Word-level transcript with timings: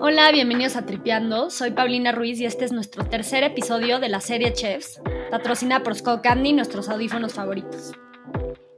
Hola, 0.00 0.32
bienvenidos 0.32 0.76
a 0.76 0.84
Tripeando. 0.84 1.50
Soy 1.50 1.70
Paulina 1.70 2.12
Ruiz 2.12 2.40
y 2.40 2.46
este 2.46 2.64
es 2.64 2.72
nuestro 2.72 3.04
tercer 3.04 3.42
episodio 3.44 3.98
de 4.00 4.08
la 4.08 4.20
serie 4.20 4.52
Chefs, 4.52 5.00
patrocinada 5.30 5.82
por 5.82 5.94
Skull 5.94 6.20
Candy, 6.22 6.52
nuestros 6.52 6.88
audífonos 6.88 7.34
favoritos. 7.34 7.92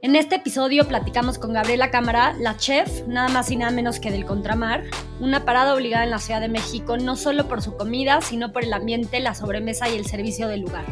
En 0.01 0.15
este 0.15 0.35
episodio 0.35 0.87
platicamos 0.87 1.37
con 1.39 1.53
Gabriela 1.53 1.91
Cámara, 1.91 2.35
la 2.39 2.57
chef, 2.57 3.07
nada 3.07 3.29
más 3.29 3.49
y 3.51 3.55
nada 3.55 3.71
menos 3.71 3.99
que 3.99 4.11
del 4.11 4.25
Contramar, 4.25 4.83
una 5.19 5.45
parada 5.45 5.73
obligada 5.73 6.03
en 6.03 6.11
la 6.11 6.19
Ciudad 6.19 6.41
de 6.41 6.49
México 6.49 6.97
no 6.97 7.15
solo 7.15 7.47
por 7.47 7.61
su 7.61 7.77
comida, 7.77 8.21
sino 8.21 8.51
por 8.51 8.63
el 8.63 8.73
ambiente, 8.73 9.19
la 9.19 9.33
sobremesa 9.33 9.89
y 9.89 9.95
el 9.95 10.05
servicio 10.05 10.47
del 10.47 10.61
lugar. 10.61 10.85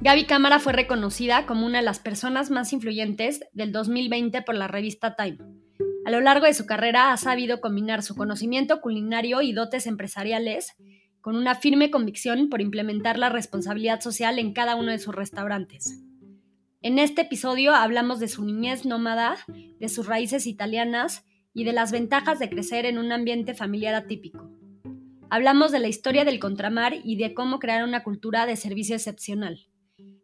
Gaby 0.00 0.26
Cámara 0.26 0.58
fue 0.58 0.72
reconocida 0.72 1.46
como 1.46 1.66
una 1.66 1.78
de 1.78 1.84
las 1.84 1.98
personas 1.98 2.50
más 2.50 2.72
influyentes 2.72 3.40
del 3.52 3.72
2020 3.72 4.42
por 4.42 4.54
la 4.54 4.68
revista 4.68 5.16
Time. 5.16 5.38
A 6.08 6.10
lo 6.10 6.22
largo 6.22 6.46
de 6.46 6.54
su 6.54 6.64
carrera 6.64 7.12
ha 7.12 7.18
sabido 7.18 7.60
combinar 7.60 8.02
su 8.02 8.16
conocimiento 8.16 8.80
culinario 8.80 9.42
y 9.42 9.52
dotes 9.52 9.86
empresariales 9.86 10.74
con 11.20 11.36
una 11.36 11.54
firme 11.54 11.90
convicción 11.90 12.48
por 12.48 12.62
implementar 12.62 13.18
la 13.18 13.28
responsabilidad 13.28 14.00
social 14.00 14.38
en 14.38 14.54
cada 14.54 14.74
uno 14.74 14.90
de 14.90 15.00
sus 15.00 15.14
restaurantes. 15.14 16.00
En 16.80 16.98
este 16.98 17.20
episodio 17.20 17.74
hablamos 17.74 18.20
de 18.20 18.28
su 18.28 18.42
niñez 18.42 18.86
nómada, 18.86 19.36
de 19.78 19.88
sus 19.90 20.06
raíces 20.06 20.46
italianas 20.46 21.26
y 21.52 21.64
de 21.64 21.74
las 21.74 21.92
ventajas 21.92 22.38
de 22.38 22.48
crecer 22.48 22.86
en 22.86 22.96
un 22.96 23.12
ambiente 23.12 23.52
familiar 23.52 23.94
atípico. 23.94 24.50
Hablamos 25.28 25.72
de 25.72 25.80
la 25.80 25.88
historia 25.88 26.24
del 26.24 26.40
contramar 26.40 26.94
y 27.04 27.16
de 27.16 27.34
cómo 27.34 27.58
crear 27.58 27.84
una 27.84 28.02
cultura 28.02 28.46
de 28.46 28.56
servicio 28.56 28.96
excepcional. 28.96 29.66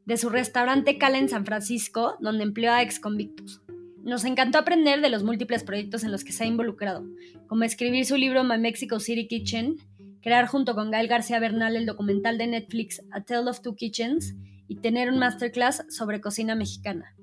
De 0.06 0.16
su 0.16 0.30
restaurante 0.30 0.96
Cala 0.96 1.18
en 1.18 1.28
San 1.28 1.45
Francisco, 1.45 2.16
donde 2.20 2.45
empleó 2.45 2.73
a 2.73 2.80
exconvictos. 2.80 3.63
Nos 4.04 4.26
encantó 4.26 4.58
aprender 4.58 5.00
de 5.00 5.08
los 5.08 5.22
múltiples 5.22 5.64
proyectos 5.64 6.04
en 6.04 6.12
los 6.12 6.24
que 6.24 6.32
se 6.32 6.45
ha 6.45 6.46
involucrado, 6.46 7.06
como 7.46 7.64
escribir 7.64 8.04
su 8.04 8.16
libro 8.16 8.45
My 8.45 8.58
Mexico 8.58 9.00
City 9.00 9.26
Kitchen, 9.26 9.76
crear 10.20 10.46
junto 10.46 10.74
con 10.74 10.90
Gael 10.90 11.09
García 11.09 11.40
Bernal 11.40 11.74
el 11.74 11.87
documental 11.87 12.37
de 12.37 12.46
Netflix 12.46 13.02
A 13.12 13.23
Tale 13.23 13.48
of 13.48 13.62
Two 13.62 13.76
Kitchens 13.76 14.34
y 14.68 14.76
tener 14.76 15.10
un 15.10 15.18
masterclass 15.18 15.87
sobre 15.88 16.20
cocina 16.20 16.54
mexicana. 16.54 17.16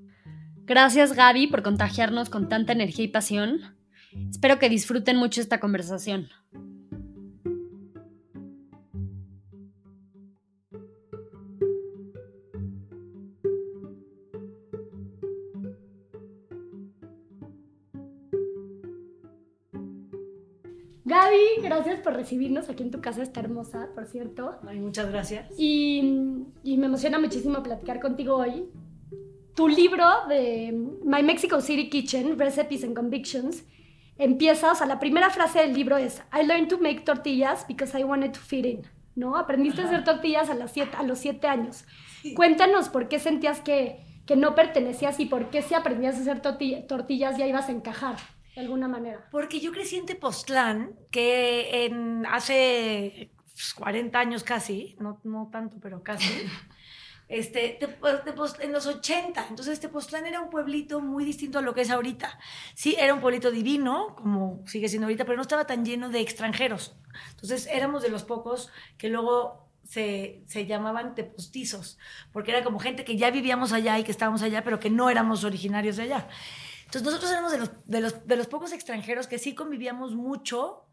Gracias 0.66 1.14
Gaby 1.14 1.47
por 1.47 1.61
contagiarnos 1.61 2.31
con 2.31 2.50
tanta 2.50 2.73
energía 2.73 3.06
y 3.06 3.09
pasión. 3.09 3.59
Espero 4.31 4.58
que 4.58 4.67
disfruten 4.67 5.17
mucho 5.17 5.39
esta 5.39 5.59
conversación. 5.59 6.30
Gaby, 21.12 21.62
gracias 21.62 22.00
por 22.00 22.14
recibirnos 22.14 22.70
aquí 22.70 22.84
en 22.84 22.90
tu 22.90 23.02
casa, 23.02 23.22
está 23.22 23.42
hermosa, 23.42 23.90
por 23.94 24.06
cierto. 24.06 24.56
Ay, 24.66 24.80
muchas 24.80 25.12
gracias. 25.12 25.45
Y, 25.58 26.45
me 26.64 26.86
emociona 26.86 27.20
muchísimo 27.20 27.62
platicar 27.62 28.00
contigo 28.00 28.38
hoy. 28.38 28.70
Tu 29.53 29.68
libro 29.68 30.06
de 30.30 30.72
My 31.03 31.22
Mexico 31.22 31.59
City 31.59 31.90
Kitchen, 31.90 32.40
Recipes 32.40 32.86
and 32.86 32.95
Convictions, 32.95 33.66
empieza, 34.18 34.72
o 34.72 34.76
sea, 34.76 34.88
la 34.88 35.02
primera 35.02 35.30
frase 35.30 35.59
del 35.59 35.73
libro 35.73 35.98
es, 35.98 36.23
I 36.31 36.45
learned 36.45 36.70
to 36.70 36.78
make 36.78 37.02
tortillas 37.02 37.68
because 37.68 38.00
I 38.00 38.06
wanted 38.06 38.31
to 38.31 38.40
fit 38.40 38.66
in, 38.66 38.84
¿no? 39.18 39.36
Aprendiste 39.36 39.81
a 39.81 39.88
hacer 39.88 40.06
tortillas 40.06 40.50
a, 40.50 40.53
las 40.53 40.72
siete, 40.72 40.96
a 40.96 41.03
los 41.03 41.20
siete 41.20 41.46
años. 41.46 41.84
Cuéntanos 42.38 42.88
por 42.88 43.09
qué 43.09 43.20
sentías 43.20 43.59
que, 43.59 44.00
que 44.25 44.38
no 44.38 44.56
pertenecías 44.56 45.20
y 45.20 45.25
por 45.25 45.50
qué 45.50 45.62
si 45.62 45.73
aprendías 45.73 46.16
a 46.16 46.22
hacer 46.22 46.42
tortillas 46.42 47.38
ya 47.38 47.48
ibas 47.48 47.68
a 47.68 47.73
encajar 47.73 48.16
de 48.55 48.61
alguna 48.61 48.88
manera? 48.88 49.27
Porque 49.31 49.59
yo 49.59 49.71
crecí 49.71 49.97
en 49.97 50.05
Tepoztlán, 50.05 50.95
que 51.09 51.85
en, 51.85 52.25
hace 52.25 53.31
40 53.75 54.11
pues, 54.11 54.25
años 54.25 54.44
casi, 54.44 54.95
no, 54.99 55.19
no 55.23 55.49
tanto, 55.52 55.77
pero 55.81 56.03
casi, 56.03 56.29
este, 57.28 57.79
en 58.59 58.72
los 58.72 58.85
80. 58.88 59.47
Entonces 59.50 59.79
Tepoztlán 59.79 60.25
era 60.25 60.41
un 60.41 60.50
pueblito 60.50 61.00
muy 61.00 61.23
distinto 61.23 61.59
a 61.59 61.61
lo 61.61 61.73
que 61.73 61.81
es 61.81 61.90
ahorita. 61.90 62.40
Sí, 62.73 62.95
era 63.00 63.13
un 63.13 63.22
pueblito 63.22 63.51
divino, 63.51 64.16
como 64.16 64.63
sigue 64.67 64.90
siendo 64.90 65.06
ahorita, 65.06 65.25
pero 65.25 65.38
no 65.38 65.44
estaba 65.44 65.66
tan 65.66 65.85
lleno 65.85 66.09
de 66.09 66.19
extranjeros. 66.19 66.95
Entonces 67.31 67.67
éramos 67.72 68.03
de 68.03 68.09
los 68.09 68.23
pocos 68.23 68.69
que 68.97 69.09
luego 69.09 69.69
se, 69.88 70.44
se, 70.45 70.66
llamaban 70.66 71.16
tepostizos, 71.16 71.97
porque 72.31 72.51
era 72.51 72.63
como 72.63 72.79
gente 72.79 73.03
que 73.03 73.17
ya 73.17 73.29
vivíamos 73.31 73.73
allá 73.73 74.00
y 74.00 74.03
que 74.03 74.11
estábamos 74.11 74.41
allá, 74.41 74.63
pero 74.63 74.79
que 74.79 74.90
no 74.90 75.09
éramos 75.09 75.44
originarios 75.44 75.97
de 75.97 76.03
allá. 76.03 76.28
Entonces 76.91 77.03
nosotros 77.03 77.31
éramos 77.31 77.53
de 77.53 77.57
los, 77.57 77.72
de 77.85 78.02
los, 78.02 78.28
de 78.28 78.35
los 78.35 78.47
pocos 78.47 78.74
extranjeros 78.74 79.28
que 79.28 79.40
sí 79.40 79.56
convivíamos 79.56 80.13
mucho 80.13 80.88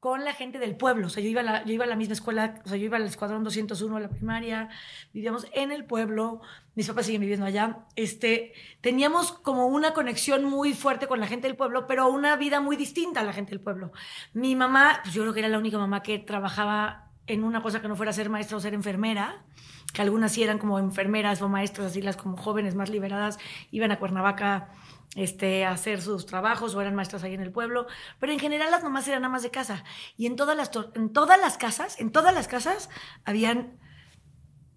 con 0.00 0.24
la 0.24 0.32
gente 0.32 0.58
del 0.58 0.76
pueblo. 0.76 1.08
O 1.08 1.10
sea, 1.10 1.22
yo 1.22 1.28
iba, 1.28 1.42
a 1.42 1.44
la, 1.44 1.64
yo 1.66 1.74
iba 1.74 1.84
a 1.84 1.88
la 1.88 1.94
misma 1.94 2.14
escuela, 2.14 2.62
o 2.64 2.68
sea, 2.70 2.78
yo 2.78 2.86
iba 2.86 2.96
al 2.96 3.02
Escuadrón 3.02 3.44
201 3.44 3.98
a 3.98 4.00
la 4.00 4.08
primaria, 4.08 4.70
vivíamos 5.12 5.46
en 5.52 5.70
el 5.70 5.84
pueblo, 5.84 6.40
mis 6.74 6.88
papás 6.88 7.04
siguen 7.04 7.20
viviendo 7.20 7.44
allá. 7.44 7.86
Este, 7.96 8.54
teníamos 8.80 9.30
como 9.30 9.66
una 9.66 9.92
conexión 9.92 10.44
muy 10.44 10.72
fuerte 10.72 11.06
con 11.06 11.20
la 11.20 11.26
gente 11.26 11.48
del 11.48 11.56
pueblo, 11.56 11.86
pero 11.86 12.08
una 12.08 12.34
vida 12.36 12.60
muy 12.60 12.76
distinta 12.76 13.20
a 13.20 13.24
la 13.24 13.34
gente 13.34 13.50
del 13.50 13.60
pueblo. 13.60 13.92
Mi 14.32 14.56
mamá, 14.56 15.00
pues 15.02 15.12
yo 15.12 15.20
creo 15.20 15.34
que 15.34 15.40
era 15.40 15.50
la 15.50 15.58
única 15.58 15.76
mamá 15.76 16.02
que 16.02 16.18
trabajaba 16.18 17.10
en 17.26 17.44
una 17.44 17.62
cosa 17.62 17.82
que 17.82 17.88
no 17.88 17.94
fuera 17.94 18.14
ser 18.14 18.30
maestra 18.30 18.56
o 18.56 18.60
ser 18.60 18.72
enfermera, 18.72 19.44
que 19.92 20.00
algunas 20.00 20.32
sí 20.32 20.42
eran 20.42 20.58
como 20.58 20.78
enfermeras 20.78 21.42
o 21.42 21.48
maestras, 21.48 21.88
así 21.88 22.02
las 22.02 22.16
como 22.16 22.36
jóvenes 22.36 22.74
más 22.74 22.90
liberadas, 22.90 23.38
iban 23.70 23.92
a 23.92 23.98
Cuernavaca 23.98 24.70
este, 25.14 25.64
hacer 25.66 26.00
sus 26.00 26.26
trabajos 26.26 26.74
o 26.74 26.80
eran 26.80 26.94
maestras 26.94 27.22
ahí 27.22 27.34
en 27.34 27.40
el 27.42 27.52
pueblo, 27.52 27.86
pero 28.18 28.32
en 28.32 28.38
general 28.38 28.70
las 28.70 28.82
mamás 28.82 29.06
eran 29.08 29.24
amas 29.24 29.42
de 29.42 29.50
casa 29.50 29.84
y 30.16 30.26
en 30.26 30.36
todas 30.36 30.56
las, 30.56 30.70
en 30.94 31.12
todas 31.12 31.38
las 31.40 31.58
casas, 31.58 32.00
en 32.00 32.12
todas 32.12 32.34
las 32.34 32.48
casas 32.48 32.88
habían 33.24 33.78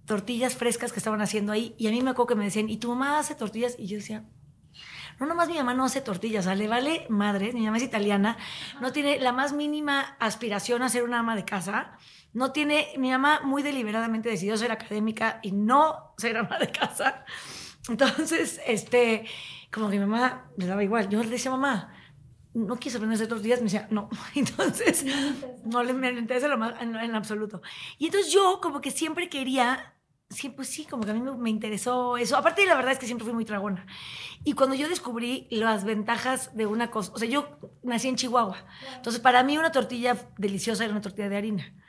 tortillas 0.05 0.55
frescas 0.55 0.91
que 0.91 0.99
estaban 0.99 1.21
haciendo 1.21 1.51
ahí 1.51 1.73
y 1.77 1.87
a 1.87 1.91
mí 1.91 2.01
me 2.01 2.11
acuerdo 2.11 2.27
que 2.27 2.35
me 2.35 2.45
decían, 2.45 2.69
¿y 2.69 2.77
tu 2.77 2.89
mamá 2.89 3.17
hace 3.19 3.35
tortillas? 3.35 3.75
Y 3.79 3.87
yo 3.87 3.97
decía, 3.97 4.25
no, 5.19 5.25
nomás 5.25 5.47
mi 5.47 5.55
mamá 5.55 5.73
no 5.73 5.85
hace 5.85 6.01
tortillas, 6.01 6.45
le 6.45 6.67
vale 6.67 7.05
madre, 7.09 7.53
mi 7.53 7.65
mamá 7.65 7.77
es 7.77 7.83
italiana, 7.83 8.37
no 8.81 8.91
tiene 8.91 9.19
la 9.19 9.31
más 9.31 9.53
mínima 9.53 10.17
aspiración 10.19 10.83
a 10.83 10.89
ser 10.89 11.03
una 11.03 11.19
ama 11.19 11.35
de 11.35 11.45
casa, 11.45 11.97
no 12.33 12.51
tiene, 12.51 12.89
mi 12.97 13.11
mamá 13.11 13.39
muy 13.41 13.63
deliberadamente 13.63 14.29
decidió 14.29 14.57
ser 14.57 14.73
académica 14.73 15.39
y 15.41 15.53
no 15.53 16.13
ser 16.17 16.35
ama 16.35 16.59
de 16.59 16.69
casa. 16.69 17.23
Entonces, 17.87 18.59
este, 18.65 19.25
como 19.75 19.89
que 19.89 19.99
mi 19.99 20.05
mamá 20.05 20.49
le 20.55 20.67
daba 20.67 20.85
igual. 20.85 21.09
Yo 21.09 21.21
le 21.21 21.29
decía, 21.29 21.51
mamá, 21.51 21.93
¿no 22.53 22.77
quieres 22.77 22.95
aprender 22.95 23.15
a 23.15 23.15
hacer 23.15 23.27
tortillas? 23.27 23.59
Me 23.59 23.65
decía, 23.65 23.87
no. 23.91 24.09
Entonces, 24.35 25.05
no 25.65 25.83
le 25.83 25.93
me 25.93 26.11
interesa 26.11 26.47
lo 26.47 26.57
más 26.57 26.81
en, 26.81 27.13
absoluto. 27.13 27.61
Y 27.97 28.05
entonces 28.05 28.31
yo 28.31 28.61
como 28.61 28.79
que 28.79 28.89
siempre 28.89 29.27
quería, 29.27 29.93
siempre 30.29 30.55
pues 30.55 30.69
sí, 30.69 30.85
como 30.85 31.03
que 31.03 31.11
a 31.11 31.13
mí 31.13 31.19
me, 31.19 31.49
interesó 31.49 32.15
eso. 32.15 32.37
Aparte, 32.37 32.65
la 32.65 32.75
verdad 32.75 32.93
es 32.93 32.99
que 32.99 33.05
siempre 33.05 33.25
fui 33.25 33.33
muy 33.33 33.43
tragona. 33.43 33.85
Y 34.45 34.53
cuando 34.53 34.77
yo 34.77 34.87
descubrí 34.87 35.49
las 35.51 35.83
ventajas 35.83 36.55
de 36.55 36.67
una 36.67 36.89
cosa, 36.89 37.11
o 37.13 37.19
sea, 37.19 37.27
yo 37.27 37.59
nací 37.83 38.07
en 38.07 38.15
Chihuahua. 38.15 38.65
Entonces, 38.95 39.21
para 39.21 39.43
mí 39.43 39.57
una 39.57 39.73
tortilla 39.73 40.15
deliciosa 40.37 40.85
era 40.85 40.93
una 40.93 41.01
tortilla 41.01 41.27
de 41.27 41.35
harina. 41.35 41.84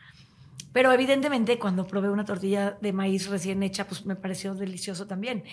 Pero 0.72 0.92
evidentemente 0.92 1.58
cuando 1.58 1.86
probé 1.86 2.10
una 2.10 2.24
tortilla 2.24 2.76
de 2.80 2.92
maíz 2.92 3.28
recién 3.28 3.62
hecha, 3.62 3.86
pues 3.86 4.04
me 4.04 4.16
pareció 4.16 4.54
delicioso 4.54 5.06
también. 5.06 5.44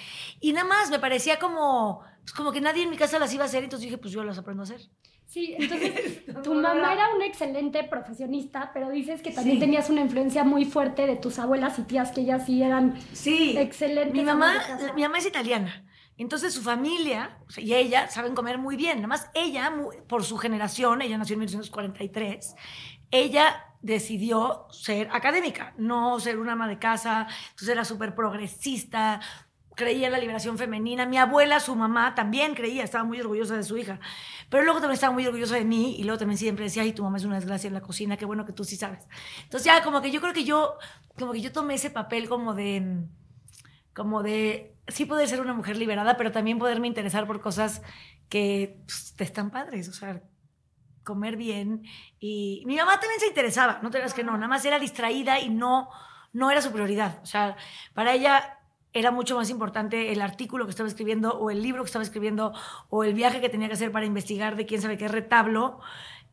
Y 0.42 0.52
nada 0.54 0.68
más, 0.68 0.90
me 0.90 1.00
parecía 1.00 1.40
como, 1.40 2.02
pues 2.22 2.34
como 2.34 2.52
que 2.52 2.60
nadie 2.60 2.84
en 2.84 2.90
mi 2.90 2.98
casa 2.98 3.20
las 3.20 3.34
iba 3.34 3.44
a 3.44 3.48
hacer, 3.48 3.64
entonces 3.64 3.86
dije, 3.86 3.98
pues 3.98 4.14
yo 4.14 4.24
las 4.24 4.38
aprendo 4.38 4.64
a 4.64 4.66
hacer. 4.66 4.82
Sí, 5.26 5.56
entonces 5.58 6.26
tu 6.44 6.54
mamá 6.54 6.94
era 6.94 7.16
una 7.16 7.26
excelente 7.26 7.84
profesionista, 7.86 8.72
pero 8.74 8.90
dices 8.90 9.22
que 9.22 9.32
también 9.32 9.60
tenías 9.60 9.90
una 9.90 10.02
influencia 10.02 10.44
muy 10.44 10.66
fuerte 10.66 11.08
de 11.08 11.16
tus 11.16 11.40
abuelas 11.40 11.80
y 11.80 11.84
tías, 11.84 12.12
que 12.12 12.22
ellas 12.22 12.46
sí 12.46 12.62
eran 12.62 13.00
sí. 13.14 13.56
excelentes. 13.58 14.14
Mi 14.14 14.24
mamá, 14.24 14.54
mi 14.96 15.02
mamá 15.02 15.18
es 15.18 15.26
italiana. 15.26 15.86
Entonces 16.18 16.54
su 16.54 16.62
familia 16.62 17.40
y 17.58 17.74
ella 17.74 18.08
saben 18.10 18.36
comer 18.36 18.60
muy 18.60 18.76
bien. 18.76 18.98
Nada 18.98 19.08
más 19.08 19.32
ella, 19.34 19.74
por 20.08 20.24
su 20.24 20.38
generación, 20.38 21.02
ella 21.02 21.18
nació 21.18 21.34
en 21.34 21.40
1943, 21.40 22.56
ella 23.10 23.73
decidió 23.84 24.66
ser 24.72 25.10
académica, 25.12 25.74
no 25.78 26.20
ser 26.20 26.40
una 26.40 26.54
ama 26.54 26.68
de 26.68 26.80
casa, 26.80 27.28
entonces 27.50 27.70
era 27.70 27.86
súper 27.86 28.16
progresista, 28.16 29.20
creía 29.76 30.08
en 30.08 30.14
la 30.14 30.20
liberación 30.20 30.58
femenina. 30.58 31.06
Mi 31.06 31.18
abuela, 31.18 31.60
su 31.60 31.76
mamá, 31.76 32.16
también 32.16 32.56
creía, 32.56 32.84
estaba 32.84 33.04
muy 33.04 33.20
orgullosa 33.20 33.58
de 33.58 33.64
su 33.64 33.78
hija. 33.78 34.00
Pero 34.50 34.64
luego 34.64 34.80
también 34.80 34.96
estaba 34.96 35.14
muy 35.14 35.26
orgullosa 35.28 35.56
de 35.56 35.66
mí 35.66 35.96
y 35.98 36.04
luego 36.04 36.18
también 36.18 36.38
siempre 36.38 36.64
decía, 36.66 36.84
ay, 36.84 36.94
tu 36.94 37.04
mamá 37.04 37.18
es 37.18 37.26
una 37.26 37.36
desgracia 37.36 37.68
en 37.68 37.74
la 37.74 37.82
cocina, 37.82 38.16
qué 38.18 38.26
bueno 38.26 38.46
que 38.46 38.54
tú 38.54 38.64
sí 38.64 38.78
sabes. 38.78 39.06
Entonces 39.44 39.66
ya 39.66 39.84
como 39.84 40.02
que 40.02 40.12
yo 40.12 40.22
creo 40.22 40.34
que 40.34 40.46
yo, 40.46 40.78
como 41.20 41.34
que 41.34 41.42
yo 41.42 41.52
tomé 41.52 41.76
ese 41.76 41.90
papel 41.90 42.30
como 42.30 42.54
de, 42.54 43.04
como 43.94 44.24
de, 44.24 44.78
sí 44.88 45.06
poder 45.06 45.28
ser 45.28 45.42
una 45.42 45.54
mujer 45.54 45.76
liberada, 45.76 46.16
pero 46.16 46.32
también 46.32 46.58
poderme 46.58 46.88
interesar 46.88 47.28
por 47.28 47.42
cosas 47.42 47.82
que 48.30 48.80
pues, 48.86 49.14
te 49.18 49.26
están 49.26 49.52
padres, 49.52 49.90
o 49.90 49.94
sea, 49.94 50.24
comer 51.04 51.38
bien. 51.38 51.84
Y 52.20 52.64
mi 52.66 52.76
mamá 52.76 53.00
también 53.00 53.20
se 53.20 53.28
interesaba, 53.28 53.80
no 53.82 53.90
te 53.90 53.98
digas 53.98 54.14
que 54.14 54.24
no, 54.24 54.34
nada 54.34 54.48
más 54.48 54.66
era 54.66 54.80
distraída 54.80 55.40
y 55.40 55.50
no, 55.50 55.90
no 56.32 56.52
era 56.52 56.62
su 56.62 56.72
prioridad. 56.72 57.20
O 57.24 57.26
sea, 57.26 57.56
para 57.94 58.14
ella 58.14 58.60
era 58.94 59.12
mucho 59.12 59.36
más 59.36 59.50
importante 59.50 60.12
el 60.12 60.22
artículo 60.22 60.66
que 60.66 60.72
estaba 60.72 60.88
escribiendo 60.88 61.34
o 61.34 61.50
el 61.50 61.62
libro 61.62 61.84
que 61.84 61.88
estaba 61.88 62.04
escribiendo 62.04 62.54
o 62.90 63.04
el 63.04 63.14
viaje 63.14 63.42
que 63.42 63.50
tenía 63.50 63.68
que 63.68 63.74
hacer 63.74 63.92
para 63.92 64.06
investigar 64.06 64.56
de 64.56 64.66
quién 64.66 64.82
sabe 64.82 64.98
qué 64.98 65.08
retablo 65.08 65.80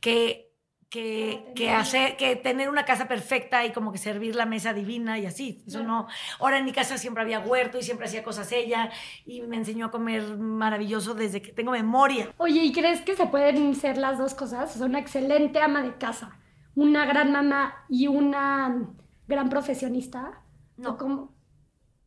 que 0.00 0.49
que, 0.90 1.52
que, 1.54 1.70
hacer, 1.70 2.16
que 2.16 2.34
tener 2.34 2.68
una 2.68 2.84
casa 2.84 3.06
perfecta 3.06 3.64
y 3.64 3.72
como 3.72 3.92
que 3.92 3.98
servir 3.98 4.34
la 4.34 4.44
mesa 4.44 4.74
divina 4.74 5.20
y 5.20 5.24
así. 5.24 5.62
Eso 5.64 5.84
no. 5.84 6.08
Ahora 6.40 6.58
en 6.58 6.64
mi 6.64 6.72
casa 6.72 6.98
siempre 6.98 7.22
había 7.22 7.38
huerto 7.38 7.78
y 7.78 7.82
siempre 7.82 8.06
hacía 8.06 8.24
cosas 8.24 8.50
ella 8.50 8.90
y 9.24 9.42
me 9.42 9.56
enseñó 9.56 9.86
a 9.86 9.90
comer 9.92 10.36
maravilloso 10.36 11.14
desde 11.14 11.40
que 11.40 11.52
tengo 11.52 11.70
memoria. 11.70 12.34
Oye, 12.38 12.64
¿y 12.64 12.72
crees 12.72 13.02
que 13.02 13.14
se 13.14 13.26
pueden 13.26 13.76
ser 13.76 13.98
las 13.98 14.18
dos 14.18 14.34
cosas? 14.34 14.74
Es 14.74 14.82
una 14.82 14.98
excelente 14.98 15.60
ama 15.60 15.82
de 15.82 15.96
casa, 15.96 16.36
una 16.74 17.06
gran 17.06 17.30
mamá 17.30 17.84
y 17.88 18.08
una 18.08 18.90
gran 19.28 19.48
profesionista. 19.48 20.42
No. 20.76 20.90
¿O 20.90 20.96
cómo? 20.96 21.36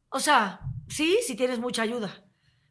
O 0.10 0.20
sea, 0.20 0.60
sí, 0.90 1.20
si 1.26 1.36
tienes 1.38 1.60
mucha 1.60 1.84
ayuda. 1.84 2.10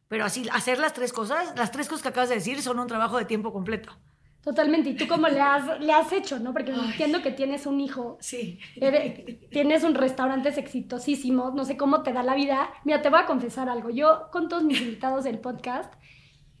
Pero 0.09 0.25
así, 0.25 0.47
hacer 0.53 0.77
las 0.77 0.93
tres 0.93 1.11
cosas, 1.11 1.55
las 1.57 1.71
tres 1.71 1.89
cosas 1.89 2.03
que 2.03 2.09
acabas 2.09 2.29
de 2.29 2.35
decir 2.35 2.61
son 2.61 2.77
un 2.77 2.87
trabajo 2.87 3.17
de 3.17 3.25
tiempo 3.25 3.51
completo. 3.51 3.97
Totalmente. 4.43 4.89
¿Y 4.89 4.95
tú 4.97 5.07
cómo 5.07 5.27
le 5.29 5.39
has, 5.39 5.79
le 5.79 5.93
has 5.93 6.11
hecho, 6.11 6.37
no? 6.39 6.51
Porque 6.51 6.73
entiendo 6.73 7.21
que 7.21 7.31
tienes 7.31 7.65
un 7.65 7.79
hijo. 7.79 8.17
Sí. 8.19 8.59
eres- 8.75 9.49
tienes 9.49 9.83
un 9.83 9.95
restaurantes 9.95 10.57
exitosísimos. 10.57 11.53
No 11.53 11.63
sé 11.63 11.77
cómo 11.77 12.03
te 12.03 12.11
da 12.11 12.23
la 12.23 12.35
vida. 12.35 12.69
Mira, 12.83 13.01
te 13.01 13.09
voy 13.09 13.19
a 13.21 13.25
confesar 13.25 13.69
algo. 13.69 13.89
Yo, 13.89 14.29
con 14.31 14.49
todos 14.49 14.63
mis 14.63 14.81
invitados 14.81 15.23
del 15.23 15.39
podcast, 15.39 15.93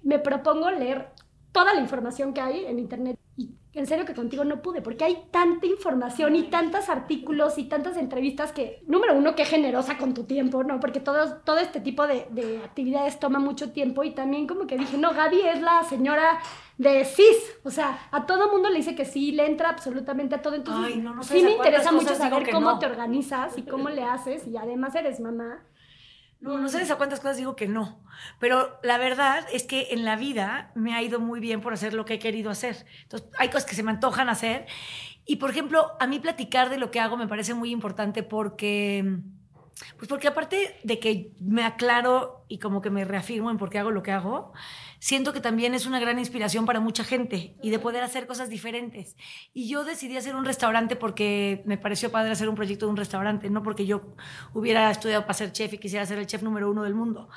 me 0.01 0.17
propongo 0.19 0.71
leer 0.71 1.09
toda 1.51 1.73
la 1.73 1.81
información 1.81 2.33
que 2.33 2.41
hay 2.41 2.65
en 2.65 2.79
internet. 2.79 3.19
En 3.73 3.87
serio 3.87 4.05
que 4.05 4.13
contigo 4.13 4.43
no 4.43 4.61
pude, 4.61 4.81
porque 4.81 5.03
hay 5.03 5.25
tanta 5.31 5.65
información 5.65 6.35
y 6.35 6.43
tantos 6.43 6.89
artículos 6.89 7.57
y 7.57 7.63
tantas 7.63 7.97
entrevistas 7.97 8.51
que, 8.51 8.83
número 8.85 9.15
uno, 9.15 9.35
qué 9.35 9.45
generosa 9.45 9.97
con 9.97 10.13
tu 10.13 10.25
tiempo, 10.25 10.63
¿no? 10.63 10.79
Porque 10.79 10.99
todo, 10.99 11.37
todo 11.37 11.57
este 11.57 11.79
tipo 11.79 12.05
de, 12.05 12.27
de 12.29 12.61
actividades 12.63 13.19
toma 13.19 13.39
mucho 13.39 13.71
tiempo 13.71 14.03
y 14.03 14.11
también 14.11 14.45
como 14.45 14.67
que 14.67 14.77
dije, 14.77 14.97
no, 14.97 15.13
Gaby 15.13 15.41
es 15.41 15.61
la 15.61 15.83
señora 15.83 16.39
de 16.77 17.05
CIS, 17.05 17.57
o 17.63 17.69
sea, 17.69 18.07
a 18.11 18.25
todo 18.25 18.51
mundo 18.51 18.69
le 18.69 18.77
dice 18.77 18.95
que 18.95 19.05
sí, 19.05 19.31
le 19.31 19.45
entra 19.45 19.69
absolutamente 19.69 20.35
a 20.35 20.41
todo, 20.41 20.55
entonces 20.55 20.93
Ay, 20.95 21.01
no, 21.01 21.15
no 21.15 21.23
sí 21.23 21.43
me 21.43 21.51
interesa 21.51 21.91
mucho 21.91 22.15
saber 22.15 22.49
cómo 22.51 22.71
no. 22.71 22.79
te 22.79 22.87
organizas 22.87 23.57
y 23.57 23.63
cómo 23.63 23.89
le 23.89 24.03
haces 24.03 24.47
y 24.47 24.57
además 24.57 24.95
eres 24.95 25.19
mamá. 25.19 25.63
No, 26.43 26.57
no 26.57 26.67
sabes 26.67 26.91
a 26.91 26.97
cuántas 26.97 27.21
cosas 27.21 27.37
digo 27.37 27.55
que 27.55 27.69
no. 27.69 28.03
Pero 28.37 28.77
la 28.83 28.97
verdad 28.97 29.45
es 29.53 29.63
que 29.63 29.87
en 29.91 30.03
la 30.03 30.17
vida 30.17 30.73
me 30.75 30.93
ha 30.93 31.01
ido 31.01 31.21
muy 31.21 31.39
bien 31.39 31.61
por 31.61 31.71
hacer 31.71 31.93
lo 31.93 32.03
que 32.03 32.15
he 32.15 32.19
querido 32.19 32.51
hacer. 32.51 32.85
Entonces, 33.03 33.29
hay 33.39 33.47
cosas 33.47 33.65
que 33.65 33.75
se 33.75 33.81
me 33.81 33.91
antojan 33.91 34.27
hacer. 34.27 34.65
Y, 35.25 35.37
por 35.37 35.51
ejemplo, 35.51 35.93
a 36.01 36.05
mí 36.05 36.19
platicar 36.19 36.69
de 36.69 36.77
lo 36.77 36.91
que 36.91 36.99
hago 36.99 37.15
me 37.15 37.29
parece 37.29 37.53
muy 37.53 37.71
importante 37.71 38.23
porque, 38.23 39.19
pues 39.95 40.09
porque 40.09 40.27
aparte 40.27 40.81
de 40.83 40.99
que 40.99 41.31
me 41.39 41.63
aclaro 41.63 42.43
y 42.49 42.59
como 42.59 42.81
que 42.81 42.89
me 42.89 43.05
reafirmo 43.05 43.49
en 43.49 43.57
por 43.57 43.69
qué 43.69 43.79
hago 43.79 43.91
lo 43.91 44.03
que 44.03 44.11
hago, 44.11 44.51
siento 45.03 45.33
que 45.33 45.41
también 45.41 45.73
es 45.73 45.85
una 45.85 45.99
gran 45.99 46.17
inspiración 46.17 46.65
para 46.65 46.79
mucha 46.79 47.03
gente 47.03 47.57
y 47.61 47.71
de 47.71 47.77
poder 47.77 48.03
hacer 48.03 48.25
cosas 48.25 48.47
diferentes. 48.47 49.17
Y 49.53 49.67
yo 49.67 49.83
decidí 49.83 50.15
hacer 50.15 50.33
un 50.33 50.45
restaurante 50.45 50.95
porque 50.95 51.61
me 51.65 51.77
pareció 51.77 52.09
padre 52.09 52.31
hacer 52.31 52.47
un 52.47 52.55
proyecto 52.55 52.85
de 52.85 52.91
un 52.91 52.95
restaurante, 52.95 53.49
no 53.49 53.63
porque 53.63 53.85
yo 53.85 54.15
hubiera 54.53 54.89
estudiado 54.89 55.23
para 55.23 55.33
ser 55.33 55.51
chef 55.51 55.73
y 55.73 55.77
quisiera 55.77 56.05
ser 56.05 56.19
el 56.19 56.25
chef 56.25 56.41
número 56.41 56.71
uno 56.71 56.83
del 56.83 56.95
mundo. 56.95 57.27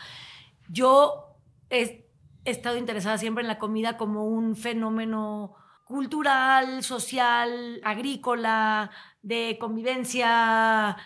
Yo 0.68 1.40
he, 1.68 2.06
estado 2.44 2.76
interesada 2.76 3.18
siempre 3.18 3.42
en 3.42 3.48
la 3.48 3.58
comida 3.58 3.96
como 3.96 4.26
un 4.26 4.54
fenómeno 4.54 5.56
cultural, 5.86 6.84
social, 6.84 7.80
agrícola, 7.82 8.92
de 9.22 9.56
convivencia. 9.58 10.96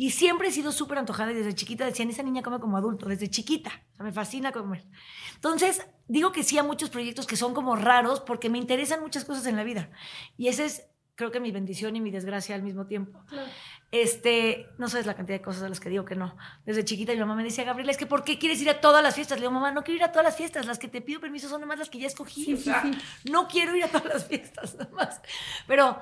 Y 0.00 0.12
siempre 0.12 0.46
he 0.46 0.52
sido 0.52 0.70
súper 0.70 0.98
antojada 0.98 1.32
y 1.32 1.34
desde 1.34 1.56
chiquita 1.56 1.84
decían, 1.84 2.08
esa 2.08 2.22
niña 2.22 2.40
come 2.40 2.60
como 2.60 2.76
adulto, 2.76 3.08
desde 3.08 3.28
chiquita. 3.28 3.82
O 3.94 3.96
sea, 3.96 4.04
me 4.04 4.12
fascina 4.12 4.52
comer. 4.52 4.86
Entonces, 5.34 5.84
digo 6.06 6.30
que 6.30 6.44
sí 6.44 6.56
a 6.56 6.62
muchos 6.62 6.88
proyectos 6.88 7.26
que 7.26 7.34
son 7.34 7.52
como 7.52 7.74
raros 7.74 8.20
porque 8.20 8.48
me 8.48 8.58
interesan 8.58 9.00
muchas 9.00 9.24
cosas 9.24 9.44
en 9.46 9.56
la 9.56 9.64
vida. 9.64 9.90
Y 10.36 10.46
ese 10.46 10.66
es, 10.66 10.86
creo 11.16 11.32
que 11.32 11.40
mi 11.40 11.50
bendición 11.50 11.96
y 11.96 12.00
mi 12.00 12.12
desgracia 12.12 12.54
al 12.54 12.62
mismo 12.62 12.86
tiempo. 12.86 13.24
Este, 13.90 14.68
no 14.78 14.88
sabes 14.88 15.04
la 15.04 15.16
cantidad 15.16 15.36
de 15.36 15.42
cosas 15.42 15.64
a 15.64 15.68
las 15.68 15.80
que 15.80 15.88
digo 15.88 16.04
que 16.04 16.14
no. 16.14 16.36
Desde 16.64 16.84
chiquita 16.84 17.12
mi 17.12 17.18
mamá 17.18 17.34
me 17.34 17.42
decía, 17.42 17.64
Gabriela, 17.64 17.90
es 17.90 17.98
que 17.98 18.06
¿por 18.06 18.22
qué 18.22 18.38
quieres 18.38 18.62
ir 18.62 18.70
a 18.70 18.80
todas 18.80 19.02
las 19.02 19.16
fiestas? 19.16 19.38
Le 19.38 19.48
digo, 19.48 19.52
mamá, 19.52 19.72
no 19.72 19.82
quiero 19.82 19.96
ir 19.96 20.04
a 20.04 20.12
todas 20.12 20.26
las 20.26 20.36
fiestas. 20.36 20.64
Las 20.66 20.78
que 20.78 20.86
te 20.86 21.00
pido 21.00 21.20
permiso 21.20 21.48
son 21.48 21.60
nomás 21.60 21.80
las 21.80 21.90
que 21.90 21.98
ya 21.98 22.06
escogí. 22.06 22.44
Sí, 22.44 22.54
o 22.54 22.56
sí, 22.56 22.62
sea, 22.62 22.82
sí. 22.82 22.92
no 23.28 23.48
quiero 23.48 23.74
ir 23.74 23.82
a 23.82 23.88
todas 23.88 24.06
las 24.06 24.28
fiestas, 24.28 24.74
nada 24.78 24.92
más. 24.92 25.20
Pero 25.66 25.98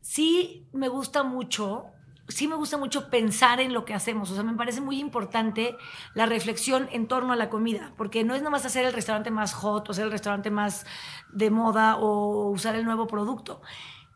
sí 0.00 0.66
me 0.72 0.88
gusta 0.88 1.22
mucho, 1.22 1.92
sí 2.28 2.46
me 2.46 2.56
gusta 2.56 2.76
mucho 2.76 3.10
pensar 3.10 3.60
en 3.60 3.72
lo 3.72 3.84
que 3.84 3.94
hacemos. 3.94 4.30
O 4.30 4.34
sea, 4.34 4.44
me 4.44 4.54
parece 4.54 4.80
muy 4.80 5.00
importante 5.00 5.76
la 6.14 6.26
reflexión 6.26 6.88
en 6.92 7.08
torno 7.08 7.32
a 7.32 7.36
la 7.36 7.48
comida, 7.48 7.92
porque 7.96 8.24
no 8.24 8.34
es 8.34 8.40
nada 8.40 8.50
más 8.50 8.66
hacer 8.66 8.84
el 8.84 8.92
restaurante 8.92 9.30
más 9.30 9.54
hot 9.54 9.88
o 9.88 9.92
hacer 9.92 10.04
el 10.04 10.12
restaurante 10.12 10.50
más 10.50 10.86
de 11.32 11.50
moda 11.50 11.96
o 11.96 12.50
usar 12.50 12.74
el 12.76 12.84
nuevo 12.84 13.06
producto. 13.06 13.62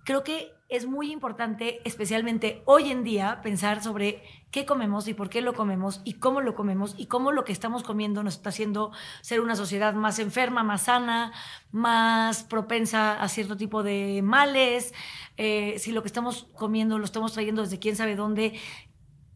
Creo 0.04 0.24
que 0.24 0.54
es 0.72 0.86
muy 0.86 1.12
importante, 1.12 1.80
especialmente 1.84 2.62
hoy 2.64 2.90
en 2.90 3.04
día, 3.04 3.40
pensar 3.42 3.82
sobre 3.82 4.22
qué 4.50 4.64
comemos 4.64 5.06
y 5.06 5.12
por 5.12 5.28
qué 5.28 5.42
lo 5.42 5.52
comemos 5.52 6.00
y 6.02 6.14
cómo 6.14 6.40
lo 6.40 6.54
comemos 6.54 6.94
y 6.96 7.06
cómo 7.06 7.30
lo 7.30 7.44
que 7.44 7.52
estamos 7.52 7.82
comiendo 7.82 8.22
nos 8.22 8.36
está 8.36 8.48
haciendo 8.48 8.90
ser 9.20 9.42
una 9.42 9.54
sociedad 9.54 9.92
más 9.92 10.18
enferma, 10.18 10.62
más 10.62 10.84
sana, 10.84 11.32
más 11.72 12.42
propensa 12.42 13.22
a 13.22 13.28
cierto 13.28 13.58
tipo 13.58 13.82
de 13.82 14.22
males. 14.24 14.94
Eh, 15.36 15.74
si 15.78 15.92
lo 15.92 16.00
que 16.00 16.08
estamos 16.08 16.48
comiendo 16.54 16.98
lo 16.98 17.04
estamos 17.04 17.34
trayendo 17.34 17.60
desde 17.60 17.78
quién 17.78 17.94
sabe 17.94 18.16
dónde, 18.16 18.58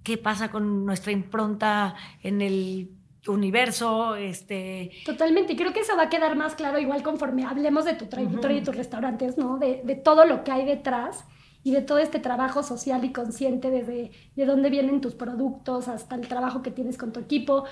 qué 0.05 0.17
pasa 0.17 0.51
con 0.51 0.87
nuestra 0.87 1.13
impronta 1.13 1.97
en 2.23 2.41
el 2.41 2.97
universo, 3.29 4.17
este, 4.17 4.91
Totalmente, 5.05 5.55
y 5.55 5.57
creo 5.57 5.73
que 5.73 5.81
eso 5.81 5.97
va 5.97 6.05
a 6.05 6.09
quedar 6.09 6.37
más 6.37 6.55
claro 6.55 6.79
igual 6.79 7.03
conforme 7.03 7.45
hablemos 7.45 7.85
de 7.85 7.95
tu 7.95 8.07
trayectoria 8.07 8.59
y 8.59 8.63
tus 8.63 8.77
restaurantes, 8.77 9.37
¿no? 9.39 9.59
De, 9.59 9.83
de 9.85 9.95
todo 9.95 10.25
lo 10.25 10.45
que 10.45 10.53
hay 10.53 10.65
detrás 10.65 11.25
y 11.67 11.73
de 11.73 11.83
todo 11.83 11.99
este 11.99 12.21
trabajo 12.21 12.63
social 12.63 13.05
y 13.05 13.13
consciente 13.13 13.71
desde 13.71 14.13
de 14.37 14.47
dónde 14.47 14.71
vienen 14.71 15.01
tus 15.01 15.15
productos 15.15 15.89
hasta 15.89 16.15
el 16.15 16.29
trabajo 16.29 16.63
que 16.63 16.71
tienes 16.71 16.97
con 16.97 17.13
tu 17.13 17.19
equipo. 17.19 17.65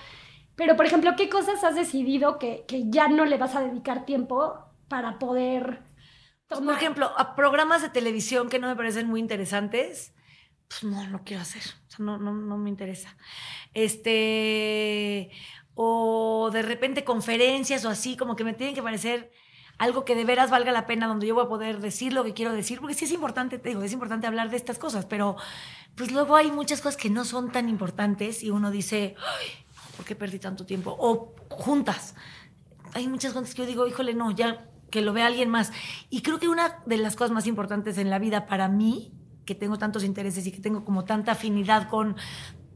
Pero, 0.57 0.75
por 0.77 0.87
ejemplo, 0.87 1.13
¿qué 1.17 1.29
cosas 1.29 1.63
has 1.63 1.77
decidido 1.77 2.39
que, 2.39 2.65
que 2.67 2.91
ya 2.91 3.07
no 3.07 3.25
le 3.25 3.39
vas 3.39 3.55
a 3.55 3.61
dedicar 3.61 4.05
tiempo 4.05 4.57
para 4.89 5.19
poder 5.21 5.83
tomar? 6.49 6.75
por 6.75 6.83
ejemplo, 6.83 7.11
a 7.17 7.37
programas 7.37 7.83
de 7.83 7.89
televisión 7.89 8.49
que 8.49 8.59
no 8.59 8.67
me 8.67 8.75
parecen 8.75 9.09
muy 9.09 9.21
interesantes, 9.21 10.13
pues 10.69 10.85
no, 10.85 11.07
no 11.09 11.25
quiero 11.25 11.43
hacer. 11.43 11.63
No, 11.99 12.19
no, 12.19 12.33
no 12.33 12.59
me 12.59 12.71
interesa. 12.71 13.17
Este, 13.73 15.31
o 15.75 16.51
de 16.53 16.63
repente 16.63 17.05
conferencias 17.05 17.85
o 17.85 17.89
así, 17.89 18.17
como 18.17 18.37
que 18.37 18.45
me 18.45 18.55
tienen 18.55 18.75
que 18.75 18.83
parecer 18.83 19.31
algo 19.79 20.05
que 20.05 20.15
de 20.15 20.25
veras 20.25 20.51
valga 20.51 20.73
la 20.73 20.87
pena, 20.87 21.07
donde 21.07 21.27
yo 21.27 21.35
voy 21.35 21.45
a 21.45 21.49
poder 21.49 21.81
decir 21.81 22.13
lo 22.13 22.25
que 22.25 22.33
quiero 22.33 22.53
decir, 22.53 22.81
porque 22.81 22.95
sí 22.95 23.07
es 23.07 23.13
importante, 23.13 23.59
te 23.59 23.71
digo, 23.71 23.83
es 23.83 23.93
importante 23.93 24.27
hablar 24.27 24.51
de 24.51 24.57
estas 24.57 24.79
cosas, 24.79 25.05
pero 25.05 25.37
pues 25.97 26.13
luego 26.13 26.37
hay 26.37 26.51
muchas 26.51 26.81
cosas 26.81 26.97
que 26.97 27.11
no 27.11 27.25
son 27.25 27.51
tan 27.51 27.69
importantes 27.69 28.43
y 28.43 28.51
uno 28.51 28.71
dice, 28.71 29.17
"Ay, 29.19 29.49
¿por 29.97 30.05
qué 30.05 30.15
perdí 30.15 30.39
tanto 30.39 30.65
tiempo? 30.65 30.97
O 30.99 31.35
juntas. 31.51 32.15
Hay 32.93 33.09
muchas 33.09 33.33
cosas 33.33 33.55
que 33.55 33.63
yo 33.63 33.67
digo, 33.67 33.87
híjole, 33.87 34.15
no, 34.15 34.31
ya 34.31 34.69
que 34.91 35.01
lo 35.01 35.13
vea 35.13 35.27
alguien 35.27 35.51
más. 35.51 35.73
Y 36.09 36.23
creo 36.23 36.39
que 36.39 36.49
una 36.49 36.81
de 36.87 36.99
las 36.99 37.17
cosas 37.17 37.33
más 37.33 37.49
importantes 37.49 37.99
en 37.99 38.11
la 38.11 38.21
vida 38.21 38.47
para 38.47 38.69
mí, 38.69 39.13
que 39.45 39.55
tengo 39.55 39.79
tantos 39.79 40.05
intereses 40.05 40.47
y 40.47 40.53
que 40.53 40.61
tengo 40.61 40.85
como 40.85 41.05
tanta 41.05 41.33
afinidad 41.33 41.89
con 41.89 42.17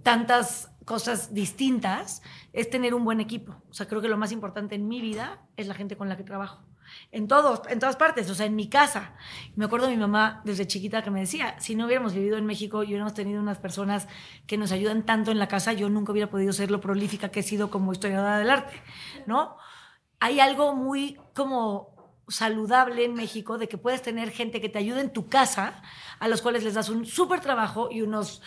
tantas 0.03 0.71
cosas 0.85 1.35
distintas, 1.35 2.23
es 2.55 2.71
tener 2.71 2.95
un 2.95 3.05
buen 3.05 3.21
equipo. 3.21 3.63
O 3.69 3.75
sea, 3.75 3.87
creo 3.87 4.01
que 4.01 4.09
lo 4.09 4.17
más 4.17 4.33
importante 4.33 4.75
en 4.75 4.89
mi 4.89 5.03
vida 5.03 5.43
es 5.57 5.67
la 5.67 5.75
gente 5.75 5.97
con 5.97 6.09
la 6.09 6.17
que 6.17 6.25
trabajo. 6.25 6.65
En 7.13 7.29
todos, 7.29 7.61
en 7.69 7.79
todas 7.79 7.97
partes, 7.97 8.31
o 8.31 8.35
sea, 8.35 8.47
en 8.47 8.57
mi 8.57 8.69
casa. 8.69 9.13
Me 9.55 9.67
acuerdo 9.67 9.87
de 9.87 9.93
mi 9.93 10.01
mamá 10.01 10.41
desde 10.45 10.67
chiquita 10.67 11.03
que 11.03 11.11
me 11.11 11.21
decía, 11.21 11.61
si 11.61 11.75
no 11.75 11.85
hubiéramos 11.85 12.15
vivido 12.15 12.39
en 12.39 12.47
México 12.47 12.83
y 12.83 12.87
hubiéramos 12.87 13.13
tenido 13.13 13.43
unas 13.43 13.59
personas 13.59 14.09
que 14.47 14.57
nos 14.57 14.73
ayudan 14.73 15.05
tanto 15.05 15.31
en 15.31 15.39
la 15.39 15.49
casa, 15.49 15.75
yo 15.75 15.91
nunca 15.91 16.13
hubiera 16.13 16.31
podido 16.31 16.55
ser 16.55 16.71
lo 16.71 16.81
prolífica 16.81 17.29
que 17.29 17.41
he 17.41 17.43
sido 17.43 17.71
como 17.71 17.93
historiadora 17.93 18.39
del 18.39 18.49
arte, 18.49 18.83
¿no? 19.27 19.57
Hay 20.21 20.41
algo 20.41 20.75
muy 20.75 21.19
como 21.35 21.98
saludable 22.29 23.05
en 23.05 23.15
México 23.15 23.59
de 23.59 23.69
que 23.69 23.79
puedes 23.79 24.03
tener 24.03 24.31
gente 24.31 24.61
que 24.61 24.69
te 24.69 24.79
ayude 24.79 25.01
en 25.01 25.13
tu 25.13 25.29
casa, 25.29 25.83
a 26.19 26.29
los 26.29 26.43
cuales 26.43 26.65
les 26.65 26.75
das 26.75 26.89
un 26.89 27.07
súper 27.07 27.41
trabajo 27.41 27.89
y 27.91 28.03
unos, 28.03 28.43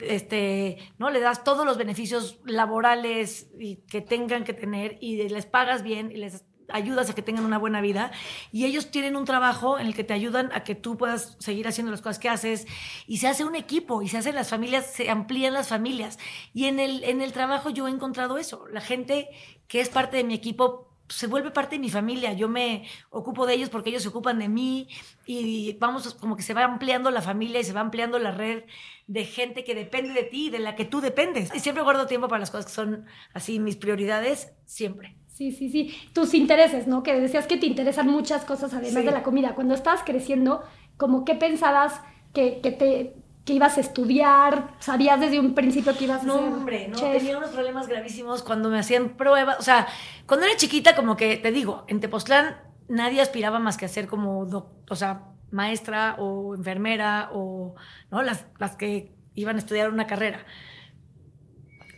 este, 0.00 0.78
¿no? 0.98 1.10
Le 1.10 1.20
das 1.20 1.44
todos 1.44 1.64
los 1.64 1.76
beneficios 1.76 2.38
laborales 2.44 3.48
que 3.88 4.00
tengan 4.00 4.44
que 4.44 4.52
tener 4.52 4.98
y 5.00 5.28
les 5.28 5.46
pagas 5.46 5.82
bien 5.82 6.10
y 6.10 6.16
les 6.16 6.44
ayudas 6.70 7.10
a 7.10 7.14
que 7.14 7.22
tengan 7.22 7.44
una 7.44 7.58
buena 7.58 7.80
vida. 7.80 8.10
Y 8.52 8.64
ellos 8.64 8.90
tienen 8.90 9.16
un 9.16 9.24
trabajo 9.24 9.78
en 9.78 9.86
el 9.86 9.94
que 9.94 10.04
te 10.04 10.14
ayudan 10.14 10.50
a 10.52 10.64
que 10.64 10.74
tú 10.74 10.96
puedas 10.96 11.36
seguir 11.38 11.68
haciendo 11.68 11.90
las 11.90 12.00
cosas 12.00 12.18
que 12.18 12.28
haces. 12.28 12.66
Y 13.06 13.18
se 13.18 13.28
hace 13.28 13.44
un 13.44 13.54
equipo 13.54 14.02
y 14.02 14.08
se 14.08 14.18
hacen 14.18 14.34
las 14.34 14.48
familias, 14.48 14.86
se 14.86 15.10
amplían 15.10 15.54
las 15.54 15.68
familias. 15.68 16.18
Y 16.52 16.66
en 16.66 16.80
el, 16.80 17.04
en 17.04 17.20
el 17.20 17.32
trabajo 17.32 17.70
yo 17.70 17.86
he 17.86 17.90
encontrado 17.90 18.38
eso, 18.38 18.66
la 18.68 18.80
gente 18.80 19.28
que 19.68 19.80
es 19.80 19.88
parte 19.88 20.16
de 20.16 20.24
mi 20.24 20.34
equipo 20.34 20.93
se 21.08 21.26
vuelve 21.26 21.50
parte 21.50 21.76
de 21.76 21.80
mi 21.80 21.90
familia. 21.90 22.32
Yo 22.32 22.48
me 22.48 22.84
ocupo 23.10 23.46
de 23.46 23.54
ellos 23.54 23.68
porque 23.68 23.90
ellos 23.90 24.02
se 24.02 24.08
ocupan 24.08 24.38
de 24.38 24.48
mí 24.48 24.88
y 25.26 25.74
vamos, 25.78 26.14
como 26.14 26.36
que 26.36 26.42
se 26.42 26.54
va 26.54 26.64
ampliando 26.64 27.10
la 27.10 27.22
familia 27.22 27.60
y 27.60 27.64
se 27.64 27.72
va 27.72 27.80
ampliando 27.80 28.18
la 28.18 28.30
red 28.30 28.64
de 29.06 29.24
gente 29.24 29.64
que 29.64 29.74
depende 29.74 30.12
de 30.14 30.22
ti, 30.22 30.50
de 30.50 30.58
la 30.58 30.76
que 30.76 30.84
tú 30.84 31.00
dependes. 31.00 31.54
Y 31.54 31.60
siempre 31.60 31.82
guardo 31.82 32.06
tiempo 32.06 32.28
para 32.28 32.40
las 32.40 32.50
cosas 32.50 32.66
que 32.66 32.72
son 32.72 33.06
así 33.32 33.58
mis 33.58 33.76
prioridades, 33.76 34.52
siempre. 34.64 35.16
Sí, 35.28 35.50
sí, 35.52 35.68
sí. 35.68 35.94
Tus 36.12 36.32
intereses, 36.32 36.86
¿no? 36.86 37.02
Que 37.02 37.20
decías 37.20 37.46
que 37.46 37.56
te 37.56 37.66
interesan 37.66 38.06
muchas 38.08 38.44
cosas 38.44 38.72
además 38.72 39.04
de 39.04 39.10
la 39.10 39.22
comida. 39.24 39.54
Cuando 39.54 39.74
estabas 39.74 40.02
creciendo, 40.04 40.62
como 40.96 41.24
qué 41.24 41.34
pensabas 41.34 42.00
que, 42.32 42.60
que 42.60 42.70
te 42.70 43.23
que 43.44 43.52
ibas 43.52 43.76
a 43.76 43.80
estudiar? 43.80 44.74
¿Sabías 44.78 45.20
desde 45.20 45.38
un 45.38 45.54
principio 45.54 45.96
que 45.96 46.04
ibas 46.04 46.22
a 46.22 46.26
no, 46.26 46.38
ser 46.38 46.44
hombre, 46.44 46.88
no, 46.88 46.98
tenía 46.98 47.36
unos 47.36 47.50
problemas 47.50 47.88
gravísimos 47.88 48.42
cuando 48.42 48.70
me 48.70 48.78
hacían 48.78 49.10
pruebas. 49.10 49.58
O 49.58 49.62
sea, 49.62 49.86
cuando 50.26 50.46
era 50.46 50.56
chiquita, 50.56 50.96
como 50.96 51.16
que, 51.16 51.36
te 51.36 51.52
digo, 51.52 51.84
en 51.88 52.00
Tepoztlán 52.00 52.56
nadie 52.88 53.20
aspiraba 53.20 53.58
más 53.58 53.76
que 53.76 53.84
a 53.84 53.88
ser 53.88 54.06
como, 54.06 54.40
o 54.40 54.96
sea, 54.96 55.26
maestra 55.50 56.16
o 56.18 56.54
enfermera 56.54 57.30
o, 57.32 57.74
¿no? 58.10 58.22
Las, 58.22 58.46
las 58.58 58.76
que 58.76 59.14
iban 59.34 59.56
a 59.56 59.58
estudiar 59.58 59.90
una 59.90 60.06
carrera. 60.06 60.44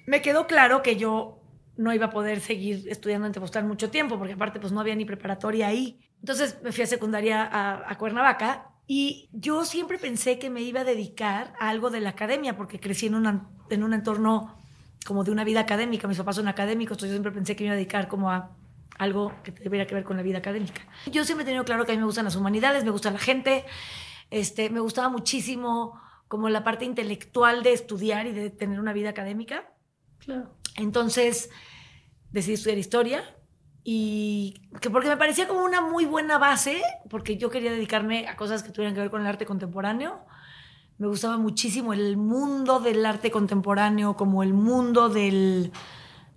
Me 0.06 0.22
quedó 0.22 0.46
claro 0.46 0.82
que 0.82 0.96
yo 0.96 1.42
no 1.76 1.92
iba 1.92 2.06
a 2.06 2.10
poder 2.10 2.40
seguir 2.40 2.88
estudiando 2.88 3.26
en 3.26 3.32
Tepoztlán 3.32 3.68
mucho 3.68 3.90
tiempo, 3.90 4.18
porque 4.18 4.34
aparte, 4.34 4.58
pues 4.58 4.72
no 4.72 4.80
había 4.80 4.96
ni 4.96 5.04
preparatoria 5.04 5.68
ahí. 5.68 6.00
Entonces 6.20 6.58
me 6.62 6.72
fui 6.72 6.82
a 6.82 6.86
secundaria 6.86 7.44
a, 7.44 7.90
a 7.90 7.98
Cuernavaca 7.98 8.72
y 8.86 9.28
yo 9.32 9.64
siempre 9.64 9.98
pensé 9.98 10.38
que 10.38 10.50
me 10.50 10.62
iba 10.62 10.82
a 10.82 10.84
dedicar 10.84 11.54
a 11.58 11.68
algo 11.68 11.90
de 11.90 12.00
la 12.00 12.10
academia, 12.10 12.56
porque 12.56 12.78
crecí 12.78 13.06
en, 13.06 13.42
en 13.70 13.82
un 13.82 13.92
entorno 13.92 14.56
como 15.04 15.24
de 15.24 15.32
una 15.32 15.44
vida 15.44 15.60
académica. 15.60 16.06
Mis 16.06 16.18
papás 16.18 16.36
son 16.36 16.48
académicos, 16.48 16.96
entonces 16.96 17.10
yo 17.10 17.14
siempre 17.14 17.32
pensé 17.32 17.56
que 17.56 17.64
me 17.64 17.68
iba 17.68 17.74
a 17.74 17.76
dedicar 17.76 18.08
como 18.08 18.30
a 18.30 18.56
algo 18.98 19.32
que 19.42 19.52
tuviera 19.52 19.86
que 19.86 19.94
ver 19.94 20.04
con 20.04 20.16
la 20.16 20.22
vida 20.22 20.38
académica. 20.38 20.82
Yo 21.10 21.24
siempre 21.24 21.42
he 21.42 21.46
tenido 21.46 21.64
claro 21.64 21.84
que 21.84 21.92
a 21.92 21.94
mí 21.94 21.98
me 21.98 22.06
gustan 22.06 22.24
las 22.24 22.36
humanidades, 22.36 22.84
me 22.84 22.90
gusta 22.90 23.10
la 23.10 23.18
gente, 23.18 23.64
este, 24.30 24.70
me 24.70 24.80
gustaba 24.80 25.08
muchísimo 25.08 26.00
como 26.28 26.48
la 26.48 26.64
parte 26.64 26.84
intelectual 26.84 27.62
de 27.62 27.72
estudiar 27.72 28.26
y 28.26 28.32
de 28.32 28.50
tener 28.50 28.80
una 28.80 28.92
vida 28.92 29.10
académica. 29.10 29.68
Claro. 30.18 30.56
Entonces 30.76 31.50
decidí 32.30 32.54
estudiar 32.54 32.78
historia 32.78 33.36
y 33.88 34.62
que 34.80 34.90
porque 34.90 35.08
me 35.08 35.16
parecía 35.16 35.46
como 35.46 35.62
una 35.62 35.80
muy 35.80 36.06
buena 36.06 36.38
base, 36.38 36.82
porque 37.08 37.36
yo 37.36 37.50
quería 37.50 37.70
dedicarme 37.70 38.26
a 38.26 38.34
cosas 38.34 38.64
que 38.64 38.72
tuvieran 38.72 38.94
que 38.96 39.00
ver 39.00 39.10
con 39.10 39.20
el 39.20 39.28
arte 39.28 39.46
contemporáneo. 39.46 40.24
Me 40.98 41.06
gustaba 41.06 41.38
muchísimo 41.38 41.92
el 41.92 42.16
mundo 42.16 42.80
del 42.80 43.06
arte 43.06 43.30
contemporáneo, 43.30 44.16
como 44.16 44.42
el 44.42 44.54
mundo 44.54 45.08
del, 45.08 45.70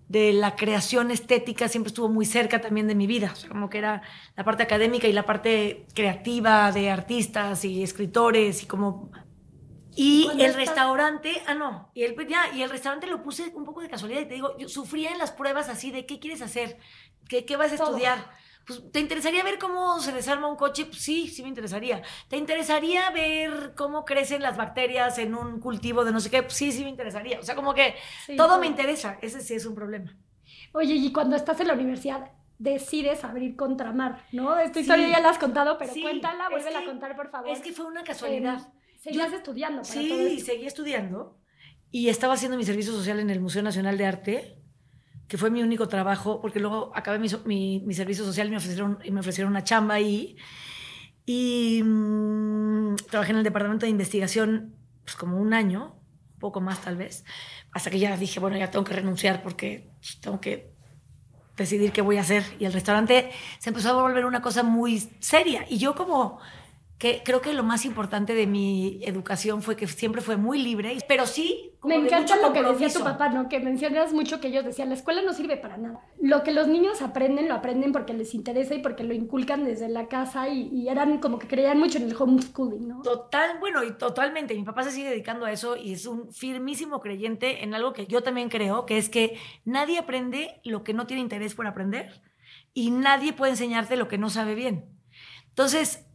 de 0.07 0.31
la 0.31 0.55
creación 0.55 1.09
estética, 1.09 1.67
siempre 1.67 1.87
estuvo 1.87 2.07
muy 2.07 2.27
cerca 2.27 2.61
también 2.61 2.87
de 2.87 2.93
mi 2.93 3.07
vida, 3.07 3.33
como 3.47 3.67
que 3.67 3.79
era 3.79 4.03
la 4.37 4.43
parte 4.43 4.61
académica 4.61 5.07
y 5.07 5.13
la 5.13 5.25
parte 5.25 5.87
creativa 5.95 6.71
de 6.71 6.91
artistas 6.91 7.65
y 7.65 7.81
escritores 7.81 8.61
y 8.61 8.67
como 8.67 9.09
y 10.01 10.29
el 10.39 10.53
restaurante, 10.53 11.41
ah, 11.45 11.55
no, 11.55 11.91
y 11.93 12.03
el, 12.03 12.15
ya, 12.25 12.53
y 12.55 12.61
el 12.61 12.69
restaurante 12.69 13.05
lo 13.07 13.21
puse 13.21 13.51
un 13.53 13.65
poco 13.65 13.81
de 13.81 13.89
casualidad 13.89 14.21
y 14.21 14.25
te 14.25 14.35
digo, 14.35 14.57
yo 14.57 14.69
sufría 14.69 15.11
en 15.11 15.17
las 15.17 15.31
pruebas 15.31 15.67
así 15.67 15.91
de 15.91 16.05
qué 16.05 16.19
quieres 16.19 16.41
hacer, 16.41 16.77
qué, 17.29 17.45
qué 17.45 17.55
vas 17.55 17.71
a 17.71 17.75
estudiar. 17.75 18.31
Pues, 18.67 18.91
¿te 18.91 18.99
interesaría 18.99 19.43
ver 19.43 19.57
cómo 19.57 19.99
se 20.01 20.11
desarma 20.11 20.49
un 20.49 20.57
coche? 20.57 20.85
Pues, 20.85 21.01
sí, 21.01 21.29
sí 21.29 21.41
me 21.41 21.47
interesaría. 21.47 22.01
¿Te 22.27 22.35
interesaría 22.35 23.09
ver 23.11 23.73
cómo 23.77 24.03
crecen 24.03 24.41
las 24.41 24.57
bacterias 24.57 25.17
en 25.17 25.33
un 25.33 25.61
cultivo 25.61 26.03
de 26.03 26.11
no 26.11 26.19
sé 26.19 26.29
qué? 26.29 26.43
Pues, 26.43 26.55
sí, 26.55 26.73
sí 26.73 26.83
me 26.83 26.89
interesaría. 26.89 27.39
O 27.39 27.43
sea, 27.43 27.55
como 27.55 27.73
que 27.73 27.95
todo 28.35 28.59
me 28.59 28.67
interesa. 28.67 29.17
Ese 29.21 29.39
sí 29.39 29.53
es 29.53 29.65
un 29.65 29.75
problema. 29.75 30.17
Oye, 30.73 30.95
y 30.95 31.11
cuando 31.13 31.37
estás 31.37 31.59
en 31.61 31.67
la 31.67 31.73
universidad, 31.73 32.31
decides 32.57 33.23
abrir 33.23 33.55
Contramar, 33.55 34.25
¿no? 34.33 34.59
Esta 34.59 34.81
historia 34.81 35.07
ya 35.07 35.19
la 35.19 35.29
has 35.29 35.39
contado, 35.39 35.77
pero 35.77 35.93
cuéntala, 35.93 36.49
vuélvela 36.49 36.79
a 36.79 36.85
contar, 36.85 37.15
por 37.15 37.31
favor. 37.31 37.49
Es 37.49 37.61
que 37.61 37.71
fue 37.71 37.85
una 37.85 38.03
casualidad. 38.03 38.73
Seguías 38.99 39.31
estudiando. 39.31 39.83
sí, 39.83 40.41
seguí 40.41 40.65
estudiando 40.65 41.39
y 41.91 42.09
estaba 42.09 42.33
haciendo 42.33 42.57
mi 42.57 42.63
servicio 42.63 42.93
social 42.93 43.19
en 43.19 43.29
el 43.29 43.39
Museo 43.39 43.63
Nacional 43.63 43.97
de 43.97 44.05
Arte, 44.05 44.57
que 45.29 45.37
fue 45.37 45.51
mi 45.51 45.61
único 45.61 45.87
trabajo, 45.87 46.41
porque 46.41 46.59
luego 46.59 46.91
acabé 46.95 47.19
mi, 47.19 47.79
mi, 47.85 47.93
servicio 47.93 48.25
social 48.25 48.47
y 48.47 48.49
me 48.49 48.57
ofrecieron, 48.57 48.97
me 49.11 49.19
ofrecieron 49.19 49.51
una 49.51 49.63
chamba 49.63 49.93
ahí. 49.93 50.35
Y 51.27 51.83
mm, 51.83 52.95
trabajé 53.11 53.31
en 53.31 53.37
el 53.37 53.43
departamento 53.43 53.85
de 53.85 53.91
investigación 53.91 54.75
pues, 55.03 55.15
como 55.15 55.37
un 55.37 55.53
año, 55.53 55.95
poco 56.39 56.61
más 56.61 56.81
tal 56.81 56.97
vez, 56.97 57.25
hasta 57.71 57.91
que 57.91 57.99
ya 57.99 58.17
dije, 58.17 58.39
bueno, 58.39 58.57
ya 58.57 58.71
tengo 58.71 58.83
que 58.83 58.95
renunciar 58.95 59.43
porque 59.43 59.91
pues, 59.99 60.19
tengo 60.19 60.41
que 60.41 60.73
decidir 61.55 61.91
qué 61.91 62.01
voy 62.01 62.17
a 62.17 62.21
hacer. 62.21 62.43
Y 62.57 62.65
el 62.65 62.73
restaurante 62.73 63.29
se 63.59 63.69
empezó 63.69 63.91
a 63.91 64.01
volver 64.01 64.25
una 64.25 64.41
cosa 64.41 64.63
muy 64.63 65.11
seria. 65.19 65.63
Y 65.69 65.77
yo 65.77 65.93
como 65.93 66.39
que 66.99 67.21
creo 67.23 67.39
que 67.39 67.53
lo 67.53 67.63
más 67.63 67.85
importante 67.85 68.35
de 68.35 68.45
mi 68.45 68.99
educación 69.05 69.61
fue 69.61 69.77
que 69.77 69.87
siempre 69.87 70.21
fue 70.21 70.35
muy 70.35 70.61
libre, 70.61 70.97
pero 71.07 71.25
sí. 71.25 71.71
Me 71.81 71.95
encanta 71.95 72.35
lo 72.35 72.51
que 72.51 72.61
decía 72.61 72.89
tu 72.89 73.01
papá, 73.01 73.29
¿no? 73.29 73.47
Que 73.47 73.61
mencionas 73.61 74.11
mucho 74.11 74.41
que 74.41 74.49
ellos 74.49 74.65
decían, 74.65 74.89
la 74.89 74.95
escuela 74.95 75.21
no 75.21 75.31
sirve 75.31 75.55
para 75.55 75.77
nada. 75.77 76.01
Lo 76.21 76.43
que 76.43 76.51
los 76.51 76.67
niños 76.67 77.01
aprenden, 77.01 77.47
lo 77.47 77.55
aprenden 77.55 77.93
porque 77.93 78.13
les 78.13 78.33
interesa 78.33 78.75
y 78.75 78.79
porque 78.79 79.05
lo 79.05 79.13
inculcan 79.13 79.63
desde 79.63 79.87
la 79.87 80.09
casa 80.09 80.49
y, 80.49 80.89
eran 80.89 81.19
como 81.19 81.39
que 81.39 81.47
creían 81.47 81.79
mucho 81.79 81.99
en 81.99 82.09
el 82.09 82.15
homeschooling, 82.19 82.85
¿no? 82.85 83.01
Total, 83.01 83.59
bueno, 83.61 83.81
y 83.85 83.93
totalmente. 83.93 84.53
Mi 84.53 84.63
papá 84.63 84.83
se 84.83 84.91
sigue 84.91 85.09
dedicando 85.09 85.45
a 85.45 85.53
eso 85.53 85.77
y 85.77 85.93
es 85.93 86.05
un 86.05 86.33
firmísimo 86.33 86.99
creyente 86.99 87.63
en 87.63 87.73
algo 87.73 87.93
que 87.93 88.07
yo 88.07 88.23
también 88.23 88.49
creo, 88.49 88.85
que 88.85 88.97
es 88.97 89.07
que 89.07 89.37
nadie 89.63 89.99
aprende 89.99 90.59
lo 90.65 90.83
que 90.83 90.93
no 90.93 91.07
tiene 91.07 91.21
interés 91.21 91.55
por 91.55 91.65
aprender 91.65 92.21
y 92.73 92.91
nadie 92.91 93.31
puede 93.31 93.53
enseñarte 93.53 93.95
lo 93.95 94.09
que 94.09 94.17
no 94.17 94.29
sabe 94.29 94.53
bien. 94.53 94.99
Entonces, 95.47 96.08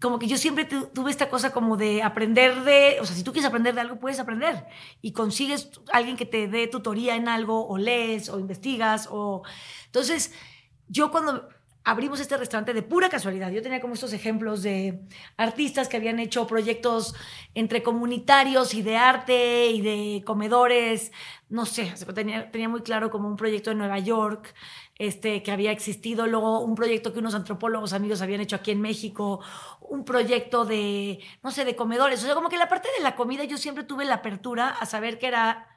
como 0.00 0.18
que 0.18 0.26
yo 0.26 0.36
siempre 0.36 0.64
tuve 0.66 1.10
esta 1.10 1.30
cosa 1.30 1.52
como 1.52 1.76
de 1.76 2.02
aprender 2.02 2.62
de, 2.64 2.98
o 3.00 3.06
sea, 3.06 3.16
si 3.16 3.22
tú 3.22 3.32
quieres 3.32 3.48
aprender 3.48 3.74
de 3.74 3.80
algo, 3.80 3.98
puedes 3.98 4.20
aprender. 4.20 4.66
Y 5.00 5.12
consigues 5.12 5.70
alguien 5.92 6.16
que 6.16 6.26
te 6.26 6.48
dé 6.48 6.66
tutoría 6.66 7.16
en 7.16 7.28
algo 7.28 7.66
o 7.66 7.78
lees 7.78 8.28
o 8.28 8.38
investigas 8.38 9.08
o... 9.10 9.42
Entonces, 9.86 10.34
yo 10.88 11.10
cuando 11.10 11.48
abrimos 11.82 12.18
este 12.18 12.36
restaurante 12.36 12.74
de 12.74 12.82
pura 12.82 13.08
casualidad, 13.08 13.50
yo 13.52 13.62
tenía 13.62 13.80
como 13.80 13.94
estos 13.94 14.12
ejemplos 14.12 14.62
de 14.62 15.00
artistas 15.36 15.88
que 15.88 15.96
habían 15.96 16.18
hecho 16.18 16.46
proyectos 16.46 17.14
entre 17.54 17.84
comunitarios 17.84 18.74
y 18.74 18.82
de 18.82 18.96
arte 18.96 19.68
y 19.68 19.80
de 19.82 20.24
comedores, 20.26 21.12
no 21.48 21.64
sé, 21.64 21.94
tenía, 22.12 22.50
tenía 22.50 22.68
muy 22.68 22.82
claro 22.82 23.08
como 23.08 23.28
un 23.28 23.36
proyecto 23.36 23.70
en 23.70 23.78
Nueva 23.78 24.00
York 24.00 24.52
este, 24.98 25.42
que 25.42 25.52
había 25.52 25.72
existido, 25.72 26.26
luego 26.26 26.60
un 26.60 26.74
proyecto 26.74 27.12
que 27.12 27.18
unos 27.18 27.34
antropólogos 27.34 27.92
amigos 27.92 28.22
habían 28.22 28.40
hecho 28.40 28.56
aquí 28.56 28.70
en 28.70 28.80
México, 28.80 29.40
un 29.80 30.04
proyecto 30.04 30.64
de, 30.64 31.20
no 31.42 31.50
sé, 31.50 31.64
de 31.64 31.76
comedores. 31.76 32.22
O 32.22 32.26
sea, 32.26 32.34
como 32.34 32.48
que 32.48 32.56
la 32.56 32.68
parte 32.68 32.88
de 32.96 33.02
la 33.02 33.14
comida 33.14 33.44
yo 33.44 33.58
siempre 33.58 33.84
tuve 33.84 34.04
la 34.04 34.16
apertura 34.16 34.68
a 34.68 34.86
saber 34.86 35.18
que 35.18 35.26
era 35.26 35.68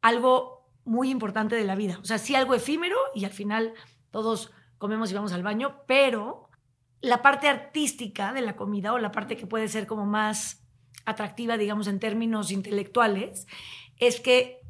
algo 0.00 0.66
muy 0.84 1.10
importante 1.10 1.54
de 1.54 1.64
la 1.64 1.74
vida. 1.74 1.98
O 2.00 2.04
sea, 2.04 2.18
sí 2.18 2.34
algo 2.34 2.54
efímero 2.54 2.96
y 3.14 3.26
al 3.26 3.32
final 3.32 3.74
todos 4.10 4.50
comemos 4.78 5.10
y 5.10 5.14
vamos 5.14 5.32
al 5.32 5.42
baño, 5.42 5.82
pero 5.86 6.48
la 7.02 7.20
parte 7.20 7.48
artística 7.48 8.32
de 8.32 8.40
la 8.40 8.56
comida 8.56 8.94
o 8.94 8.98
la 8.98 9.12
parte 9.12 9.36
que 9.36 9.46
puede 9.46 9.68
ser 9.68 9.86
como 9.86 10.06
más 10.06 10.64
atractiva, 11.04 11.58
digamos, 11.58 11.86
en 11.88 12.00
términos 12.00 12.50
intelectuales, 12.50 13.46
es 13.98 14.20
que 14.20 14.60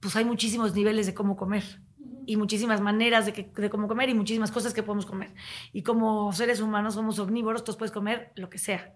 pues 0.00 0.16
hay 0.16 0.24
muchísimos 0.24 0.74
niveles 0.74 1.06
de 1.06 1.14
cómo 1.14 1.36
comer 1.36 1.81
y 2.26 2.36
muchísimas 2.36 2.80
maneras 2.80 3.26
de, 3.26 3.32
de 3.32 3.70
cómo 3.70 3.88
comer 3.88 4.08
y 4.08 4.14
muchísimas 4.14 4.50
cosas 4.50 4.74
que 4.74 4.82
podemos 4.82 5.06
comer. 5.06 5.32
Y 5.72 5.82
como 5.82 6.32
seres 6.32 6.60
humanos 6.60 6.94
somos 6.94 7.18
omnívoros, 7.18 7.64
tú 7.64 7.76
puedes 7.76 7.92
comer 7.92 8.32
lo 8.36 8.50
que 8.50 8.58
sea. 8.58 8.94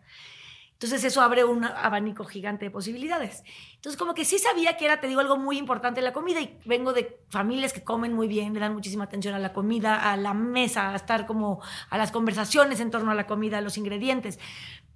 Entonces 0.76 1.04
eso 1.04 1.23
abre 1.23 1.42
un 1.42 1.64
abanico 1.64 2.25
gigante 2.26 2.66
de 2.66 2.71
posibilidades. 2.71 3.42
Entonces 3.76 3.99
como 3.99 4.12
que 4.12 4.26
sí 4.26 4.38
sabía 4.38 4.76
que 4.76 4.85
era, 4.85 5.00
te 5.00 5.06
digo, 5.06 5.21
algo 5.21 5.38
muy 5.38 5.56
importante 5.56 6.02
la 6.02 6.12
comida 6.12 6.42
y 6.42 6.59
vengo 6.66 6.92
de 6.92 7.18
familias 7.30 7.73
que 7.73 7.83
comen 7.83 8.12
muy 8.12 8.28
bien, 8.28 8.52
le 8.52 8.61
dan 8.61 8.75
muchísima 8.75 9.04
atención 9.04 9.35
a 9.35 9.38
la 9.38 9.54
comida, 9.54 10.12
a 10.12 10.18
la 10.18 10.35
mesa, 10.35 10.90
a 10.90 10.97
estar 10.97 11.25
como 11.25 11.62
a 11.88 11.97
las 11.97 12.12
conversaciones 12.12 12.80
en 12.80 12.90
torno 12.90 13.11
a 13.11 13.14
la 13.14 13.26
comida, 13.26 13.56
a 13.56 13.62
los 13.62 13.78
ingredientes. 13.78 14.38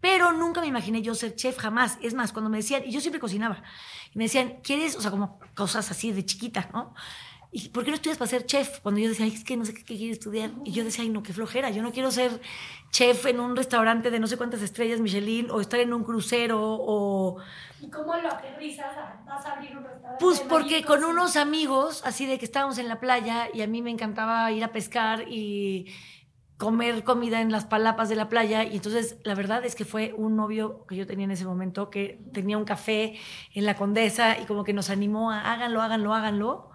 Pero 0.02 0.32
nunca 0.32 0.60
me 0.60 0.66
imaginé 0.66 1.00
yo 1.00 1.14
ser 1.14 1.34
chef 1.34 1.56
jamás. 1.56 1.96
Es 2.02 2.12
más, 2.12 2.32
cuando 2.32 2.50
me 2.50 2.58
decían, 2.58 2.82
y 2.84 2.90
yo 2.90 3.00
siempre 3.00 3.18
cocinaba, 3.18 3.62
y 4.12 4.18
me 4.18 4.24
decían, 4.24 4.60
¿quieres? 4.62 4.96
O 4.96 5.00
sea, 5.00 5.10
como 5.10 5.38
cosas 5.54 5.90
así 5.90 6.12
de 6.12 6.26
chiquita, 6.26 6.68
¿no? 6.74 6.94
¿Y 7.52 7.68
por 7.70 7.84
qué 7.84 7.90
no 7.90 7.96
estudias 7.96 8.16
para 8.16 8.30
ser 8.30 8.46
chef? 8.46 8.78
Cuando 8.80 9.00
yo 9.00 9.08
decía, 9.08 9.26
es 9.26 9.42
que 9.42 9.56
no 9.56 9.64
sé 9.64 9.74
qué, 9.74 9.82
quiero 9.82 10.12
estudiar. 10.12 10.50
Y 10.64 10.70
yo 10.70 10.84
decía, 10.84 11.02
ay, 11.02 11.10
no, 11.10 11.22
qué 11.22 11.32
flojera. 11.32 11.70
Yo 11.70 11.82
no 11.82 11.90
quiero 11.90 12.10
ser 12.12 12.40
chef 12.90 13.26
en 13.26 13.40
un 13.40 13.56
restaurante 13.56 14.10
de 14.10 14.20
no 14.20 14.28
sé 14.28 14.36
cuántas 14.36 14.62
estrellas 14.62 15.00
Michelin 15.00 15.50
o 15.50 15.60
estar 15.60 15.80
en 15.80 15.92
un 15.92 16.04
crucero 16.04 16.60
o... 16.62 17.38
¿Y 17.80 17.90
cómo 17.90 18.14
lo 18.16 18.28
aterrizas? 18.28 18.94
¿Vas 19.26 19.44
a 19.46 19.54
abrir 19.54 19.76
un 19.76 19.84
restaurante? 19.84 20.18
Pues 20.20 20.40
porque 20.40 20.84
con 20.84 21.02
unos 21.02 21.36
amigos, 21.36 22.02
así 22.04 22.26
de 22.26 22.38
que 22.38 22.44
estábamos 22.44 22.78
en 22.78 22.88
la 22.88 23.00
playa 23.00 23.48
y 23.52 23.62
a 23.62 23.66
mí 23.66 23.82
me 23.82 23.90
encantaba 23.90 24.50
ir 24.52 24.62
a 24.62 24.70
pescar 24.70 25.24
y 25.28 25.92
comer 26.56 27.02
comida 27.04 27.40
en 27.40 27.50
las 27.50 27.64
palapas 27.64 28.10
de 28.10 28.16
la 28.16 28.28
playa 28.28 28.64
y 28.64 28.76
entonces 28.76 29.16
la 29.24 29.34
verdad 29.34 29.64
es 29.64 29.74
que 29.74 29.86
fue 29.86 30.12
un 30.14 30.36
novio 30.36 30.84
que 30.86 30.94
yo 30.94 31.06
tenía 31.06 31.24
en 31.24 31.30
ese 31.30 31.46
momento 31.46 31.88
que 31.88 32.20
tenía 32.34 32.58
un 32.58 32.66
café 32.66 33.18
en 33.54 33.64
la 33.64 33.76
Condesa 33.76 34.38
y 34.38 34.44
como 34.44 34.62
que 34.62 34.74
nos 34.74 34.90
animó 34.90 35.30
a 35.30 35.52
háganlo, 35.52 35.80
háganlo, 35.80 36.12
háganlo 36.12 36.69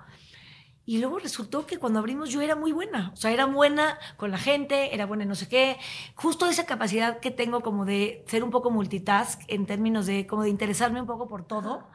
Y 0.86 1.00
luego 1.00 1.18
resultó 1.18 1.66
que 1.66 1.80
cuando 1.80 2.00
abrimos 2.00 2.30
yo 2.30 2.42
era 2.42 2.56
muy 2.56 2.72
buena. 2.72 3.12
O 3.14 3.16
sea, 3.16 3.32
era 3.32 3.46
buena 3.46 3.98
con 4.18 4.30
la 4.30 4.38
gente, 4.38 4.94
era 4.94 5.06
buena 5.06 5.24
en 5.24 5.30
no 5.30 5.36
sé 5.36 5.48
qué. 5.48 5.78
Justo 6.14 6.48
esa 6.48 6.66
capacidad 6.66 7.20
que 7.20 7.32
tengo 7.32 7.62
como 7.62 7.86
de 7.86 8.24
ser 8.28 8.44
un 8.44 8.52
poco 8.52 8.70
multitask 8.70 9.42
en 9.48 9.66
términos 9.66 10.06
de 10.06 10.28
como 10.28 10.44
de 10.44 10.50
interesarme 10.50 11.02
un 11.02 11.08
poco 11.08 11.28
por 11.28 11.44
todo 11.46 11.88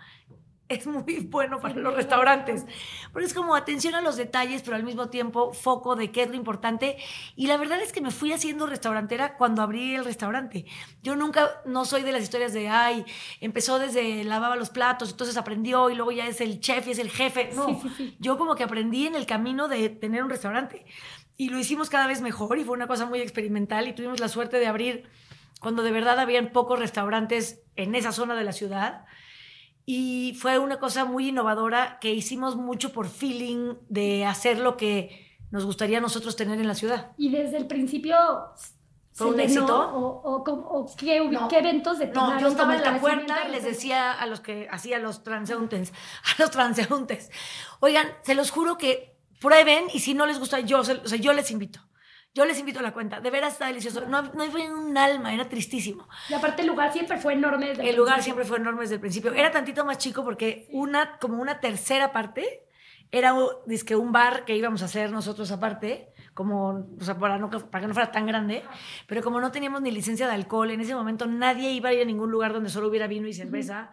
es 0.71 0.87
muy 0.87 1.19
bueno 1.31 1.61
para 1.61 1.75
los 1.75 1.95
restaurantes. 1.95 2.65
Pero 3.13 3.27
es 3.27 3.35
como 3.35 3.55
atención 3.55 3.95
a 3.95 4.01
los 4.01 4.17
detalles, 4.17 4.63
pero 4.63 4.77
al 4.77 4.85
mismo 4.85 5.11
tiempo 5.11 5.53
foco 5.53 5.97
de 5.97 6.11
qué 6.11 6.23
es 6.23 6.31
lo 6.31 6.37
importante. 6.37 6.97
Y 7.37 7.49
la 7.49 7.57
verdad 7.57 7.81
es 7.83 7.93
que 7.93 8.01
me 8.01 8.11
fui 8.11 8.33
haciendo 8.33 8.67
restaurantera 8.67 9.37
cuando 9.37 9.63
abrí 9.63 9.95
el 9.95 10.05
restaurante. 10.05 10.65
Yo 11.03 11.17
nunca, 11.17 11.61
no 11.67 11.85
soy 11.85 12.03
de 12.03 12.13
las 12.13 12.23
historias 12.23 12.53
de, 12.53 12.69
ay, 12.69 13.05
empezó 13.41 13.79
desde 13.79 14.25
lavaba 14.25 14.57
los 14.57 14.71
platos, 14.71 15.11
entonces 15.11 15.37
aprendió 15.37 15.91
y 15.91 15.95
luego 15.95 16.13
ya 16.13 16.27
es 16.27 16.41
el 16.41 16.61
chef 16.61 16.87
y 16.87 16.93
es 16.93 16.99
el 16.99 17.11
jefe. 17.11 17.51
No, 17.55 17.81
yo 18.21 18.39
como 18.39 18.55
que 18.55 18.63
aprendí 18.63 19.07
en 19.07 19.17
el 19.17 19.27
camino 19.27 19.69
de 19.69 19.89
tener 19.89 20.23
un 20.23 20.31
restaurante. 20.31 20.87
Y 21.37 21.49
lo 21.49 21.59
hicimos 21.59 21.91
cada 21.91 22.07
vez 22.07 22.21
mejor 22.21 22.59
y 22.59 22.65
fue 22.65 22.77
una 22.77 22.87
cosa 22.87 23.07
muy 23.07 23.21
experimental 23.21 23.89
y 23.89 23.95
tuvimos 23.95 24.21
la 24.21 24.29
suerte 24.29 24.59
de 24.59 24.67
abrir 24.67 25.09
cuando 25.59 25.83
de 25.83 25.91
verdad 25.91 26.19
habían 26.21 26.53
pocos 26.53 26.79
restaurantes 26.79 27.63
en 27.77 27.95
esa 27.95 28.13
zona 28.13 28.35
de 28.35 28.45
la 28.45 28.53
ciudad 28.53 29.05
y 29.87 30.37
fue 30.39 30.59
una 30.59 30.79
cosa 30.79 31.05
muy 31.05 31.29
innovadora 31.29 31.99
que 32.01 32.13
hicimos 32.13 32.57
mucho 32.57 32.93
por 32.93 33.09
feeling 33.09 33.75
de 33.89 34.25
hacer 34.25 34.59
lo 34.59 34.77
que 34.77 35.27
nos 35.51 35.65
gustaría 35.65 35.99
a 35.99 36.01
nosotros 36.01 36.37
tener 36.37 36.61
en 36.61 36.69
la 36.69 36.75
ciudad. 36.75 37.13
Y 37.17 37.31
desde 37.31 37.57
el 37.57 37.67
principio 37.67 38.17
¿Fue 39.13 39.27
un 39.27 39.41
éxito? 39.41 39.77
¿O, 39.93 40.43
o, 40.43 40.97
qué, 40.97 41.29
qué, 41.51 41.59
eventos 41.59 41.99
de 41.99 42.07
No, 42.07 42.41
yo 42.41 42.49
estaba 42.49 42.77
en 42.77 42.83
la 42.83 42.99
puerta 42.99 43.49
y 43.49 43.53
les 43.53 43.65
decía 43.65 44.13
a 44.13 44.27
los 44.27 44.41
que 44.41 44.69
hacía 44.71 44.99
los 44.99 45.23
transeúntes, 45.23 45.93
a 46.25 46.41
los 46.41 46.51
transeúntes, 46.51 47.31
oigan, 47.81 48.07
se 48.23 48.35
los 48.35 48.51
juro 48.51 48.79
que 48.79 49.17
prueben 49.41 49.85
y 49.93 50.01
si 50.01 50.15
no 50.15 50.27
les 50.27 50.39
gusta, 50.39 50.61
yo, 50.61 50.81
o 50.81 50.85
sea, 50.85 51.19
yo 51.19 51.33
les 51.33 51.51
invito. 51.51 51.81
Yo 52.33 52.45
les 52.45 52.59
invito 52.59 52.79
a 52.79 52.83
la 52.83 52.93
cuenta. 52.93 53.21
De 53.21 53.31
veras 53.31 53.55
está 53.55 53.67
delicioso. 53.67 54.07
No, 54.07 54.23
no 54.23 54.51
fue 54.51 54.71
un 54.71 54.97
alma, 54.97 55.35
era 55.35 55.49
tristísimo. 55.49 56.09
Y 56.29 56.35
aparte 56.35 56.63
el 56.63 56.69
lugar 56.69 56.93
siempre 56.93 57.19
fue 57.19 57.33
enorme 57.33 57.69
desde 57.69 57.83
el, 57.83 57.89
el 57.89 57.97
lugar 57.97 58.23
siempre 58.23 58.45
fue 58.45 58.59
enorme 58.59 58.83
desde 58.83 58.95
el 58.95 59.01
principio. 59.01 59.33
Era 59.33 59.51
tantito 59.51 59.85
más 59.85 59.99
chico 59.99 60.23
porque 60.23 60.69
una, 60.71 61.19
como 61.19 61.43
una 61.43 61.59
tercera 61.59 62.13
parte 62.13 62.67
era 63.13 63.35
que 63.85 63.97
un 63.97 64.13
bar 64.13 64.45
que 64.45 64.57
íbamos 64.57 64.83
a 64.83 64.85
hacer 64.85 65.11
nosotros 65.11 65.51
aparte, 65.51 66.13
como, 66.35 66.87
o 66.99 67.05
sea, 67.05 67.19
para, 67.19 67.39
no, 67.39 67.51
para 67.51 67.83
que 67.83 67.89
no 67.89 67.95
fuera 67.95 68.13
tan 68.13 68.27
grande, 68.27 68.63
pero 69.07 69.23
como 69.23 69.41
no 69.41 69.51
teníamos 69.51 69.83
ni 69.83 69.91
licencia 69.91 70.29
de 70.29 70.35
alcohol, 70.35 70.71
en 70.71 70.81
ese 70.81 70.95
momento 70.95 71.27
nadie 71.27 71.73
iba 71.73 71.89
a 71.89 71.93
ir 71.93 72.03
a 72.03 72.05
ningún 72.05 72.31
lugar 72.31 72.53
donde 72.53 72.71
solo 72.71 72.89
hubiera 72.89 73.09
vino 73.09 73.27
y 73.27 73.35
cerveza. 73.35 73.93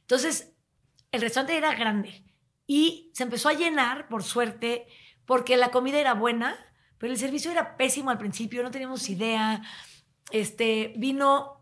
Entonces, 0.00 0.54
el 1.12 1.20
restaurante 1.20 1.58
era 1.58 1.74
grande 1.74 2.24
y 2.66 3.10
se 3.14 3.24
empezó 3.24 3.50
a 3.50 3.54
llenar, 3.54 4.08
por 4.08 4.22
suerte, 4.22 4.86
porque 5.26 5.58
la 5.58 5.70
comida 5.70 5.98
era 5.98 6.14
buena 6.14 6.56
pero 6.98 7.12
el 7.12 7.18
servicio 7.18 7.50
era 7.50 7.76
pésimo 7.76 8.10
al 8.10 8.18
principio, 8.18 8.62
no 8.62 8.70
teníamos 8.70 9.08
idea. 9.08 9.62
Este, 10.30 10.92
vino 10.96 11.58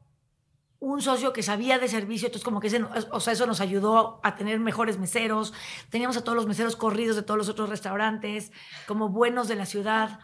un 0.78 1.00
socio 1.00 1.32
que 1.32 1.42
sabía 1.42 1.78
de 1.78 1.88
servicio, 1.88 2.26
entonces 2.26 2.44
como 2.44 2.60
que 2.60 2.66
ese, 2.68 2.82
o 3.10 3.20
sea, 3.20 3.32
eso 3.32 3.46
nos 3.46 3.60
ayudó 3.60 4.20
a 4.22 4.36
tener 4.36 4.60
mejores 4.60 4.98
meseros. 4.98 5.52
Teníamos 5.90 6.16
a 6.16 6.24
todos 6.24 6.36
los 6.36 6.46
meseros 6.46 6.76
corridos 6.76 7.16
de 7.16 7.22
todos 7.22 7.38
los 7.38 7.48
otros 7.48 7.68
restaurantes, 7.68 8.52
como 8.86 9.08
buenos 9.08 9.48
de 9.48 9.56
la 9.56 9.66
ciudad. 9.66 10.20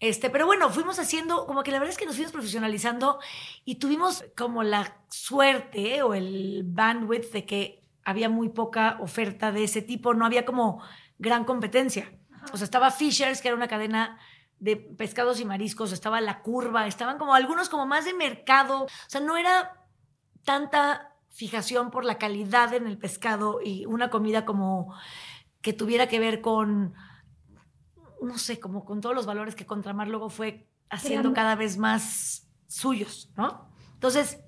Este, 0.00 0.30
pero 0.30 0.46
bueno, 0.46 0.70
fuimos 0.70 0.98
haciendo, 0.98 1.46
como 1.46 1.62
que 1.62 1.72
la 1.72 1.78
verdad 1.78 1.92
es 1.92 1.98
que 1.98 2.06
nos 2.06 2.14
fuimos 2.14 2.32
profesionalizando 2.32 3.18
y 3.64 3.76
tuvimos 3.76 4.24
como 4.36 4.62
la 4.62 4.96
suerte 5.10 6.02
o 6.02 6.14
el 6.14 6.62
bandwidth 6.64 7.32
de 7.32 7.46
que 7.46 7.82
había 8.04 8.28
muy 8.28 8.48
poca 8.48 8.98
oferta 9.00 9.50
de 9.50 9.64
ese 9.64 9.82
tipo, 9.82 10.14
no 10.14 10.24
había 10.24 10.44
como 10.44 10.80
gran 11.18 11.44
competencia. 11.44 12.12
O 12.52 12.56
sea, 12.56 12.64
estaba 12.64 12.90
Fishers, 12.90 13.42
que 13.42 13.48
era 13.48 13.56
una 13.56 13.68
cadena 13.68 14.18
de 14.60 14.76
pescados 14.76 15.40
y 15.40 15.44
mariscos, 15.44 15.92
estaba 15.92 16.20
la 16.20 16.42
curva, 16.42 16.86
estaban 16.86 17.18
como 17.18 17.34
algunos 17.34 17.68
como 17.68 17.86
más 17.86 18.04
de 18.04 18.14
mercado, 18.14 18.84
o 18.84 18.88
sea, 19.06 19.20
no 19.20 19.36
era 19.36 19.86
tanta 20.44 21.14
fijación 21.30 21.90
por 21.90 22.04
la 22.04 22.18
calidad 22.18 22.74
en 22.74 22.86
el 22.86 22.98
pescado 22.98 23.60
y 23.64 23.86
una 23.86 24.10
comida 24.10 24.44
como 24.44 24.94
que 25.60 25.72
tuviera 25.72 26.08
que 26.08 26.18
ver 26.18 26.40
con, 26.40 26.94
no 28.22 28.38
sé, 28.38 28.58
como 28.58 28.84
con 28.84 29.00
todos 29.00 29.14
los 29.14 29.26
valores 29.26 29.54
que 29.54 29.66
Contramar 29.66 30.08
luego 30.08 30.30
fue 30.30 30.68
haciendo 30.90 31.32
cada 31.32 31.54
vez 31.54 31.78
más 31.78 32.48
suyos, 32.66 33.30
¿no? 33.36 33.68
Entonces, 33.94 34.40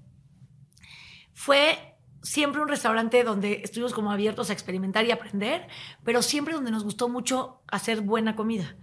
fue 1.32 1.89
siempre 2.22 2.60
un 2.60 2.68
restaurante 2.68 3.24
donde 3.24 3.62
estuvimos 3.64 3.94
como 3.94 4.12
abiertos 4.12 4.50
a 4.50 4.52
experimentar 4.52 5.04
y 5.06 5.10
aprender, 5.10 5.68
pero 6.04 6.22
siempre 6.22 6.54
donde 6.54 6.70
nos 6.70 6.84
gustó 6.84 7.08
mucho 7.08 7.62
hacer 7.68 8.02
buena 8.02 8.36
comida. 8.36 8.76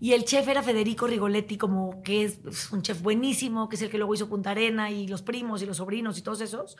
Y 0.00 0.12
el 0.12 0.24
chef 0.24 0.48
era 0.48 0.62
Federico 0.62 1.06
Rigoletti, 1.06 1.56
como 1.56 2.02
que 2.02 2.24
es 2.24 2.72
un 2.72 2.82
chef 2.82 3.00
buenísimo, 3.00 3.68
que 3.68 3.76
es 3.76 3.82
el 3.82 3.90
que 3.90 3.98
luego 3.98 4.14
hizo 4.14 4.28
Punta 4.28 4.50
Arena 4.50 4.90
y 4.90 5.06
los 5.06 5.22
primos 5.22 5.62
y 5.62 5.66
los 5.66 5.76
sobrinos 5.76 6.18
y 6.18 6.22
todos 6.22 6.40
esos. 6.40 6.76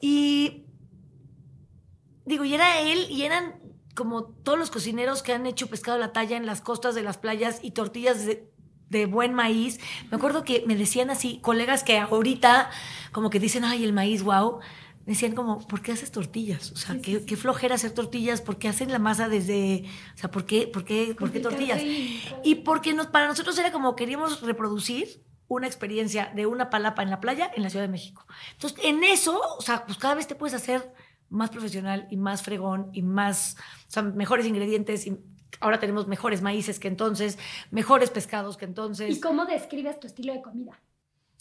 Y 0.00 0.64
digo, 2.24 2.44
y 2.44 2.54
era 2.54 2.80
él 2.80 3.06
y 3.10 3.22
eran 3.22 3.60
como 3.96 4.24
todos 4.24 4.58
los 4.58 4.70
cocineros 4.70 5.22
que 5.22 5.32
han 5.32 5.46
hecho 5.46 5.68
pescado 5.68 5.96
a 5.96 6.00
la 6.00 6.12
talla 6.12 6.36
en 6.36 6.46
las 6.46 6.60
costas 6.60 6.94
de 6.94 7.02
las 7.02 7.18
playas 7.18 7.58
y 7.62 7.72
tortillas 7.72 8.24
de, 8.24 8.48
de 8.88 9.06
buen 9.06 9.34
maíz. 9.34 9.80
Me 10.10 10.16
acuerdo 10.16 10.44
que 10.44 10.62
me 10.66 10.76
decían 10.76 11.10
así, 11.10 11.40
colegas 11.40 11.82
que 11.82 11.98
ahorita 11.98 12.70
como 13.10 13.28
que 13.28 13.40
dicen, 13.40 13.64
ay, 13.64 13.82
el 13.82 13.92
maíz, 13.92 14.22
wow 14.22 14.60
decían 15.06 15.34
como, 15.34 15.66
¿por 15.66 15.82
qué 15.82 15.92
haces 15.92 16.10
tortillas? 16.10 16.72
O 16.72 16.76
sea, 16.76 17.00
qué, 17.00 17.24
qué, 17.24 17.36
flojera 17.36 17.74
hacer 17.74 17.92
tortillas, 17.92 18.40
¿por 18.40 18.58
qué 18.58 18.68
hacen 18.68 18.92
la 18.92 18.98
masa 18.98 19.28
desde, 19.28 19.84
o 20.14 20.18
sea, 20.18 20.30
¿por 20.30 20.46
qué, 20.46 20.66
por 20.66 20.84
qué, 20.84 21.16
por 21.18 21.32
qué 21.32 21.40
tortillas? 21.40 21.80
Y 22.44 22.56
porque 22.56 22.92
nos, 22.92 23.06
para 23.08 23.26
nosotros 23.26 23.58
era 23.58 23.72
como 23.72 23.96
queríamos 23.96 24.42
reproducir 24.42 25.24
una 25.48 25.66
experiencia 25.66 26.30
de 26.34 26.46
una 26.46 26.70
palapa 26.70 27.02
en 27.02 27.10
la 27.10 27.20
playa 27.20 27.50
en 27.56 27.62
la 27.62 27.70
Ciudad 27.70 27.84
de 27.84 27.90
México. 27.90 28.24
Entonces, 28.52 28.78
en 28.84 29.02
eso, 29.02 29.40
o 29.58 29.62
sea, 29.62 29.84
pues 29.84 29.98
cada 29.98 30.14
vez 30.14 30.28
te 30.28 30.36
puedes 30.36 30.54
hacer 30.54 30.94
más 31.28 31.50
profesional 31.50 32.06
y 32.10 32.16
más 32.16 32.42
fregón 32.42 32.90
y 32.92 33.02
más, 33.02 33.56
o 33.88 33.90
sea, 33.90 34.02
mejores 34.02 34.46
ingredientes 34.46 35.06
y 35.06 35.18
ahora 35.60 35.80
tenemos 35.80 36.06
mejores 36.06 36.42
maíces 36.42 36.78
que 36.78 36.88
entonces, 36.88 37.38
mejores 37.70 38.10
pescados 38.10 38.56
que 38.56 38.64
entonces. 38.64 39.16
¿Y 39.16 39.20
cómo 39.20 39.44
describes 39.44 39.98
tu 39.98 40.06
estilo 40.06 40.32
de 40.32 40.42
comida? 40.42 40.80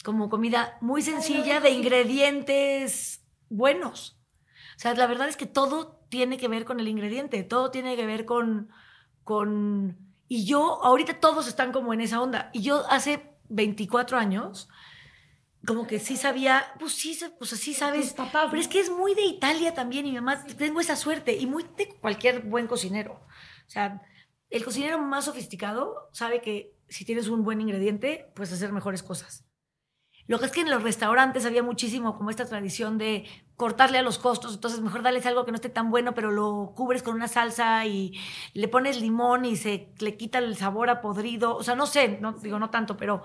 Como 0.04 0.30
comida 0.30 0.78
muy 0.82 1.02
sencilla, 1.02 1.60
de 1.60 1.72
ingredientes 1.72 3.22
buenos. 3.50 4.20
O 4.76 4.80
sea, 4.80 4.94
la 4.94 5.08
verdad 5.08 5.28
es 5.28 5.38
que 5.38 5.46
todo 5.46 6.00
tiene 6.10 6.38
que 6.38 6.48
ver 6.48 6.66
con 6.66 6.80
el 6.80 6.88
ingrediente, 6.88 7.44
todo 7.44 7.72
tiene 7.72 7.96
que 7.96 8.06
ver 8.06 8.26
con, 8.26 8.70
con... 9.24 9.98
Y 10.28 10.46
yo, 10.46 10.84
ahorita 10.84 11.20
todos 11.20 11.48
están 11.48 11.72
como 11.72 11.94
en 11.94 12.02
esa 12.02 12.22
onda. 12.22 12.50
Y 12.54 12.62
yo 12.62 12.86
hace 12.90 13.36
24 13.50 14.18
años, 14.18 14.70
como 15.66 15.88
que 15.88 16.00
sí 16.00 16.16
sabía, 16.18 16.66
pues 16.80 16.94
sí, 16.94 17.20
pues 17.38 17.54
así 17.54 17.74
sabes. 17.74 18.16
pero 18.32 18.56
es 18.56 18.68
que 18.68 18.80
es 18.80 18.90
muy 18.90 19.16
de 19.16 19.24
Italia 19.24 19.74
también 19.74 20.06
y 20.06 20.12
mi 20.12 20.16
mamá, 20.16 20.44
tengo 20.46 20.80
esa 20.80 20.96
suerte 20.96 21.36
y 21.36 21.46
muy 21.46 21.66
de 21.78 21.90
cualquier 21.90 22.42
buen 22.42 22.68
cocinero. 22.68 23.14
O 23.68 23.70
sea, 23.70 24.02
el 24.50 24.64
cocinero 24.64 25.00
más 25.00 25.26
sofisticado 25.26 26.10
sabe 26.12 26.42
que 26.42 26.74
si 26.88 27.06
tienes 27.06 27.28
un 27.28 27.44
buen 27.44 27.62
ingrediente, 27.62 28.32
puedes 28.36 28.54
hacer 28.54 28.72
mejores 28.72 29.04
cosas. 29.04 29.46
Lo 30.30 30.38
que 30.38 30.46
es 30.46 30.52
que 30.52 30.62
en 30.62 30.70
los 30.70 30.84
restaurantes 30.84 31.44
había 31.48 31.64
muchísimo 31.64 32.16
como 32.16 32.30
esta 32.30 32.46
tradición 32.46 33.00
de 33.00 33.26
cortarle 33.56 33.98
a 33.98 34.04
los 34.04 34.20
costos, 34.20 34.54
entonces 34.54 34.80
mejor 34.80 35.02
darles 35.02 35.26
algo 35.26 35.44
que 35.44 35.52
no 35.52 35.56
esté 35.56 35.70
tan 35.70 35.90
bueno, 35.90 36.14
pero 36.14 36.30
lo 36.30 36.74
cubres 36.76 37.02
con 37.02 37.16
una 37.16 37.28
salsa 37.28 37.88
y 37.88 38.14
le 38.54 38.68
pones 38.68 39.02
limón 39.02 39.44
y 39.44 39.56
se 39.56 39.92
le 39.98 40.18
quita 40.18 40.38
el 40.38 40.56
sabor 40.56 40.92
a 40.92 41.02
podrido. 41.02 41.56
O 41.56 41.64
sea, 41.64 41.74
no 41.74 41.88
sé, 41.88 42.20
no 42.22 42.34
digo 42.34 42.60
no 42.60 42.70
tanto, 42.70 42.96
pero 42.96 43.24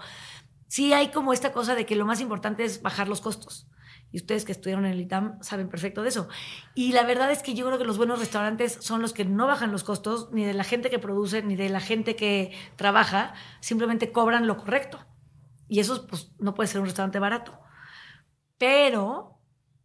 sí 0.67 0.95
hay 0.95 1.09
como 1.09 1.35
esta 1.35 1.53
cosa 1.53 1.75
de 1.75 1.85
que 1.85 1.95
lo 1.95 2.07
más 2.07 2.23
importante 2.23 2.65
es 2.65 2.81
bajar 2.81 3.07
los 3.07 3.21
costos. 3.21 3.69
Y 4.11 4.17
ustedes 4.17 4.47
que 4.47 4.53
estudiaron 4.53 4.87
en 4.87 4.93
el 4.93 5.01
ITAM 5.03 5.43
saben 5.43 5.69
perfecto 5.69 6.03
de 6.03 6.09
eso. 6.09 6.29
Y 6.75 6.93
la 6.93 7.05
verdad 7.05 7.31
es 7.31 7.43
que 7.43 7.53
yo 7.53 7.67
creo 7.67 7.77
que 7.77 7.85
los 7.85 7.99
buenos 7.99 8.19
restaurantes 8.19 8.79
son 8.81 9.03
los 9.03 9.13
que 9.13 9.27
no 9.27 9.47
bajan 9.47 9.73
los 9.73 9.85
costos, 9.85 10.31
ni 10.33 10.47
de 10.47 10.55
la 10.55 10.65
gente 10.65 10.89
que 10.89 10.99
produce, 10.99 11.43
ni 11.43 11.55
de 11.55 11.69
la 11.69 11.81
gente 11.81 12.17
que 12.17 12.51
trabaja, 12.77 13.35
simplemente 13.61 14.11
cobran 14.11 14.47
lo 14.47 14.57
correcto. 14.57 15.05
Y 15.69 15.81
eso 15.81 16.07
pues, 16.07 16.31
no 16.39 16.55
puede 16.55 16.69
ser 16.69 16.81
un 16.81 16.87
restaurante 16.87 17.19
barato. 17.19 17.59
Pero, 18.59 19.39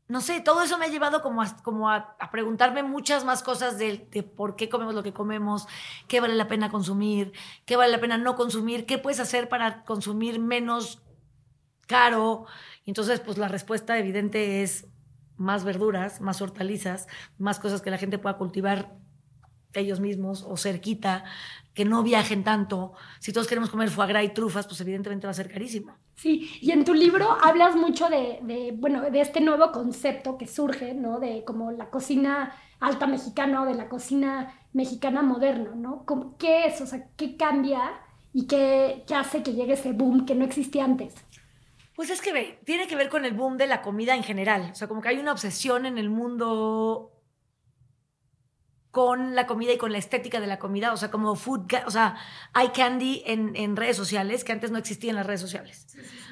no 0.07 0.21
sé, 0.21 0.41
todo 0.41 0.61
eso 0.63 0.77
me 0.77 0.85
ha 0.85 0.89
llevado 0.89 1.21
como 1.21 1.41
a, 1.41 1.57
como 1.63 1.89
a, 1.89 2.17
preguntarme 2.31 2.83
muchas 2.83 3.25
más 3.25 3.43
cosas 3.43 3.77
de, 3.77 4.07
de, 4.11 4.23
por 4.23 4.55
qué 4.55 4.69
comemos 4.69 4.95
lo 4.95 5.03
que 5.03 5.13
comemos, 5.13 5.67
qué 6.07 6.19
vale 6.19 6.35
la 6.35 6.47
pena 6.47 6.69
consumir, 6.69 7.33
qué 7.65 7.75
vale 7.75 7.91
la 7.91 7.99
pena 7.99 8.17
no 8.17 8.35
consumir, 8.35 8.85
qué 8.85 8.97
puedes 8.97 9.19
hacer 9.19 9.49
para 9.49 9.83
consumir 9.83 10.39
menos 10.39 11.01
caro. 11.87 12.45
Y 12.85 12.91
entonces, 12.91 13.19
pues 13.19 13.37
la 13.37 13.47
respuesta 13.47 13.97
evidente 13.97 14.63
es 14.63 14.87
más 15.37 15.63
verduras, 15.63 16.21
más 16.21 16.41
hortalizas, 16.41 17.07
más 17.37 17.59
cosas 17.59 17.81
que 17.81 17.89
la 17.89 17.97
gente 17.97 18.19
pueda 18.19 18.37
cultivar 18.37 18.98
ellos 19.73 19.99
mismos 19.99 20.43
o 20.47 20.57
cerquita, 20.57 21.23
que 21.73 21.85
no 21.85 22.03
viajen 22.03 22.43
tanto. 22.43 22.93
Si 23.19 23.31
todos 23.31 23.47
queremos 23.47 23.69
comer 23.69 23.89
foie 23.89 24.07
gras 24.07 24.25
y 24.25 24.29
trufas, 24.29 24.67
pues 24.67 24.81
evidentemente 24.81 25.27
va 25.27 25.31
a 25.31 25.35
ser 25.35 25.51
carísimo. 25.51 25.95
Sí, 26.15 26.51
y 26.59 26.71
en 26.71 26.83
tu 26.83 26.93
libro 26.93 27.37
hablas 27.41 27.75
mucho 27.75 28.09
de, 28.09 28.73
bueno, 28.77 29.09
de 29.09 29.21
este 29.21 29.39
nuevo 29.39 29.71
concepto 29.71 30.37
que 30.37 30.47
surge, 30.47 30.93
¿no? 30.93 31.19
De 31.19 31.43
como 31.45 31.71
la 31.71 31.89
cocina 31.89 32.53
alta 32.79 33.07
mexicana 33.07 33.61
o 33.61 33.65
de 33.65 33.75
la 33.75 33.87
cocina 33.87 34.53
mexicana 34.73 35.21
moderna, 35.21 35.71
¿no? 35.75 36.05
¿Qué 36.37 36.65
es? 36.65 36.81
O 36.81 36.85
sea, 36.85 37.07
¿qué 37.15 37.37
cambia 37.37 37.79
y 38.33 38.47
qué, 38.47 39.03
qué 39.07 39.15
hace 39.15 39.43
que 39.43 39.53
llegue 39.53 39.73
ese 39.73 39.93
boom 39.93 40.25
que 40.25 40.35
no 40.35 40.43
existía 40.43 40.83
antes? 40.83 41.15
Pues 41.95 42.09
es 42.09 42.21
que 42.21 42.33
ve, 42.33 42.59
tiene 42.65 42.87
que 42.87 42.95
ver 42.95 43.09
con 43.09 43.25
el 43.25 43.33
boom 43.33 43.57
de 43.57 43.67
la 43.67 43.81
comida 43.81 44.15
en 44.15 44.23
general. 44.23 44.69
O 44.71 44.75
sea, 44.75 44.87
como 44.87 45.01
que 45.01 45.09
hay 45.09 45.19
una 45.19 45.31
obsesión 45.31 45.85
en 45.85 45.97
el 45.97 46.09
mundo 46.09 47.11
con 48.91 49.35
la 49.35 49.45
comida 49.45 49.71
y 49.71 49.77
con 49.77 49.91
la 49.91 49.99
estética 49.99 50.39
de 50.39 50.47
la 50.47 50.57
comida, 50.57 50.93
o 50.93 50.97
sea, 50.97 51.11
como 51.11 51.35
food, 51.35 51.71
o 51.85 51.91
sea, 51.91 52.15
hay 52.53 52.69
candy 52.69 53.21
en, 53.25 53.55
en 53.55 53.75
redes 53.75 53.95
sociales 53.95 54.43
que 54.43 54.51
antes 54.51 54.71
no 54.71 54.79
existían 54.79 55.15
las 55.15 55.27
redes 55.27 55.41
sociales. 55.41 55.85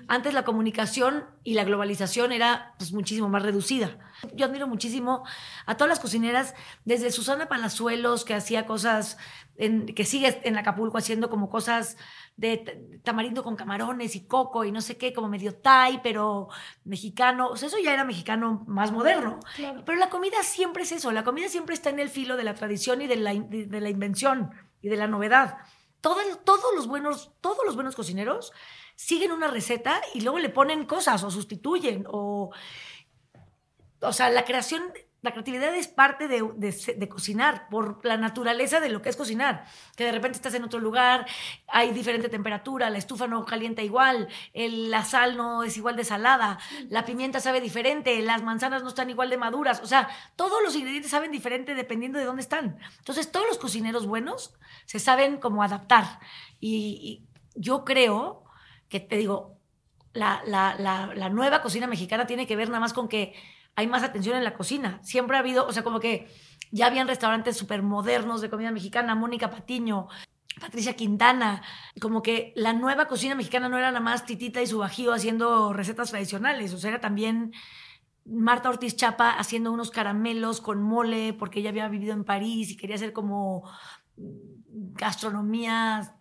Antes 0.08 0.34
la 0.34 0.44
comunicación 0.44 1.26
y 1.44 1.54
la 1.54 1.66
globalización 1.66 2.32
era 2.32 2.74
pues 2.80 2.94
muchísimo 2.94 3.30
más 3.30 3.44
reducida. 3.44 3.98
Yo 4.34 4.46
admiro 4.46 4.68
muchísimo 4.68 5.24
a 5.68 5.76
todas 5.76 5.90
las 5.90 6.00
cocineras, 6.00 6.56
desde 6.86 7.12
Susana 7.12 7.48
Palazuelos, 7.48 8.26
que 8.26 8.34
hacía 8.34 8.66
cosas, 8.66 9.18
en, 9.58 9.86
que 9.86 10.06
sigue 10.06 10.42
en 10.44 10.58
Acapulco 10.58 10.98
haciendo 10.98 11.30
como 11.30 11.50
cosas 11.50 11.98
de 12.38 13.00
tamarindo 13.04 13.44
con 13.44 13.56
camarones 13.56 14.16
y 14.16 14.28
coco 14.28 14.64
y 14.64 14.72
no 14.72 14.80
sé 14.80 14.96
qué, 14.96 15.12
como 15.12 15.28
medio 15.28 15.56
Thai, 15.56 16.02
pero 16.02 16.48
mexicano. 16.86 17.50
O 17.50 17.58
sea, 17.58 17.68
eso 17.68 17.80
ya 17.80 17.94
era 17.94 18.06
mexicano 18.06 18.64
más 18.68 18.92
moderno. 18.92 19.40
Pero 19.58 19.98
la 19.98 20.10
comida 20.10 20.42
siempre 20.44 20.84
es 20.84 20.92
eso, 20.92 21.12
la 21.12 21.24
comida 21.24 21.50
siempre 21.50 21.74
está 21.74 21.90
en 21.90 22.00
el 22.00 22.10
filo 22.10 22.38
de 22.38 22.44
la 22.44 22.54
tradición 22.54 23.02
y 23.02 23.08
de 23.08 23.16
la, 23.18 23.34
de 23.34 23.82
la 23.82 23.90
invención 23.90 24.52
y 24.82 24.90
de 24.90 24.98
la 24.98 25.08
novedad. 25.08 25.58
todos 26.02 26.76
los 26.76 26.88
buenos, 26.88 27.32
todos 27.42 27.66
los 27.66 27.76
buenos 27.76 27.96
cocineros 27.96 28.54
siguen 28.96 29.32
una 29.32 29.48
receta 29.48 30.02
y 30.14 30.22
luego 30.22 30.40
le 30.40 30.50
ponen 30.50 30.86
cosas 30.86 31.24
o 31.24 31.32
sustituyen 31.32 32.06
o... 32.08 32.52
O 34.00 34.14
sea, 34.14 34.30
la 34.30 34.46
creación 34.46 34.84
la 35.28 35.34
creatividad 35.34 35.76
es 35.76 35.90
parte 35.90 36.30
de, 36.30 37.10
cocinar, 37.10 37.68
por 37.68 38.00
la 38.06 38.16
naturaleza 38.16 38.80
de 38.80 38.88
lo 38.88 39.02
que 39.02 39.10
es 39.10 39.18
cocinar. 39.18 39.66
Que 39.98 40.06
de 40.06 40.14
repente 40.14 40.38
estás 40.38 40.54
en 40.54 40.64
otro 40.64 40.80
lugar, 40.80 41.26
hay 41.68 41.92
diferente 41.92 42.30
temperatura, 42.30 42.90
la 42.90 42.98
estufa 42.98 43.28
no 43.28 43.44
calienta 43.44 43.82
igual, 43.82 44.30
la 44.54 45.04
sal 45.04 45.36
no 45.36 45.64
es 45.64 45.76
igual 45.76 45.98
de 45.98 46.06
salada, 46.06 46.60
la 46.90 47.04
pimienta 47.04 47.42
sabe 47.42 47.60
diferente, 47.60 48.22
las 48.22 48.42
manzanas 48.42 48.84
no 48.84 48.88
están 48.88 49.10
igual 49.10 49.30
de 49.30 49.36
maduras. 49.36 49.82
O 49.82 49.86
sea, 49.86 50.08
todos 50.38 50.64
los 50.64 50.74
ingredientes 50.78 51.12
saben 51.12 51.32
diferente 51.32 51.76
dependiendo 51.76 52.20
de 52.20 52.26
dónde 52.26 52.42
están. 52.42 52.80
Entonces, 53.00 53.30
todos 53.30 53.48
los 53.50 53.58
cocineros 53.58 54.08
buenos 54.08 54.54
se 54.86 55.00
saben 55.00 55.42
cómo 55.42 55.62
adaptar. 55.62 56.22
Y, 56.62 57.26
yo 57.54 57.84
creo 57.84 58.46
que, 58.88 59.02
te 59.02 59.18
digo, 59.18 59.60
la, 60.14 60.42
la 60.46 61.30
nueva 61.30 61.62
cocina 61.62 61.86
mexicana 61.86 62.28
tiene 62.28 62.48
que 62.48 62.56
ver 62.56 62.70
nada 62.70 62.80
más 62.80 62.94
con 62.94 63.10
que 63.10 63.34
hay 63.78 63.86
más 63.86 64.04
atención 64.04 64.36
en 64.36 64.44
la 64.44 64.56
cocina. 64.56 65.00
Siempre 65.04 65.38
ha 65.38 65.40
habido, 65.40 65.68
o 65.68 65.72
sea, 65.72 65.84
como 65.84 66.00
que 66.00 66.28
ya 66.72 66.88
habían 66.88 67.08
restaurantes 67.08 67.56
súper 67.56 67.84
modernos 67.84 68.42
de 68.42 68.50
comida 68.50 68.72
mexicana, 68.72 69.14
Mónica 69.14 69.52
Patiño, 69.52 70.08
Patricia 70.60 70.96
Quintana, 70.96 71.62
como 72.02 72.24
que 72.24 72.54
la 72.56 72.74
nueva 72.74 73.08
cocina 73.08 73.36
mexicana 73.36 73.70
no 73.70 73.78
era 73.78 73.90
nada 73.90 74.00
más 74.00 74.26
Titita 74.26 74.64
y 74.64 74.68
su 74.68 74.80
bajío 74.80 75.14
haciendo 75.14 75.74
recetas 75.74 76.10
tradicionales, 76.10 76.74
o 76.74 76.80
sea, 76.80 76.90
era 76.90 77.00
también 77.00 77.54
Marta 78.26 78.68
Ortiz 78.68 78.96
Chapa 78.96 79.30
haciendo 79.30 79.72
unos 79.72 79.92
caramelos 79.92 80.60
con 80.60 80.82
mole 80.82 81.34
porque 81.34 81.60
ella 81.60 81.70
había 81.70 81.88
vivido 81.88 82.14
en 82.14 82.24
París 82.24 82.72
y 82.72 82.78
quería 82.78 82.96
hacer 82.96 83.14
como 83.14 83.70
gastronomía 84.16 86.17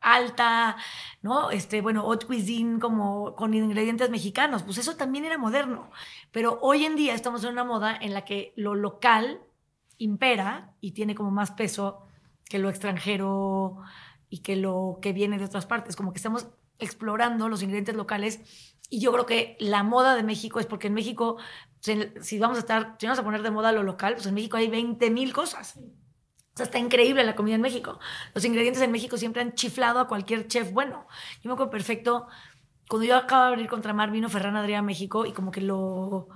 alta, 0.00 0.76
¿no? 1.22 1.50
Este, 1.50 1.80
bueno, 1.80 2.02
haute 2.02 2.26
cuisine 2.26 2.78
como 2.78 3.34
con 3.34 3.54
ingredientes 3.54 4.10
mexicanos, 4.10 4.62
pues 4.62 4.78
eso 4.78 4.96
también 4.96 5.24
era 5.24 5.38
moderno. 5.38 5.90
Pero 6.32 6.58
hoy 6.62 6.84
en 6.84 6.96
día 6.96 7.14
estamos 7.14 7.44
en 7.44 7.50
una 7.52 7.64
moda 7.64 7.96
en 8.00 8.14
la 8.14 8.24
que 8.24 8.52
lo 8.56 8.74
local 8.74 9.40
impera 9.98 10.74
y 10.80 10.92
tiene 10.92 11.14
como 11.14 11.30
más 11.30 11.50
peso 11.50 12.06
que 12.44 12.58
lo 12.58 12.68
extranjero 12.70 13.76
y 14.28 14.38
que 14.38 14.56
lo 14.56 14.98
que 15.02 15.12
viene 15.12 15.38
de 15.38 15.44
otras 15.44 15.66
partes. 15.66 15.96
Como 15.96 16.12
que 16.12 16.18
estamos 16.18 16.48
explorando 16.78 17.48
los 17.48 17.62
ingredientes 17.62 17.94
locales 17.94 18.40
y 18.88 19.00
yo 19.00 19.12
creo 19.12 19.26
que 19.26 19.56
la 19.60 19.84
moda 19.84 20.16
de 20.16 20.24
México 20.24 20.58
es 20.58 20.66
porque 20.66 20.88
en 20.88 20.94
México, 20.94 21.36
si 21.80 22.38
vamos 22.38 22.56
a 22.56 22.60
estar, 22.60 22.96
si 22.98 23.06
vamos 23.06 23.20
a 23.20 23.24
poner 23.24 23.42
de 23.42 23.52
moda 23.52 23.70
lo 23.70 23.84
local, 23.84 24.14
pues 24.14 24.26
en 24.26 24.34
México 24.34 24.56
hay 24.56 24.68
20 24.68 25.10
mil 25.10 25.32
cosas. 25.32 25.78
Sea, 26.60 26.66
está 26.66 26.78
increíble 26.78 27.24
la 27.24 27.34
comida 27.34 27.54
en 27.54 27.62
México. 27.62 27.98
Los 28.34 28.44
ingredientes 28.44 28.82
en 28.82 28.92
México 28.92 29.16
siempre 29.16 29.40
han 29.40 29.54
chiflado 29.54 29.98
a 29.98 30.08
cualquier 30.08 30.46
chef 30.46 30.72
bueno. 30.72 31.06
Yo 31.42 31.48
me 31.48 31.54
acuerdo 31.54 31.70
perfecto 31.70 32.26
cuando 32.86 33.06
yo 33.06 33.16
acabo 33.16 33.42
de 33.42 33.48
abrir 33.48 33.68
Contramar, 33.68 34.10
vino 34.10 34.28
Ferran 34.28 34.56
Adrià 34.56 34.78
a 34.78 34.82
México 34.82 35.24
y 35.24 35.32
como 35.32 35.52
que 35.52 35.60
lo, 35.60 36.28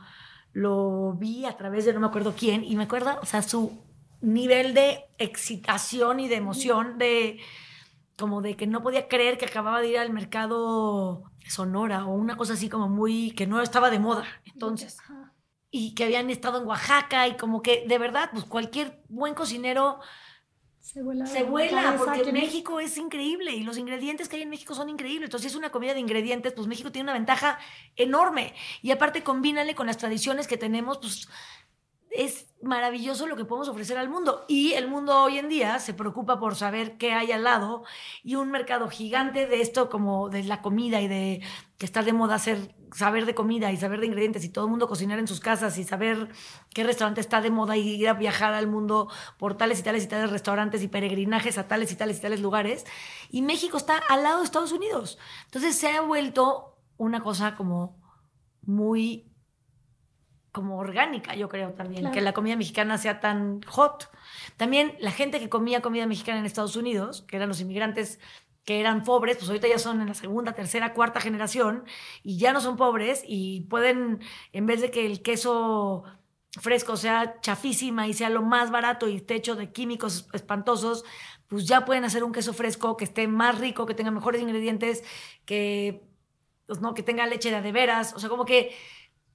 lo 0.52 1.12
vi 1.14 1.44
a 1.44 1.56
través 1.56 1.84
de 1.84 1.92
no 1.92 2.00
me 2.00 2.06
acuerdo 2.06 2.34
quién, 2.38 2.64
y 2.64 2.76
me 2.76 2.84
acuerdo, 2.84 3.18
o 3.20 3.26
sea, 3.26 3.42
su 3.42 3.76
nivel 4.22 4.72
de 4.72 5.04
excitación 5.18 6.20
y 6.20 6.28
de 6.28 6.36
emoción, 6.36 6.96
de 6.96 7.40
como 8.16 8.40
de 8.40 8.56
que 8.56 8.68
no 8.68 8.82
podía 8.82 9.08
creer 9.08 9.36
que 9.36 9.44
acababa 9.44 9.80
de 9.80 9.88
ir 9.88 9.98
al 9.98 10.12
mercado 10.12 11.24
Sonora 11.48 12.06
o 12.06 12.14
una 12.14 12.36
cosa 12.36 12.54
así 12.54 12.68
como 12.68 12.88
muy, 12.88 13.32
que 13.32 13.46
no 13.46 13.60
estaba 13.60 13.90
de 13.90 13.98
moda 13.98 14.24
entonces. 14.46 14.98
Y 15.76 15.92
que 15.96 16.04
habían 16.04 16.30
estado 16.30 16.60
en 16.60 16.68
Oaxaca 16.68 17.26
y 17.26 17.36
como 17.36 17.60
que 17.60 17.84
de 17.88 17.98
verdad, 17.98 18.30
pues 18.32 18.44
cualquier 18.44 19.02
buen 19.08 19.34
cocinero 19.34 19.98
se 20.78 21.02
vuela. 21.02 21.26
Se 21.26 21.42
vuela, 21.42 21.96
porque 21.98 22.30
México 22.30 22.78
es 22.78 22.96
increíble 22.96 23.50
y 23.50 23.64
los 23.64 23.76
ingredientes 23.76 24.28
que 24.28 24.36
hay 24.36 24.42
en 24.42 24.50
México 24.50 24.76
son 24.76 24.88
increíbles. 24.88 25.26
Entonces, 25.26 25.50
si 25.50 25.56
es 25.56 25.58
una 25.58 25.72
comida 25.72 25.92
de 25.92 25.98
ingredientes, 25.98 26.52
pues 26.52 26.68
México 26.68 26.92
tiene 26.92 27.06
una 27.06 27.14
ventaja 27.14 27.58
enorme. 27.96 28.54
Y 28.82 28.92
aparte, 28.92 29.24
combínale 29.24 29.74
con 29.74 29.88
las 29.88 29.98
tradiciones 29.98 30.46
que 30.46 30.56
tenemos, 30.56 30.98
pues 30.98 31.26
es 32.12 32.54
maravilloso 32.62 33.26
lo 33.26 33.34
que 33.34 33.44
podemos 33.44 33.68
ofrecer 33.68 33.98
al 33.98 34.08
mundo. 34.08 34.44
Y 34.46 34.74
el 34.74 34.86
mundo 34.86 35.22
hoy 35.22 35.38
en 35.38 35.48
día 35.48 35.80
se 35.80 35.92
preocupa 35.92 36.38
por 36.38 36.54
saber 36.54 36.96
qué 36.96 37.12
hay 37.12 37.32
al 37.32 37.42
lado 37.42 37.82
y 38.22 38.36
un 38.36 38.52
mercado 38.52 38.88
gigante 38.88 39.48
de 39.48 39.60
esto 39.60 39.90
como 39.90 40.28
de 40.28 40.44
la 40.44 40.62
comida 40.62 41.00
y 41.00 41.08
de 41.08 41.42
que 41.78 41.86
está 41.86 42.02
de 42.02 42.12
moda 42.12 42.36
hacer, 42.36 42.74
saber 42.94 43.26
de 43.26 43.34
comida 43.34 43.72
y 43.72 43.76
saber 43.76 44.00
de 44.00 44.06
ingredientes 44.06 44.44
y 44.44 44.48
todo 44.48 44.66
el 44.66 44.70
mundo 44.70 44.86
cocinar 44.86 45.18
en 45.18 45.26
sus 45.26 45.40
casas 45.40 45.76
y 45.78 45.84
saber 45.84 46.28
qué 46.72 46.84
restaurante 46.84 47.20
está 47.20 47.40
de 47.40 47.50
moda 47.50 47.76
y 47.76 47.88
ir 47.88 48.08
a 48.08 48.14
viajar 48.14 48.54
al 48.54 48.68
mundo 48.68 49.10
por 49.36 49.56
tales 49.56 49.80
y 49.80 49.82
tales 49.82 50.04
y 50.04 50.06
tales 50.06 50.30
restaurantes 50.30 50.82
y 50.82 50.88
peregrinajes 50.88 51.58
a 51.58 51.66
tales 51.66 51.90
y 51.90 51.96
tales 51.96 52.18
y 52.18 52.22
tales 52.22 52.40
lugares. 52.40 52.86
Y 53.30 53.42
México 53.42 53.76
está 53.76 53.98
al 53.98 54.22
lado 54.22 54.38
de 54.38 54.44
Estados 54.44 54.72
Unidos. 54.72 55.18
Entonces 55.46 55.76
se 55.76 55.88
ha 55.88 56.00
vuelto 56.02 56.78
una 56.96 57.20
cosa 57.20 57.56
como 57.56 57.98
muy 58.62 59.30
como 60.52 60.78
orgánica, 60.78 61.34
yo 61.34 61.48
creo 61.48 61.72
también, 61.72 62.12
que 62.12 62.20
la 62.20 62.32
comida 62.32 62.54
mexicana 62.54 62.96
sea 62.96 63.18
tan 63.18 63.60
hot. 63.62 64.08
También 64.56 64.94
la 65.00 65.10
gente 65.10 65.40
que 65.40 65.48
comía 65.48 65.82
comida 65.82 66.06
mexicana 66.06 66.38
en 66.38 66.46
Estados 66.46 66.76
Unidos, 66.76 67.22
que 67.26 67.34
eran 67.34 67.48
los 67.48 67.60
inmigrantes 67.60 68.20
que 68.64 68.80
eran 68.80 69.04
pobres, 69.04 69.36
pues 69.36 69.48
ahorita 69.48 69.68
ya 69.68 69.78
son 69.78 70.00
en 70.00 70.08
la 70.08 70.14
segunda, 70.14 70.54
tercera, 70.54 70.94
cuarta 70.94 71.20
generación 71.20 71.84
y 72.22 72.38
ya 72.38 72.52
no 72.52 72.60
son 72.60 72.76
pobres 72.76 73.22
y 73.26 73.62
pueden, 73.62 74.20
en 74.52 74.66
vez 74.66 74.80
de 74.80 74.90
que 74.90 75.06
el 75.06 75.22
queso 75.22 76.04
fresco 76.60 76.96
sea 76.96 77.40
chafísima 77.40 78.06
y 78.06 78.14
sea 78.14 78.30
lo 78.30 78.42
más 78.42 78.70
barato 78.70 79.08
y 79.08 79.16
esté 79.16 79.34
hecho 79.34 79.56
de 79.56 79.72
químicos 79.72 80.28
espantosos, 80.32 81.04
pues 81.48 81.66
ya 81.66 81.84
pueden 81.84 82.04
hacer 82.04 82.24
un 82.24 82.32
queso 82.32 82.52
fresco 82.52 82.96
que 82.96 83.04
esté 83.04 83.28
más 83.28 83.58
rico, 83.58 83.86
que 83.86 83.94
tenga 83.94 84.10
mejores 84.10 84.40
ingredientes, 84.40 85.04
que, 85.44 86.02
pues 86.66 86.80
no, 86.80 86.94
que 86.94 87.02
tenga 87.02 87.26
leche 87.26 87.50
de, 87.50 87.60
de 87.60 87.72
veras, 87.72 88.14
o 88.14 88.18
sea, 88.18 88.28
como 88.28 88.44
que 88.44 88.74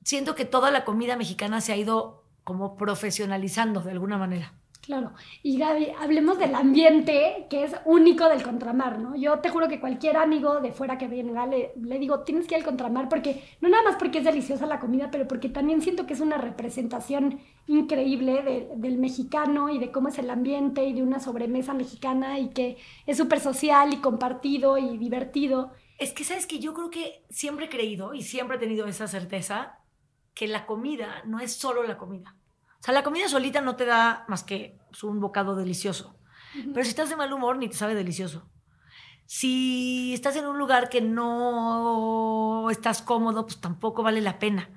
siento 0.03 0.33
que 0.33 0.45
toda 0.45 0.71
la 0.71 0.85
comida 0.85 1.17
mexicana 1.17 1.61
se 1.61 1.73
ha 1.73 1.77
ido 1.77 2.25
como 2.43 2.77
profesionalizando 2.77 3.81
de 3.81 3.91
alguna 3.91 4.17
manera. 4.17 4.55
Claro. 4.89 5.13
Y 5.43 5.59
Gaby, 5.59 5.89
hablemos 5.99 6.39
del 6.39 6.55
ambiente 6.55 7.45
que 7.47 7.63
es 7.63 7.75
único 7.85 8.27
del 8.27 8.41
contramar, 8.41 8.97
¿no? 8.97 9.15
Yo 9.15 9.37
te 9.37 9.49
juro 9.49 9.67
que 9.67 9.79
cualquier 9.79 10.17
amigo 10.17 10.61
de 10.61 10.71
fuera 10.71 10.97
que 10.97 11.07
venga 11.07 11.45
le, 11.45 11.73
le 11.79 11.99
digo, 11.99 12.21
tienes 12.21 12.47
que 12.47 12.55
ir 12.55 12.61
al 12.61 12.65
contramar 12.65 13.07
porque, 13.07 13.43
no 13.61 13.69
nada 13.69 13.83
más 13.83 13.97
porque 13.97 14.17
es 14.17 14.23
deliciosa 14.23 14.65
la 14.65 14.79
comida, 14.79 15.11
pero 15.11 15.27
porque 15.27 15.47
también 15.47 15.83
siento 15.83 16.07
que 16.07 16.13
es 16.13 16.21
una 16.21 16.39
representación 16.39 17.39
increíble 17.67 18.67
del 18.77 18.97
mexicano 18.97 19.69
y 19.69 19.77
de 19.77 19.91
cómo 19.91 20.07
es 20.07 20.17
el 20.17 20.31
ambiente 20.31 20.83
y 20.83 20.93
de 20.93 21.03
una 21.03 21.19
sobremesa 21.19 21.75
mexicana 21.75 22.39
y 22.39 22.49
que 22.49 22.77
es 23.05 23.15
súper 23.15 23.41
social 23.41 23.93
y 23.93 23.97
compartido 23.97 24.79
y 24.79 24.97
divertido. 24.97 25.71
Es 25.99 26.13
que, 26.13 26.23
¿sabes 26.23 26.47
que 26.47 26.57
Yo 26.57 26.73
creo 26.73 26.89
que 26.89 27.23
siempre 27.29 27.67
he 27.67 27.69
creído 27.69 28.15
y 28.15 28.23
siempre 28.23 28.57
he 28.57 28.59
tenido 28.59 28.87
esa 28.87 29.07
certeza 29.07 29.81
que 30.33 30.47
la 30.47 30.65
comida 30.65 31.21
no 31.27 31.39
es 31.39 31.53
solo 31.53 31.83
la 31.83 31.99
comida. 31.99 32.38
O 32.79 32.83
sea, 32.83 32.93
la 32.93 33.03
comida 33.03 33.27
solita 33.27 33.61
no 33.61 33.75
te 33.75 33.85
da 33.85 34.25
más 34.27 34.43
que 34.43 34.77
un 35.03 35.19
bocado 35.19 35.55
delicioso. 35.55 36.15
Pero 36.53 36.83
si 36.83 36.89
estás 36.89 37.09
de 37.09 37.15
mal 37.15 37.31
humor, 37.31 37.57
ni 37.57 37.67
te 37.67 37.75
sabe 37.75 37.93
delicioso. 37.93 38.49
Si 39.25 40.13
estás 40.13 40.35
en 40.37 40.47
un 40.47 40.57
lugar 40.57 40.89
que 40.89 41.01
no 41.01 42.69
estás 42.71 43.01
cómodo, 43.01 43.45
pues 43.45 43.61
tampoco 43.61 44.01
vale 44.01 44.21
la 44.21 44.39
pena. 44.39 44.69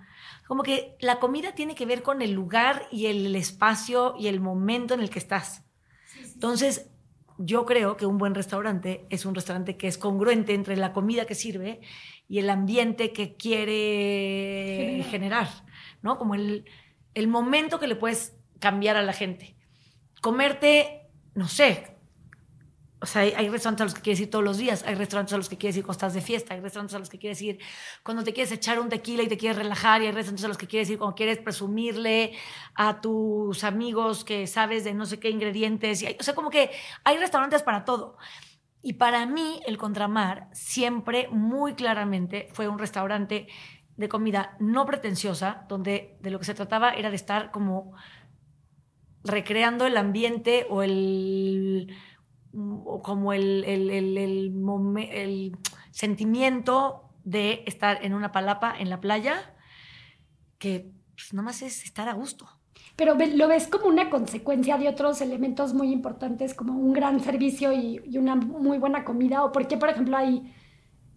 Como 0.47 0.63
que 0.63 0.97
la 1.01 1.19
comida 1.21 1.55
tiene 1.55 1.75
que 1.75 1.87
ver 1.87 2.03
con 2.03 2.21
el 2.21 2.33
lugar 2.33 2.87
y 2.91 3.07
el 3.07 3.35
espacio 3.37 4.15
y 4.19 4.27
el 4.27 4.41
momento 4.41 4.95
en 4.95 5.01
el 5.01 5.09
que 5.09 5.19
estás. 5.19 5.65
Entonces, 6.35 6.91
yo 7.39 7.65
creo 7.65 7.97
que 7.97 8.05
un 8.05 8.19
buen 8.19 8.35
restaurante 8.35 9.07
es 9.09 9.25
un 9.25 9.35
restaurante 9.35 9.77
que 9.77 9.89
es 9.89 9.97
congruente 9.97 10.53
entre 10.53 10.77
la 10.77 10.93
comida 10.93 11.25
que 11.25 11.35
sirve 11.35 11.81
y 12.29 12.39
el 12.39 12.51
ambiente 12.51 13.13
que 13.13 13.35
quiere 13.37 15.05
generar, 15.11 15.49
¿no? 16.03 16.19
Como 16.19 16.35
el, 16.35 16.67
el 17.15 17.29
momento 17.29 17.79
que 17.79 17.87
le 17.87 17.97
puedes 17.97 18.35
cambiar 18.59 18.97
a 18.97 19.03
la 19.03 19.13
gente. 19.13 19.57
Comerte, 20.21 21.09
no 21.35 21.49
sé, 21.49 21.93
o 23.03 23.07
sea, 23.07 23.23
hay, 23.23 23.49
restaurantes 23.49 23.81
a 23.81 23.85
los 23.85 23.95
que 23.95 24.01
quieres 24.01 24.21
ir 24.21 24.31
todos 24.31 24.45
los 24.45 24.59
días, 24.59 24.85
hay 24.87 24.95
restaurantes 24.95 25.35
a 25.35 25.37
los 25.37 25.49
que 25.49 25.59
quieres 25.59 25.77
ir 25.77 25.83
cuando 25.83 25.97
estás 25.97 26.15
de 26.15 26.21
fiesta, 26.21 26.55
hay 26.55 26.61
restaurantes 26.61 26.95
a 26.95 27.01
los 27.01 27.09
que 27.09 27.19
quieres 27.19 27.43
ir 27.43 27.59
cuando 28.05 28.23
te 28.23 28.33
quieres 28.33 28.53
echar 28.53 28.79
un 28.79 28.89
tequila 28.89 29.25
y 29.25 29.29
te 29.29 29.37
quieres 29.37 29.59
relajar, 29.59 30.03
y 30.03 30.07
hay 30.07 30.13
restaurantes 30.13 30.45
a 30.45 30.49
los 30.49 30.57
que 30.57 30.69
quieres 30.69 30.89
ir 30.89 30.99
cuando 30.99 31.17
quieres 31.17 31.39
presumirle 31.39 32.33
a 32.77 33.01
tus 33.01 33.65
amigos 33.65 34.25
que 34.25 34.47
sabes 34.47 34.85
de 34.85 34.95
no 34.95 35.05
sé 35.05 35.19
qué 35.19 35.31
ingredientes. 35.31 36.01
Y 36.03 36.17
o 36.19 36.23
sea, 36.23 36.37
como 36.37 36.49
que 36.49 36.71
hay 37.03 37.19
restaurantes 37.19 37.65
para 37.65 37.85
todo. 37.85 38.19
Y 38.83 38.95
para 38.95 39.27
mí, 39.27 39.61
el 39.67 39.79
Contramar 39.79 40.49
siempre, 40.53 41.29
muy 41.31 41.75
claramente, 41.75 42.49
fue 42.53 42.69
un 42.69 42.79
restaurante 42.79 43.49
de 43.97 44.09
comida 44.09 44.57
no 44.59 44.87
pretenciosa, 44.87 45.65
donde 45.69 46.17
de 46.21 46.31
lo 46.31 46.39
que 46.39 46.45
se 46.45 46.55
trataba 46.55 46.93
era 46.93 47.11
de 47.11 47.17
estar 47.17 47.51
como 47.51 47.93
recreando 49.25 49.87
el 49.87 49.97
ambiente 49.97 50.67
o 50.69 50.83
el 50.83 51.95
o 52.55 53.01
como 53.03 53.33
el, 53.33 53.65
el, 53.65 53.91
el, 53.91 55.57
sentimiento 55.91 57.09
de 57.25 57.65
estar 57.67 58.05
en 58.05 58.13
una 58.13 58.31
palapa 58.31 58.75
en 58.79 58.91
la 58.91 59.01
playa, 59.01 59.55
que 60.59 60.93
pues, 61.15 61.33
nomás 61.33 61.63
es 61.63 61.85
estar 61.85 62.11
a 62.11 62.13
gusto. 62.13 62.47
Pero 62.97 63.15
lo 63.15 63.49
ves 63.49 63.69
como 63.69 63.87
una 63.87 64.11
consecuencia 64.11 64.77
de 64.77 64.89
otros 64.89 65.23
elementos 65.23 65.73
muy 65.73 65.93
importantes, 65.93 66.53
como 66.53 66.75
un 66.75 66.93
gran 66.93 67.21
servicio 67.21 67.73
y, 67.73 68.03
y 68.05 68.19
una 68.19 68.37
muy 68.37 68.77
buena 68.77 69.03
comida, 69.03 69.45
o 69.45 69.53
por 69.53 69.67
qué, 69.67 69.79
por 69.79 69.89
ejemplo, 69.89 70.17
hay, 70.17 70.55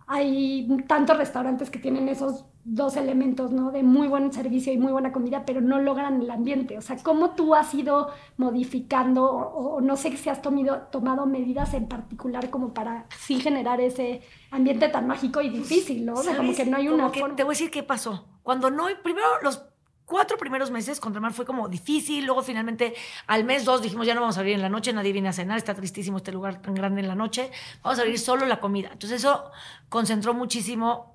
hay 0.07 0.67
tantos 0.87 1.17
restaurantes 1.17 1.69
que 1.69 1.79
tienen 1.79 2.07
esos 2.07 2.45
dos 2.67 2.97
elementos, 2.97 3.51
¿no? 3.51 3.71
De 3.71 3.83
muy 3.83 4.07
buen 4.07 4.33
servicio 4.33 4.73
y 4.73 4.77
muy 4.77 4.91
buena 4.91 5.11
comida, 5.11 5.45
pero 5.45 5.61
no 5.61 5.79
logran 5.79 6.19
el 6.19 6.31
ambiente. 6.31 6.79
O 6.79 6.81
sea, 6.81 6.97
¿cómo 6.97 7.31
tú 7.35 7.53
has 7.53 7.71
ido 7.75 8.09
modificando 8.37 9.23
o, 9.23 9.81
no 9.81 9.95
sé 9.95 10.17
si 10.17 10.29
has 10.29 10.41
tomado, 10.41 10.87
tomado 10.91 11.27
medidas 11.27 11.75
en 11.75 11.87
particular 11.87 12.49
como 12.49 12.73
para 12.73 13.05
sí 13.19 13.39
generar 13.39 13.79
ese 13.79 14.21
ambiente 14.49 14.89
tan 14.89 15.05
mágico 15.05 15.41
y 15.41 15.49
difícil, 15.49 16.05
¿no? 16.05 16.15
O 16.15 16.23
sea, 16.23 16.35
como 16.35 16.55
que 16.55 16.65
no 16.65 16.77
hay 16.77 16.87
una 16.87 17.09
forma. 17.09 17.35
Te 17.35 17.43
voy 17.43 17.51
a 17.51 17.55
decir 17.55 17.69
qué 17.69 17.83
pasó. 17.83 18.25
Cuando 18.41 18.71
no, 18.71 18.87
primero 19.03 19.27
los 19.43 19.63
cuatro 20.05 20.37
primeros 20.37 20.71
meses 20.71 20.99
Contramar 20.99 21.33
fue 21.33 21.45
como 21.45 21.67
difícil, 21.67 22.25
luego 22.25 22.41
finalmente 22.41 22.93
al 23.27 23.43
mes 23.43 23.65
dos 23.65 23.81
dijimos 23.81 24.05
ya 24.05 24.13
no 24.13 24.21
vamos 24.21 24.37
a 24.37 24.39
abrir 24.39 24.55
en 24.55 24.61
la 24.61 24.69
noche, 24.69 24.93
nadie 24.93 25.11
viene 25.11 25.29
a 25.29 25.33
cenar, 25.33 25.57
está 25.57 25.73
tristísimo 25.73 26.17
este 26.17 26.31
lugar 26.31 26.61
tan 26.61 26.75
grande 26.75 27.01
en 27.01 27.07
la 27.07 27.15
noche, 27.15 27.51
vamos 27.83 27.99
a 27.99 28.01
abrir 28.03 28.19
solo 28.19 28.45
la 28.45 28.59
comida. 28.59 28.89
Entonces 28.91 29.19
eso 29.19 29.51
concentró 29.89 30.33
muchísimo 30.33 31.14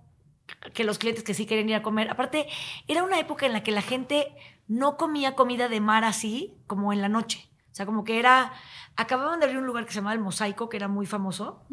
que 0.74 0.84
los 0.84 0.98
clientes 0.98 1.24
que 1.24 1.34
sí 1.34 1.46
querían 1.46 1.68
ir 1.68 1.76
a 1.76 1.82
comer. 1.82 2.10
Aparte, 2.10 2.46
era 2.88 3.02
una 3.02 3.18
época 3.18 3.46
en 3.46 3.52
la 3.52 3.62
que 3.62 3.72
la 3.72 3.82
gente 3.82 4.34
no 4.68 4.96
comía 4.96 5.34
comida 5.34 5.68
de 5.68 5.80
mar 5.80 6.04
así 6.04 6.54
como 6.66 6.92
en 6.92 7.00
la 7.00 7.08
noche. 7.08 7.50
O 7.72 7.74
sea, 7.74 7.86
como 7.86 8.04
que 8.04 8.18
era... 8.18 8.52
Acababan 8.96 9.40
de 9.40 9.46
abrir 9.46 9.58
un 9.60 9.66
lugar 9.66 9.86
que 9.86 9.92
se 9.92 9.96
llamaba 9.96 10.14
El 10.14 10.20
Mosaico, 10.20 10.68
que 10.68 10.76
era 10.76 10.88
muy 10.88 11.06
famoso, 11.06 11.64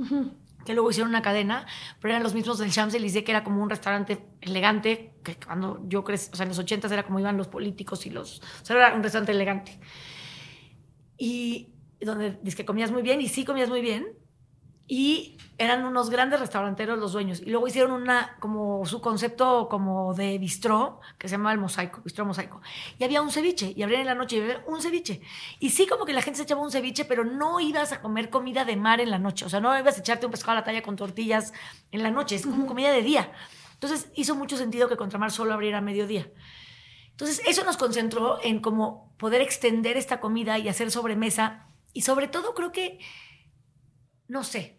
que 0.66 0.74
luego 0.74 0.92
hicieron 0.92 1.10
una 1.10 1.22
cadena, 1.22 1.66
pero 2.00 2.14
eran 2.14 2.24
los 2.24 2.34
mismos 2.34 2.58
del 2.60 2.72
Champs-Élysées, 2.72 3.24
que 3.24 3.32
era 3.32 3.44
como 3.44 3.62
un 3.62 3.70
restaurante 3.70 4.24
elegante, 4.40 5.16
que 5.24 5.36
cuando 5.36 5.82
yo 5.88 6.04
crecí, 6.04 6.30
o 6.32 6.36
sea, 6.36 6.44
en 6.44 6.50
los 6.50 6.60
80 6.60 6.88
era 6.88 7.04
como 7.04 7.20
iban 7.20 7.36
los 7.36 7.48
políticos 7.48 8.06
y 8.06 8.12
los... 8.12 8.40
O 8.62 8.66
sea, 8.66 8.78
era 8.78 8.94
un 8.96 9.04
restaurante 9.04 9.32
elegante. 9.34 9.80
Y 11.18 11.74
donde 12.00 12.40
dice 12.44 12.58
que 12.58 12.66
comías 12.66 12.92
muy 12.92 13.02
bien, 13.02 13.20
y 13.20 13.28
sí 13.28 13.44
comías 13.44 13.70
muy 13.70 13.82
bien, 13.82 14.08
y 14.88 15.38
eran 15.58 15.86
unos 15.86 16.10
grandes 16.10 16.40
restauranteros 16.40 17.00
los 17.00 17.14
dueños. 17.14 17.42
Y 17.42 17.50
luego 17.50 17.68
hicieron 17.68 17.92
una, 17.92 18.38
como 18.40 18.86
su 18.86 19.02
concepto 19.02 19.68
como 19.70 20.14
de 20.14 20.38
bistró, 20.38 21.02
que 21.18 21.28
se 21.28 21.34
llamaba 21.34 21.54
el 21.54 21.60
mosaico, 21.60 22.02
bistró 22.04 22.26
mosaico. 22.26 22.62
Y 23.00 23.04
había 23.04 23.22
un 23.22 23.32
ceviche, 23.32 23.74
y 23.76 23.84
abrían 23.84 24.02
en 24.02 24.08
la 24.08 24.16
noche 24.16 24.38
y 24.38 24.42
había 24.42 24.64
un 24.68 24.82
ceviche. 24.82 25.22
Y 25.60 25.72
sí 25.72 25.88
como 25.88 26.06
que 26.06 26.14
la 26.14 26.22
gente 26.22 26.38
se 26.38 26.44
echaba 26.44 26.62
un 26.62 26.72
ceviche, 26.72 27.06
pero 27.06 27.26
no 27.26 27.60
ibas 27.60 27.92
a 27.92 28.02
comer 28.02 28.30
comida 28.30 28.66
de 28.66 28.76
mar 28.76 29.02
en 29.02 29.10
la 29.10 29.20
noche. 29.20 29.46
O 29.46 29.50
sea, 29.50 29.60
no 29.60 29.78
ibas 29.78 29.98
a 29.98 30.00
echarte 30.02 30.26
un 30.26 30.32
pescado 30.32 30.54
a 30.54 30.62
la 30.62 30.64
talla 30.64 30.84
con 30.84 30.96
tortillas 30.96 31.54
en 31.92 32.04
la 32.04 32.12
noche, 32.12 32.36
es 32.36 32.46
como 32.46 32.68
comida 32.68 32.92
de 32.92 33.02
día. 33.02 33.32
Entonces 33.74 34.12
hizo 34.16 34.36
mucho 34.36 34.58
sentido 34.58 34.88
que 34.88 34.98
Contramar 34.98 35.32
solo 35.32 35.54
abriera 35.54 35.80
a 35.80 35.82
mediodía. 35.82 36.32
Entonces 37.12 37.42
eso 37.48 37.64
nos 37.64 37.78
concentró 37.78 38.40
en 38.44 38.60
como 38.60 39.16
poder 39.18 39.42
extender 39.42 39.98
esta 39.98 40.20
comida 40.20 40.60
y 40.60 40.70
hacer 40.70 40.92
sobremesa. 40.92 41.68
Y 41.94 42.04
sobre 42.04 42.28
todo 42.28 42.54
creo 42.54 42.72
que, 42.72 43.00
no 44.28 44.44
sé, 44.44 44.77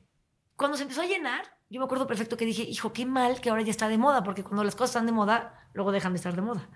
cuando 0.58 0.76
se 0.76 0.82
empezó 0.82 1.02
a 1.02 1.06
llenar, 1.06 1.44
yo 1.70 1.78
me 1.78 1.84
acuerdo 1.84 2.08
perfecto 2.08 2.36
que 2.36 2.44
dije, 2.44 2.64
hijo, 2.64 2.92
qué 2.92 3.06
mal 3.06 3.40
que 3.40 3.48
ahora 3.48 3.62
ya 3.62 3.70
está 3.70 3.86
de 3.86 3.96
moda, 3.96 4.24
porque 4.24 4.42
cuando 4.42 4.64
las 4.64 4.74
cosas 4.74 4.90
están 4.90 5.06
de 5.06 5.12
moda, 5.12 5.68
luego 5.72 5.92
dejan 5.92 6.12
de 6.12 6.16
estar 6.16 6.34
de 6.34 6.42
moda. 6.42 6.68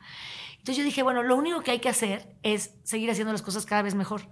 Entonces 0.53 0.77
yo 0.77 0.85
dije, 0.85 1.03
bueno, 1.03 1.25
lo 1.25 1.35
único 1.35 1.63
que 1.63 1.73
hay 1.73 1.81
que 1.81 1.89
hacer 1.89 2.37
es 2.45 2.77
seguir 2.85 3.11
haciendo 3.11 3.33
las 3.33 3.43
cosas 3.43 3.67
cada 3.67 3.83
vez 3.83 3.97
mejor. 3.97 4.29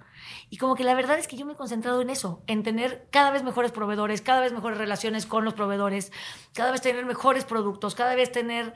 Y 0.51 0.59
como 0.59 0.77
que 0.77 0.85
la 0.85 0.95
verdad 0.95 1.19
es 1.19 1.27
que 1.27 1.37
yo 1.37 1.45
me 1.45 1.55
he 1.55 1.57
concentrado 1.57 2.01
en 2.01 2.11
eso, 2.11 2.45
en 2.47 2.63
tener 2.63 3.09
cada 3.11 3.33
vez 3.33 3.43
mejores 3.43 3.73
proveedores, 3.73 4.23
cada 4.23 4.41
vez 4.41 4.53
mejores 4.53 4.79
relaciones 4.79 5.27
con 5.27 5.45
los 5.45 5.55
proveedores, 5.55 6.13
cada 6.55 6.71
vez 6.71 6.81
tener 6.83 7.05
mejores 7.05 7.45
productos, 7.45 7.97
cada 7.97 8.15
vez 8.15 8.31
tener 8.31 8.75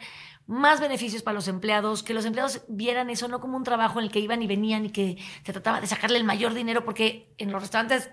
más 0.48 0.80
beneficios 0.80 1.22
para 1.22 1.36
los 1.36 1.46
empleados, 1.46 2.02
que 2.02 2.14
los 2.14 2.24
empleados 2.24 2.62
vieran 2.66 3.08
eso 3.10 3.28
no 3.28 3.40
como 3.40 3.56
un 3.56 3.62
trabajo 3.62 4.00
en 4.00 4.06
el 4.06 4.10
que 4.10 4.18
iban 4.18 4.42
y 4.42 4.48
venían 4.48 4.86
y 4.86 4.90
que 4.90 5.18
se 5.44 5.52
trataba 5.52 5.80
de 5.80 5.86
sacarle 5.86 6.18
el 6.18 6.24
mayor 6.24 6.54
dinero, 6.54 6.84
porque 6.84 7.32
en 7.38 7.52
los 7.52 7.62
restaurantes 7.62 8.10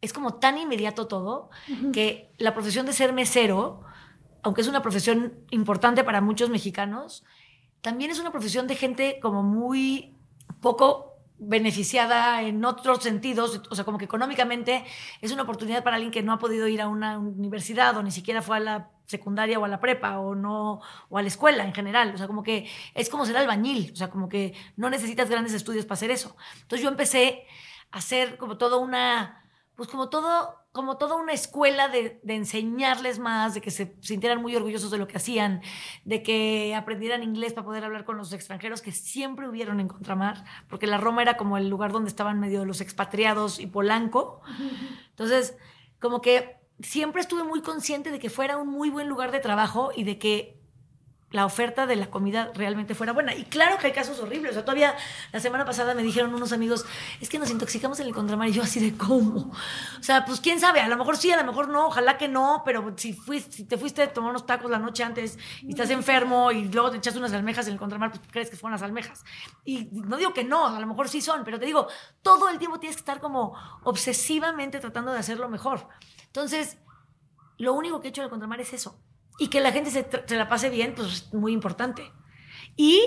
es 0.00 0.12
como 0.12 0.34
tan 0.34 0.58
inmediato 0.58 1.06
todo 1.06 1.50
que 1.92 2.32
la 2.38 2.52
profesión 2.52 2.86
de 2.86 2.92
ser 2.92 3.12
mesero, 3.12 3.82
aunque 4.42 4.60
es 4.60 4.68
una 4.68 4.82
profesión 4.82 5.34
importante 5.50 6.04
para 6.04 6.20
muchos 6.20 6.50
mexicanos, 6.50 7.24
también 7.80 8.10
es 8.10 8.18
una 8.18 8.30
profesión 8.30 8.66
de 8.66 8.76
gente 8.76 9.18
como 9.20 9.42
muy 9.42 10.14
poco 10.60 11.14
beneficiada 11.38 12.42
en 12.42 12.64
otros 12.64 13.02
sentidos, 13.02 13.62
o 13.70 13.74
sea, 13.74 13.84
como 13.84 13.98
que 13.98 14.04
económicamente 14.04 14.84
es 15.20 15.32
una 15.32 15.42
oportunidad 15.42 15.82
para 15.82 15.96
alguien 15.96 16.12
que 16.12 16.22
no 16.22 16.32
ha 16.32 16.38
podido 16.38 16.68
ir 16.68 16.80
a 16.80 16.88
una 16.88 17.18
universidad 17.18 17.96
o 17.96 18.02
ni 18.02 18.10
siquiera 18.10 18.40
fue 18.40 18.56
a 18.56 18.60
la 18.60 18.90
secundaria 19.04 19.58
o 19.58 19.64
a 19.64 19.68
la 19.68 19.80
prepa 19.80 20.18
o 20.18 20.34
no 20.34 20.80
o 21.08 21.18
a 21.18 21.22
la 21.22 21.28
escuela 21.28 21.64
en 21.64 21.74
general, 21.74 22.12
o 22.14 22.18
sea, 22.18 22.26
como 22.26 22.42
que 22.42 22.70
es 22.94 23.08
como 23.10 23.26
ser 23.26 23.36
albañil, 23.36 23.90
o 23.92 23.96
sea, 23.96 24.10
como 24.10 24.28
que 24.28 24.54
no 24.76 24.88
necesitas 24.88 25.28
grandes 25.28 25.52
estudios 25.52 25.84
para 25.84 25.94
hacer 25.94 26.10
eso. 26.10 26.36
Entonces 26.62 26.82
yo 26.82 26.88
empecé 26.88 27.44
a 27.90 27.98
hacer 27.98 28.38
como 28.38 28.56
toda 28.56 28.78
una 28.78 29.43
pues 29.76 29.88
como 29.88 30.08
todo, 30.08 30.54
como 30.72 30.96
toda 30.98 31.16
una 31.16 31.32
escuela 31.32 31.88
de, 31.88 32.20
enseñarles 32.26 33.18
más, 33.18 33.54
de 33.54 33.60
que 33.60 33.70
se 33.70 33.96
sintieran 34.00 34.40
muy 34.40 34.54
orgullosos 34.54 34.90
de 34.90 34.98
lo 34.98 35.08
que 35.08 35.16
hacían, 35.16 35.62
de 36.04 36.22
que 36.22 36.74
aprendieran 36.74 37.22
inglés 37.22 37.52
para 37.52 37.64
poder 37.64 37.84
hablar 37.84 38.04
con 38.04 38.16
los 38.16 38.32
extranjeros 38.32 38.82
que 38.82 38.92
siempre 38.92 39.48
hubieron 39.48 39.80
en 39.80 39.88
Contramar, 39.88 40.44
porque 40.68 40.86
la 40.86 40.98
Roma 40.98 41.22
era 41.22 41.36
como 41.36 41.56
el 41.56 41.68
lugar 41.68 41.92
donde 41.92 42.08
estaban 42.08 42.38
medio 42.38 42.64
los 42.64 42.80
expatriados 42.80 43.58
y 43.58 43.66
Polanco. 43.66 44.40
Entonces, 45.10 45.56
como 46.00 46.20
que 46.20 46.56
siempre 46.80 47.20
estuve 47.20 47.42
muy 47.42 47.60
consciente 47.62 48.10
de 48.10 48.18
que 48.18 48.30
fuera 48.30 48.56
un 48.56 48.68
muy 48.68 48.90
buen 48.90 49.08
lugar 49.08 49.32
de 49.32 49.40
trabajo 49.40 49.90
y 49.94 50.04
de 50.04 50.18
que 50.18 50.63
la 51.34 51.46
oferta 51.46 51.84
de 51.86 51.96
la 51.96 52.06
comida 52.06 52.52
realmente 52.54 52.94
fuera 52.94 53.12
buena. 53.12 53.34
Y 53.34 53.42
claro 53.42 53.76
que 53.78 53.88
hay 53.88 53.92
casos 53.92 54.20
horribles. 54.20 54.52
O 54.52 54.54
sea, 54.54 54.64
todavía 54.64 54.94
la 55.32 55.40
semana 55.40 55.64
pasada 55.64 55.92
me 55.92 56.04
dijeron 56.04 56.32
unos 56.32 56.52
amigos, 56.52 56.86
es 57.20 57.28
que 57.28 57.40
nos 57.40 57.50
intoxicamos 57.50 57.98
en 57.98 58.06
el 58.06 58.14
contramar. 58.14 58.48
Y 58.48 58.52
yo 58.52 58.62
así 58.62 58.78
de 58.78 58.96
cómo. 58.96 59.50
O 59.98 60.02
sea, 60.02 60.24
pues 60.24 60.40
quién 60.40 60.60
sabe, 60.60 60.80
a 60.80 60.86
lo 60.86 60.96
mejor 60.96 61.16
sí, 61.16 61.32
a 61.32 61.36
lo 61.36 61.44
mejor 61.44 61.68
no, 61.68 61.88
ojalá 61.88 62.18
que 62.18 62.28
no, 62.28 62.62
pero 62.64 62.94
si, 62.96 63.14
fuiste, 63.14 63.50
si 63.50 63.64
te 63.64 63.76
fuiste 63.76 64.02
a 64.02 64.12
tomar 64.12 64.30
unos 64.30 64.46
tacos 64.46 64.70
la 64.70 64.78
noche 64.78 65.02
antes 65.02 65.36
y 65.60 65.70
estás 65.70 65.90
enfermo 65.90 66.52
y 66.52 66.68
luego 66.68 66.92
te 66.92 66.98
echas 66.98 67.16
unas 67.16 67.32
almejas 67.32 67.66
en 67.66 67.72
el 67.72 67.80
contramar, 67.80 68.10
pues 68.10 68.22
crees 68.30 68.48
que 68.48 68.56
fueron 68.56 68.74
las 68.74 68.82
almejas. 68.82 69.24
Y 69.64 69.88
no 69.90 70.16
digo 70.16 70.32
que 70.32 70.44
no, 70.44 70.68
a 70.68 70.78
lo 70.78 70.86
mejor 70.86 71.08
sí 71.08 71.20
son, 71.20 71.42
pero 71.42 71.58
te 71.58 71.66
digo, 71.66 71.88
todo 72.22 72.48
el 72.48 72.58
tiempo 72.58 72.78
tienes 72.78 72.94
que 72.94 73.00
estar 73.00 73.18
como 73.18 73.56
obsesivamente 73.82 74.78
tratando 74.78 75.12
de 75.12 75.18
hacerlo 75.18 75.48
mejor. 75.48 75.88
Entonces, 76.26 76.78
lo 77.58 77.72
único 77.72 78.00
que 78.00 78.06
he 78.06 78.10
hecho 78.10 78.20
en 78.20 78.26
el 78.26 78.30
contramar 78.30 78.60
es 78.60 78.72
eso 78.72 79.00
y 79.38 79.48
que 79.48 79.60
la 79.60 79.72
gente 79.72 79.90
se, 79.90 80.36
la 80.36 80.48
pase 80.48 80.70
bien, 80.70 80.94
pues 80.94 81.12
es 81.12 81.34
muy 81.34 81.52
importante. 81.52 82.10
Y 82.76 83.00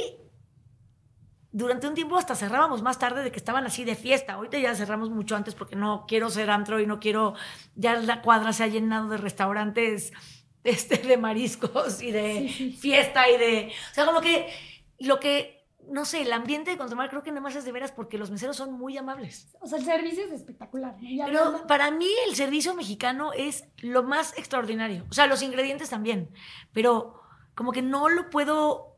durante 1.52 1.88
un 1.88 1.96
tiempo 1.96 2.18
hasta 2.18 2.36
cerrábamos 2.36 2.82
más 2.82 3.00
tarde 3.00 3.24
de 3.24 3.32
que 3.32 3.38
estaban 3.38 3.66
así 3.66 3.84
de 3.84 3.96
fiesta. 3.96 4.34
Ahorita 4.34 4.58
ya 4.60 4.76
cerramos 4.76 5.10
mucho 5.10 5.36
antes 5.36 5.56
porque 5.56 5.76
no 5.76 6.06
quiero 6.08 6.30
ser 6.30 6.50
antro 6.50 6.80
y 6.80 6.86
no 6.86 7.00
quiero, 7.00 7.34
ya 7.76 7.96
la 7.96 8.22
cuadra 8.22 8.54
se 8.54 8.64
ha 8.64 8.68
llenado 8.68 9.10
de 9.10 9.18
restaurantes 9.18 10.12
este, 10.64 10.98
de 10.98 11.18
mariscos 11.18 12.02
y 12.02 12.12
de 12.12 12.76
fiesta 12.78 13.30
y 13.30 13.38
de... 13.38 13.72
O 13.92 13.94
sea, 13.94 14.06
como 14.06 14.22
que 14.22 14.54
lo 15.00 15.20
que 15.20 15.57
no 15.90 16.06
sé, 16.06 16.22
el 16.22 16.34
ambiente 16.34 16.72
de 16.72 16.78
Contramar 16.78 17.10
creo 17.10 17.24
que 17.24 17.32
nada 17.32 17.42
más 17.42 17.56
es 17.56 17.66
de 17.66 17.72
veras 17.72 17.92
porque 17.92 18.18
los 18.18 18.32
meseros 18.32 18.58
son 18.58 18.74
muy 18.74 18.98
amables. 18.98 19.56
O 19.62 19.68
sea, 19.68 19.78
el 19.78 19.86
servicio 19.86 20.26
es 20.26 20.32
espectacular. 20.32 20.96
Pero 21.00 21.68
para 21.68 21.92
mí 21.92 22.10
el 22.28 22.36
servicio 22.36 22.76
mexicano 22.76 23.32
es 23.34 23.66
lo 23.78 24.04
más 24.04 24.38
extraordinario. 24.38 25.06
O 25.10 25.14
sea, 25.14 25.28
los 25.28 25.42
ingredientes 25.42 25.90
también. 25.90 26.30
Pero 26.74 27.22
como 27.56 27.72
que 27.72 27.82
no 27.82 28.10
lo 28.10 28.30
puedo 28.30 28.96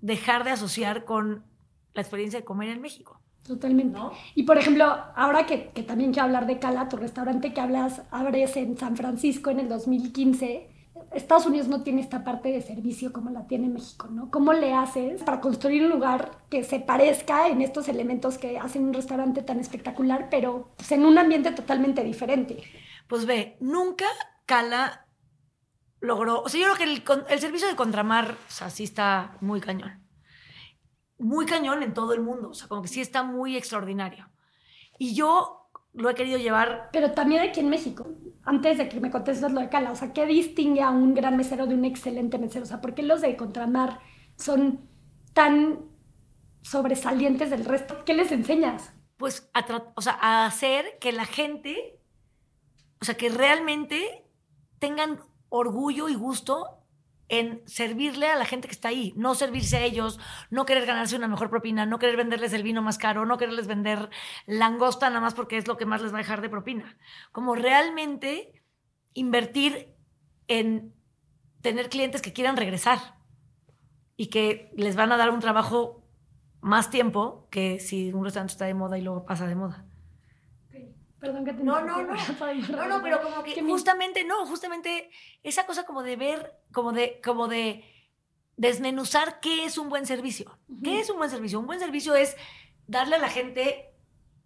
dejar 0.00 0.44
de 0.44 0.50
asociar 0.50 1.04
con 1.04 1.44
la 1.94 2.02
experiencia 2.02 2.40
de 2.40 2.44
comer 2.44 2.68
en 2.70 2.80
México. 2.80 3.20
Totalmente. 3.46 3.98
Y 4.34 4.44
por 4.44 4.58
ejemplo, 4.58 4.84
ahora 5.14 5.46
que, 5.46 5.70
que 5.70 5.82
también 5.82 6.12
quiero 6.12 6.26
hablar 6.26 6.46
de 6.46 6.58
Cala, 6.58 6.88
tu 6.88 6.96
restaurante 6.96 7.52
que 7.52 7.60
hablas, 7.60 8.02
abres 8.10 8.56
en 8.56 8.76
San 8.76 8.96
Francisco 8.96 9.50
en 9.50 9.60
el 9.60 9.68
2015 9.68 10.73
Estados 11.14 11.46
Unidos 11.46 11.68
no 11.68 11.82
tiene 11.82 12.00
esta 12.00 12.24
parte 12.24 12.50
de 12.50 12.60
servicio 12.60 13.12
como 13.12 13.30
la 13.30 13.46
tiene 13.46 13.68
México, 13.68 14.08
¿no? 14.10 14.30
¿Cómo 14.30 14.52
le 14.52 14.74
haces 14.74 15.22
para 15.22 15.40
construir 15.40 15.84
un 15.84 15.90
lugar 15.90 16.38
que 16.50 16.64
se 16.64 16.80
parezca 16.80 17.48
en 17.48 17.62
estos 17.62 17.88
elementos 17.88 18.38
que 18.38 18.58
hacen 18.58 18.84
un 18.84 18.94
restaurante 18.94 19.42
tan 19.42 19.60
espectacular, 19.60 20.28
pero 20.30 20.72
pues, 20.76 20.92
en 20.92 21.04
un 21.04 21.16
ambiente 21.18 21.52
totalmente 21.52 22.02
diferente? 22.02 22.62
Pues 23.08 23.26
ve, 23.26 23.56
nunca 23.60 24.06
Cala 24.46 25.06
logró, 26.00 26.42
o 26.42 26.48
sea, 26.48 26.60
yo 26.60 26.66
creo 26.74 26.76
que 26.76 26.92
el, 26.92 27.26
el 27.28 27.40
servicio 27.40 27.68
de 27.68 27.76
contramar, 27.76 28.32
o 28.32 28.50
sea, 28.50 28.70
sí 28.70 28.84
está 28.84 29.36
muy 29.40 29.60
cañón. 29.60 30.04
Muy 31.18 31.46
cañón 31.46 31.82
en 31.82 31.94
todo 31.94 32.12
el 32.12 32.20
mundo, 32.20 32.50
o 32.50 32.54
sea, 32.54 32.68
como 32.68 32.82
que 32.82 32.88
sí 32.88 33.00
está 33.00 33.22
muy 33.22 33.56
extraordinario. 33.56 34.28
Y 34.98 35.14
yo 35.14 35.63
lo 35.94 36.10
he 36.10 36.14
querido 36.14 36.38
llevar. 36.38 36.90
Pero 36.92 37.12
también 37.12 37.42
aquí 37.42 37.60
en 37.60 37.70
México, 37.70 38.06
antes 38.42 38.78
de 38.78 38.88
que 38.88 39.00
me 39.00 39.10
contestes 39.10 39.50
lo 39.50 39.60
de 39.60 39.68
Cala, 39.68 39.92
o 39.92 39.96
sea, 39.96 40.12
¿qué 40.12 40.26
distingue 40.26 40.82
a 40.82 40.90
un 40.90 41.14
gran 41.14 41.36
mesero 41.36 41.66
de 41.66 41.74
un 41.74 41.84
excelente 41.84 42.38
mesero? 42.38 42.64
O 42.64 42.68
sea, 42.68 42.80
¿por 42.80 42.94
qué 42.94 43.02
los 43.02 43.20
de 43.20 43.36
Contramar 43.36 44.00
son 44.36 44.88
tan 45.32 45.80
sobresalientes 46.62 47.50
del 47.50 47.64
resto? 47.64 48.04
¿Qué 48.04 48.14
les 48.14 48.32
enseñas? 48.32 48.92
Pues 49.16 49.48
a, 49.54 49.64
o 49.94 50.02
sea, 50.02 50.18
a 50.20 50.46
hacer 50.46 50.98
que 51.00 51.12
la 51.12 51.24
gente, 51.24 51.98
o 53.00 53.04
sea, 53.04 53.16
que 53.16 53.28
realmente 53.28 54.26
tengan 54.78 55.20
orgullo 55.48 56.08
y 56.08 56.14
gusto 56.14 56.83
en 57.28 57.62
servirle 57.66 58.28
a 58.28 58.36
la 58.36 58.44
gente 58.44 58.68
que 58.68 58.74
está 58.74 58.88
ahí, 58.88 59.12
no 59.16 59.34
servirse 59.34 59.76
a 59.76 59.84
ellos, 59.84 60.18
no 60.50 60.66
querer 60.66 60.86
ganarse 60.86 61.16
una 61.16 61.28
mejor 61.28 61.50
propina, 61.50 61.86
no 61.86 61.98
querer 61.98 62.16
venderles 62.16 62.52
el 62.52 62.62
vino 62.62 62.82
más 62.82 62.98
caro, 62.98 63.24
no 63.26 63.38
quererles 63.38 63.66
vender 63.66 64.10
langosta 64.46 65.08
nada 65.08 65.20
más 65.20 65.34
porque 65.34 65.56
es 65.56 65.66
lo 65.66 65.76
que 65.76 65.86
más 65.86 66.02
les 66.02 66.12
va 66.12 66.18
a 66.18 66.22
dejar 66.22 66.40
de 66.40 66.50
propina. 66.50 66.96
Como 67.32 67.54
realmente 67.54 68.62
invertir 69.14 69.94
en 70.48 70.94
tener 71.62 71.88
clientes 71.88 72.20
que 72.20 72.32
quieran 72.32 72.56
regresar 72.56 72.98
y 74.16 74.26
que 74.26 74.70
les 74.76 74.96
van 74.96 75.12
a 75.12 75.16
dar 75.16 75.30
un 75.30 75.40
trabajo 75.40 76.04
más 76.60 76.90
tiempo 76.90 77.48
que 77.50 77.80
si 77.80 78.12
un 78.12 78.24
restaurante 78.24 78.52
está 78.52 78.66
de 78.66 78.74
moda 78.74 78.98
y 78.98 79.02
luego 79.02 79.24
pasa 79.24 79.46
de 79.46 79.54
moda. 79.54 79.86
Perdón 81.24 81.44
que 81.46 81.54
te 81.54 81.64
No, 81.64 81.80
no, 81.80 82.02
no. 82.02 82.14
No, 82.14 82.86
no, 82.86 83.02
pero 83.02 83.22
como 83.22 83.42
que 83.42 83.62
justamente, 83.62 84.24
no, 84.24 84.44
justamente 84.46 85.10
esa 85.42 85.64
cosa 85.64 85.86
como 85.86 86.02
de 86.02 86.16
ver, 86.16 86.52
como 86.70 86.92
de, 86.92 87.18
como 87.24 87.48
de 87.48 87.82
desmenuzar 88.58 89.40
qué 89.40 89.64
es 89.64 89.78
un 89.78 89.88
buen 89.88 90.04
servicio. 90.04 90.58
¿Qué 90.82 91.00
es 91.00 91.08
un 91.08 91.16
buen 91.16 91.30
servicio? 91.30 91.58
Un 91.58 91.66
buen 91.66 91.80
servicio 91.80 92.14
es 92.14 92.36
darle 92.86 93.16
a 93.16 93.20
la 93.20 93.30
gente 93.30 93.94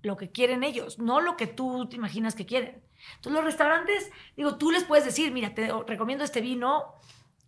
lo 0.02 0.16
que 0.16 0.30
quieren 0.30 0.62
ellos, 0.62 1.00
no 1.00 1.20
lo 1.20 1.36
que 1.36 1.48
tú 1.48 1.88
te 1.88 1.96
imaginas 1.96 2.36
que 2.36 2.46
quieren. 2.46 2.80
Entonces 3.16 3.32
los 3.32 3.44
restaurantes, 3.44 4.12
digo, 4.36 4.56
tú 4.56 4.70
les 4.70 4.84
puedes 4.84 5.04
decir, 5.04 5.32
mira, 5.32 5.54
te 5.54 5.72
recomiendo 5.84 6.22
este 6.22 6.40
vino 6.40 6.94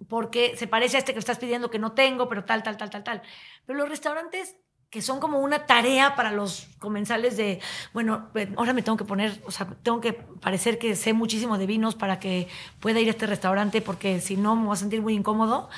porque 0.09 0.57
se 0.57 0.67
parece 0.67 0.97
a 0.97 0.99
este 0.99 1.13
que 1.13 1.21
estás 1.21 1.39
pidiendo 1.39 1.71
que 1.71 1.79
no 1.79 1.93
tengo, 1.93 2.29
pero 2.29 2.45
tal, 2.45 2.65
tal, 2.65 2.77
tal, 2.77 2.91
tal, 2.91 3.05
tal. 3.05 3.23
Pero 3.65 3.79
los 3.79 3.89
restaurantes 3.89 4.57
que 4.91 5.03
son 5.03 5.21
como 5.21 5.39
una 5.39 5.67
tarea 5.67 6.17
para 6.17 6.33
los 6.33 6.67
comensales 6.81 7.37
de, 7.37 7.61
bueno, 7.95 8.29
ahora 8.57 8.73
me 8.73 8.83
tengo 8.83 8.99
que 8.99 9.05
poner, 9.05 9.41
o 9.47 9.53
sea, 9.53 9.69
tengo 9.85 10.01
que 10.01 10.13
parecer 10.13 10.79
que 10.81 10.97
sé 10.97 11.13
muchísimo 11.13 11.59
de 11.59 11.67
vinos 11.67 11.95
para 11.95 12.19
que 12.19 12.49
pueda 12.81 12.99
ir 12.99 13.07
a 13.07 13.13
este 13.13 13.27
restaurante 13.27 13.83
porque 13.83 14.21
si 14.21 14.37
no 14.37 14.57
me 14.57 14.67
voy 14.67 14.73
a 14.75 14.77
sentir 14.77 15.01
muy 15.01 15.15
incómodo. 15.15 15.69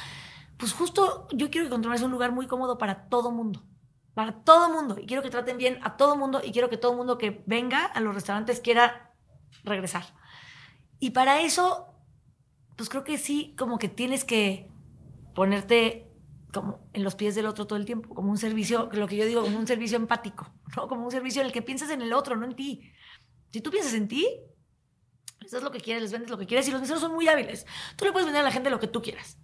Pues 0.56 0.72
justo 0.72 1.26
yo 1.32 1.50
quiero 1.50 1.66
que 1.66 1.70
Controlar 1.70 2.02
un 2.04 2.10
lugar 2.10 2.32
muy 2.32 2.46
cómodo 2.46 2.78
para 2.78 3.08
todo 3.08 3.30
mundo, 3.30 3.62
para 4.14 4.32
todo 4.44 4.70
mundo. 4.70 4.96
Y 4.98 5.06
quiero 5.06 5.22
que 5.22 5.28
traten 5.28 5.58
bien 5.58 5.78
a 5.82 5.96
todo 5.96 6.16
mundo 6.16 6.40
y 6.42 6.52
quiero 6.52 6.70
que 6.70 6.78
todo 6.78 6.94
mundo 6.94 7.18
que 7.18 7.42
venga 7.46 7.84
a 7.84 8.00
los 8.00 8.14
restaurantes 8.14 8.60
quiera 8.60 9.12
regresar. 9.64 10.04
Y 11.00 11.10
para 11.10 11.42
eso, 11.42 11.88
pues 12.76 12.88
creo 12.88 13.04
que 13.04 13.18
sí, 13.18 13.54
como 13.58 13.78
que 13.78 13.88
tienes 13.88 14.24
que 14.24 14.70
ponerte 15.34 16.11
como 16.52 16.88
en 16.92 17.02
los 17.02 17.14
pies 17.14 17.34
del 17.34 17.46
otro 17.46 17.66
todo 17.66 17.78
el 17.78 17.86
tiempo, 17.86 18.14
como 18.14 18.30
un 18.30 18.38
servicio, 18.38 18.88
lo 18.92 19.08
que 19.08 19.16
yo 19.16 19.24
digo, 19.24 19.42
como 19.42 19.58
un 19.58 19.66
servicio 19.66 19.96
empático, 19.96 20.52
¿no? 20.76 20.86
Como 20.86 21.04
un 21.04 21.10
servicio 21.10 21.40
en 21.40 21.46
el 21.46 21.52
que 21.52 21.62
piensas 21.62 21.90
en 21.90 22.02
el 22.02 22.12
otro, 22.12 22.36
no 22.36 22.44
en 22.44 22.54
ti. 22.54 22.92
Si 23.50 23.60
tú 23.60 23.70
piensas 23.70 23.94
en 23.94 24.06
ti, 24.06 24.26
eso 25.44 25.56
es 25.56 25.62
lo 25.62 25.70
que 25.70 25.80
quieres, 25.80 26.02
les 26.02 26.12
vendes 26.12 26.30
lo 26.30 26.38
que 26.38 26.46
quieres 26.46 26.68
y 26.68 26.70
los 26.70 26.80
meseros 26.80 27.00
son 27.00 27.12
muy 27.12 27.26
hábiles. 27.28 27.66
Tú 27.96 28.04
le 28.04 28.12
puedes 28.12 28.26
vender 28.26 28.42
a 28.42 28.44
la 28.44 28.52
gente 28.52 28.70
lo 28.70 28.78
que 28.78 28.86
tú 28.86 29.02
quieras. 29.02 29.38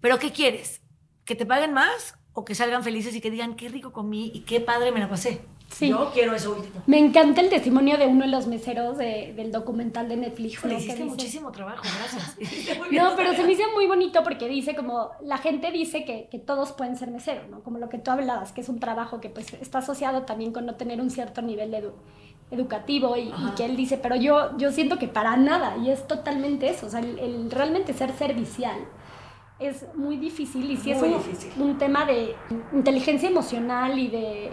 Pero 0.00 0.18
¿qué 0.18 0.30
quieres? 0.30 0.82
¿Que 1.24 1.34
te 1.34 1.46
paguen 1.46 1.72
más 1.72 2.14
o 2.32 2.44
que 2.44 2.54
salgan 2.54 2.84
felices 2.84 3.14
y 3.14 3.20
que 3.20 3.30
digan 3.30 3.56
qué 3.56 3.68
rico 3.68 3.92
comí 3.92 4.30
y 4.32 4.40
qué 4.40 4.60
padre 4.60 4.92
me 4.92 5.00
la 5.00 5.08
pasé? 5.08 5.44
Sí. 5.70 5.90
Yo 5.90 6.10
quiero 6.12 6.34
eso 6.34 6.52
último. 6.52 6.82
Me 6.86 6.98
encanta 6.98 7.40
el 7.40 7.50
testimonio 7.50 7.98
de 7.98 8.06
uno 8.06 8.24
de 8.24 8.30
los 8.30 8.46
meseros 8.46 8.96
del 8.96 9.52
documental 9.52 10.08
de 10.08 10.16
Netflix. 10.16 10.64
Le 10.64 10.74
hiciste 10.74 11.04
muchísimo 11.04 11.52
trabajo, 11.52 11.82
gracias. 11.82 12.36
no, 12.90 13.10
pero 13.16 13.34
se 13.34 13.44
me 13.44 13.52
hizo 13.52 13.62
muy 13.74 13.86
bonito 13.86 14.22
porque 14.22 14.48
dice 14.48 14.74
como, 14.74 15.10
la 15.22 15.36
gente 15.36 15.70
dice 15.70 16.04
que, 16.04 16.28
que, 16.30 16.38
todos 16.38 16.72
pueden 16.72 16.96
ser 16.96 17.10
meseros, 17.10 17.48
¿no? 17.48 17.60
Como 17.62 17.78
lo 17.78 17.88
que 17.88 17.98
tú 17.98 18.10
hablabas, 18.10 18.52
que 18.52 18.62
es 18.62 18.68
un 18.68 18.80
trabajo 18.80 19.20
que 19.20 19.28
pues 19.28 19.52
está 19.54 19.78
asociado 19.78 20.22
también 20.22 20.52
con 20.52 20.64
no 20.64 20.76
tener 20.76 21.00
un 21.00 21.10
cierto 21.10 21.42
nivel 21.42 21.74
educativo 22.50 23.16
y, 23.16 23.30
que 23.56 23.64
él 23.64 23.76
dice, 23.76 23.98
pero 23.98 24.16
yo, 24.16 24.56
yo 24.56 24.72
siento 24.72 24.98
que 24.98 25.08
para 25.08 25.36
nada, 25.36 25.76
y 25.76 25.90
es 25.90 26.06
totalmente 26.06 26.70
eso, 26.70 26.86
o 26.86 26.90
sea, 26.90 27.00
el, 27.00 27.50
realmente 27.50 27.92
ser 27.92 28.12
servicial 28.12 28.78
es 29.58 29.86
muy 29.94 30.16
difícil 30.16 30.70
y 30.70 30.76
si 30.76 30.92
es 30.92 31.02
un, 31.02 31.20
un 31.60 31.78
tema 31.78 32.06
de 32.06 32.36
inteligencia 32.72 33.28
emocional 33.28 33.98
y 33.98 34.08
de 34.08 34.52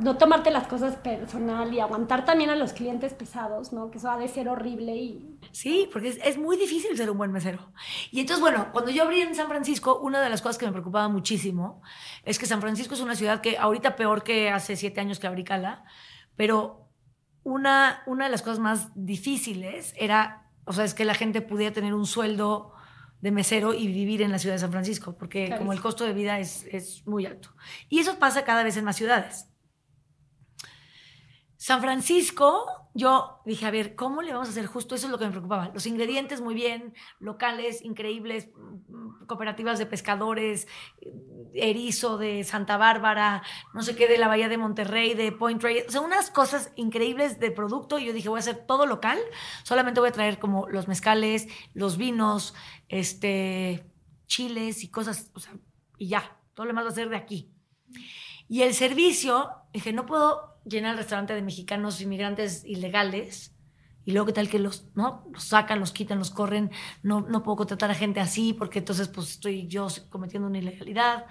no 0.00 0.16
tomarte 0.16 0.50
las 0.50 0.66
cosas 0.66 0.96
personal 0.96 1.72
y 1.72 1.80
aguantar 1.80 2.24
también 2.24 2.50
a 2.50 2.56
los 2.56 2.72
clientes 2.72 3.14
pesados, 3.14 3.72
¿no? 3.72 3.90
Que 3.90 3.98
eso 3.98 4.10
ha 4.10 4.16
de 4.16 4.28
ser 4.28 4.48
horrible 4.48 4.96
y... 4.96 5.38
Sí, 5.52 5.88
porque 5.92 6.08
es, 6.08 6.18
es, 6.24 6.38
muy 6.38 6.56
difícil 6.56 6.96
ser 6.96 7.10
un 7.10 7.18
buen 7.18 7.32
mesero. 7.32 7.72
Y 8.10 8.20
entonces, 8.20 8.40
bueno, 8.40 8.68
cuando 8.72 8.90
yo 8.90 9.02
abrí 9.02 9.20
en 9.20 9.34
San 9.34 9.48
Francisco, 9.48 9.98
una 10.00 10.20
de 10.20 10.30
las 10.30 10.40
cosas 10.40 10.58
que 10.58 10.66
me 10.66 10.72
preocupaba 10.72 11.08
muchísimo 11.08 11.82
es 12.24 12.38
que 12.38 12.46
San 12.46 12.60
Francisco 12.60 12.94
es 12.94 13.00
una 13.00 13.14
ciudad 13.14 13.40
que 13.40 13.58
ahorita 13.58 13.96
peor 13.96 14.22
que 14.22 14.50
hace 14.50 14.76
siete 14.76 15.00
años 15.00 15.18
que 15.18 15.26
abrí 15.26 15.44
Cala, 15.44 15.84
pero 16.36 16.88
una, 17.42 18.02
una 18.06 18.26
de 18.26 18.30
las 18.30 18.42
cosas 18.42 18.58
más 18.58 18.90
difíciles 18.94 19.94
era, 19.96 20.50
o 20.64 20.72
sea, 20.72 20.84
es 20.84 20.94
que 20.94 21.04
la 21.04 21.14
gente 21.14 21.40
pudiera 21.40 21.72
tener 21.72 21.94
un 21.94 22.06
sueldo 22.06 22.72
de 23.20 23.32
mesero 23.32 23.74
y 23.74 23.88
vivir 23.88 24.22
en 24.22 24.30
la 24.30 24.38
ciudad 24.38 24.54
de 24.54 24.60
San 24.60 24.70
Francisco, 24.70 25.16
porque 25.18 25.54
como 25.58 25.72
el 25.72 25.80
costo 25.80 26.04
de 26.04 26.12
vida 26.12 26.38
es, 26.38 26.64
es 26.70 27.04
muy 27.06 27.26
alto. 27.26 27.50
Y 27.88 27.98
eso 27.98 28.18
pasa 28.18 28.44
cada 28.44 28.62
vez 28.62 28.76
en 28.76 28.84
más 28.84 28.96
ciudades. 28.96 29.48
San 31.60 31.80
Francisco, 31.80 32.88
yo 32.94 33.40
dije, 33.44 33.66
a 33.66 33.72
ver, 33.72 33.96
¿cómo 33.96 34.22
le 34.22 34.32
vamos 34.32 34.46
a 34.46 34.52
hacer 34.52 34.66
justo? 34.66 34.94
Eso 34.94 35.06
es 35.06 35.10
lo 35.10 35.18
que 35.18 35.24
me 35.24 35.32
preocupaba. 35.32 35.72
Los 35.74 35.86
ingredientes 35.86 36.40
muy 36.40 36.54
bien, 36.54 36.94
locales, 37.18 37.82
increíbles, 37.82 38.48
mm, 38.54 39.26
cooperativas 39.26 39.80
de 39.80 39.86
pescadores, 39.86 40.68
erizo 41.52 42.16
de 42.16 42.44
Santa 42.44 42.76
Bárbara, 42.76 43.42
no 43.74 43.82
sé 43.82 43.96
qué, 43.96 44.06
de 44.06 44.18
la 44.18 44.28
Bahía 44.28 44.48
de 44.48 44.56
Monterrey, 44.56 45.14
de 45.14 45.32
Point 45.32 45.60
Reyes, 45.60 45.86
o 45.88 45.90
sea, 45.90 46.00
unas 46.00 46.30
cosas 46.30 46.70
increíbles 46.76 47.40
de 47.40 47.50
producto. 47.50 47.98
Y 47.98 48.06
yo 48.06 48.12
dije, 48.12 48.28
voy 48.28 48.38
a 48.38 48.40
hacer 48.40 48.64
todo 48.64 48.86
local, 48.86 49.18
solamente 49.64 49.98
voy 49.98 50.10
a 50.10 50.12
traer 50.12 50.38
como 50.38 50.68
los 50.68 50.86
mezcales, 50.86 51.48
los 51.74 51.96
vinos, 51.96 52.54
este, 52.88 53.84
chiles 54.28 54.84
y 54.84 54.90
cosas, 54.92 55.32
o 55.34 55.40
sea, 55.40 55.54
y 55.98 56.06
ya, 56.06 56.38
todo 56.54 56.66
lo 56.66 56.70
demás 56.70 56.84
va 56.84 56.90
a 56.90 56.94
ser 56.94 57.08
de 57.08 57.16
aquí. 57.16 57.52
Y 58.48 58.62
el 58.62 58.74
servicio, 58.74 59.50
dije, 59.72 59.92
no 59.92 60.06
puedo 60.06 60.57
llena 60.68 60.90
el 60.90 60.96
restaurante 60.96 61.34
de 61.34 61.42
mexicanos 61.42 62.00
inmigrantes 62.00 62.64
ilegales 62.64 63.54
y 64.04 64.12
luego 64.12 64.26
qué 64.26 64.32
tal 64.32 64.48
que 64.48 64.58
los, 64.58 64.86
¿no? 64.94 65.28
los 65.32 65.44
sacan, 65.44 65.80
los 65.80 65.92
quitan, 65.92 66.18
los 66.18 66.30
corren, 66.30 66.70
no, 67.02 67.20
no 67.20 67.42
puedo 67.42 67.56
contratar 67.56 67.90
a 67.90 67.94
gente 67.94 68.20
así 68.20 68.54
porque 68.54 68.78
entonces 68.78 69.06
pues 69.08 69.32
estoy 69.32 69.66
yo 69.66 69.86
cometiendo 70.08 70.48
una 70.48 70.56
ilegalidad. 70.56 71.26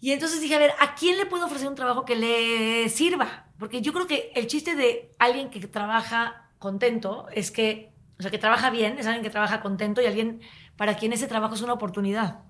Y 0.00 0.12
entonces 0.12 0.40
dije, 0.40 0.54
a 0.54 0.58
ver, 0.58 0.72
¿a 0.80 0.94
quién 0.94 1.18
le 1.18 1.26
puedo 1.26 1.44
ofrecer 1.44 1.68
un 1.68 1.74
trabajo 1.74 2.04
que 2.04 2.16
le 2.16 2.88
sirva? 2.88 3.52
Porque 3.58 3.82
yo 3.82 3.92
creo 3.92 4.06
que 4.06 4.32
el 4.34 4.46
chiste 4.46 4.74
de 4.74 5.12
alguien 5.18 5.50
que 5.50 5.60
trabaja 5.68 6.50
contento 6.58 7.28
es 7.32 7.50
que, 7.50 7.92
o 8.18 8.22
sea, 8.22 8.30
que 8.30 8.38
trabaja 8.38 8.70
bien, 8.70 8.98
es 8.98 9.06
alguien 9.06 9.22
que 9.22 9.30
trabaja 9.30 9.60
contento 9.60 10.00
y 10.00 10.06
alguien 10.06 10.40
para 10.76 10.96
quien 10.96 11.12
ese 11.12 11.28
trabajo 11.28 11.54
es 11.54 11.60
una 11.60 11.74
oportunidad. 11.74 12.44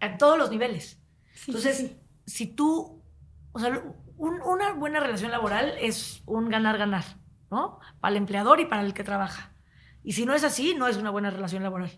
A 0.00 0.18
todos 0.18 0.36
los 0.36 0.50
niveles. 0.50 0.98
entonces, 1.46 1.92
si 2.26 2.48
tú, 2.48 3.02
o 3.52 3.58
sea, 3.60 3.82
una 4.18 4.72
buena 4.72 5.00
relación 5.00 5.30
laboral 5.30 5.74
es 5.80 6.22
un 6.26 6.48
ganar-ganar, 6.48 7.04
¿no? 7.50 7.80
Para 8.00 8.12
el 8.12 8.16
empleador 8.18 8.60
y 8.60 8.66
para 8.66 8.82
el 8.82 8.94
que 8.94 9.04
trabaja. 9.04 9.52
Y 10.02 10.12
si 10.12 10.24
no 10.24 10.34
es 10.34 10.44
así, 10.44 10.74
no 10.74 10.86
es 10.88 10.96
una 10.96 11.10
buena 11.10 11.30
relación 11.30 11.62
laboral. 11.62 11.90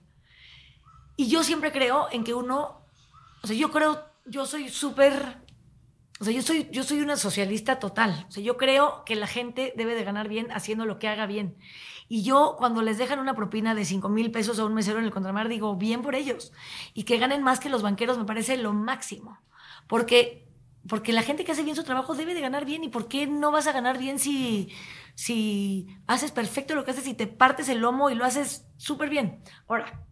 Y 1.16 1.28
yo 1.28 1.44
siempre 1.44 1.72
creo 1.72 2.08
en 2.10 2.24
que 2.24 2.34
uno, 2.34 2.86
o 3.42 3.46
sea, 3.46 3.56
yo 3.56 3.70
creo, 3.70 4.04
yo 4.24 4.46
soy 4.46 4.68
súper, 4.68 5.38
o 6.20 6.24
sea, 6.24 6.32
yo 6.32 6.42
soy, 6.42 6.68
yo 6.72 6.82
soy 6.84 7.00
una 7.00 7.16
socialista 7.16 7.78
total. 7.78 8.26
O 8.28 8.30
sea, 8.30 8.42
yo 8.42 8.56
creo 8.56 9.04
que 9.04 9.14
la 9.14 9.26
gente 9.26 9.74
debe 9.76 9.94
de 9.94 10.04
ganar 10.04 10.28
bien 10.28 10.50
haciendo 10.52 10.86
lo 10.86 10.98
que 10.98 11.08
haga 11.08 11.26
bien. 11.26 11.56
Y 12.08 12.22
yo, 12.22 12.56
cuando 12.56 12.80
les 12.80 12.96
dejan 12.98 13.18
una 13.18 13.34
propina 13.34 13.74
de 13.74 13.84
5 13.84 14.08
mil 14.08 14.30
pesos 14.30 14.58
a 14.58 14.64
un 14.64 14.74
mesero 14.74 14.98
en 14.98 15.04
el 15.04 15.10
contramar, 15.10 15.48
digo, 15.48 15.76
bien 15.76 16.00
por 16.00 16.14
ellos. 16.14 16.52
Y 16.94 17.04
que 17.04 17.18
ganen 17.18 17.42
más 17.42 17.60
que 17.60 17.68
los 17.68 17.82
banqueros 17.82 18.16
me 18.16 18.24
parece 18.24 18.56
lo 18.56 18.72
máximo. 18.72 19.38
Porque 19.86 20.47
porque 20.88 21.12
la 21.12 21.22
gente 21.22 21.44
que 21.44 21.52
hace 21.52 21.62
bien 21.62 21.76
su 21.76 21.84
trabajo 21.84 22.14
debe 22.14 22.34
de 22.34 22.40
ganar 22.40 22.64
bien. 22.64 22.84
¿Y 22.84 22.88
por 22.88 23.08
qué 23.08 23.26
no 23.26 23.50
vas 23.50 23.66
a 23.66 23.72
ganar 23.72 23.98
bien 23.98 24.18
si, 24.18 24.72
si 25.14 25.86
haces 26.06 26.32
perfecto 26.32 26.74
lo 26.74 26.84
que 26.84 26.92
haces 26.92 27.06
y 27.06 27.14
te 27.14 27.26
partes 27.26 27.68
el 27.68 27.78
lomo 27.78 28.10
y 28.10 28.14
lo 28.14 28.24
haces 28.24 28.66
súper 28.76 29.10
bien? 29.10 29.42
Ahora, 29.66 30.06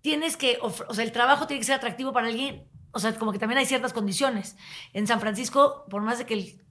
tienes 0.00 0.36
que, 0.36 0.58
o 0.60 0.94
sea, 0.94 1.04
el 1.04 1.12
trabajo 1.12 1.46
tiene 1.46 1.60
que 1.60 1.66
ser 1.66 1.76
atractivo 1.76 2.12
para 2.12 2.26
alguien, 2.28 2.68
o 2.92 2.98
sea, 2.98 3.14
como 3.18 3.32
que 3.32 3.38
también 3.38 3.58
hay 3.58 3.66
ciertas 3.66 3.92
condiciones. 3.92 4.56
En 4.92 5.06
San 5.06 5.20
Francisco, 5.20 5.86
por 5.88 6.02
más 6.02 6.18
de 6.18 6.26
que 6.26 6.34
el 6.34 6.62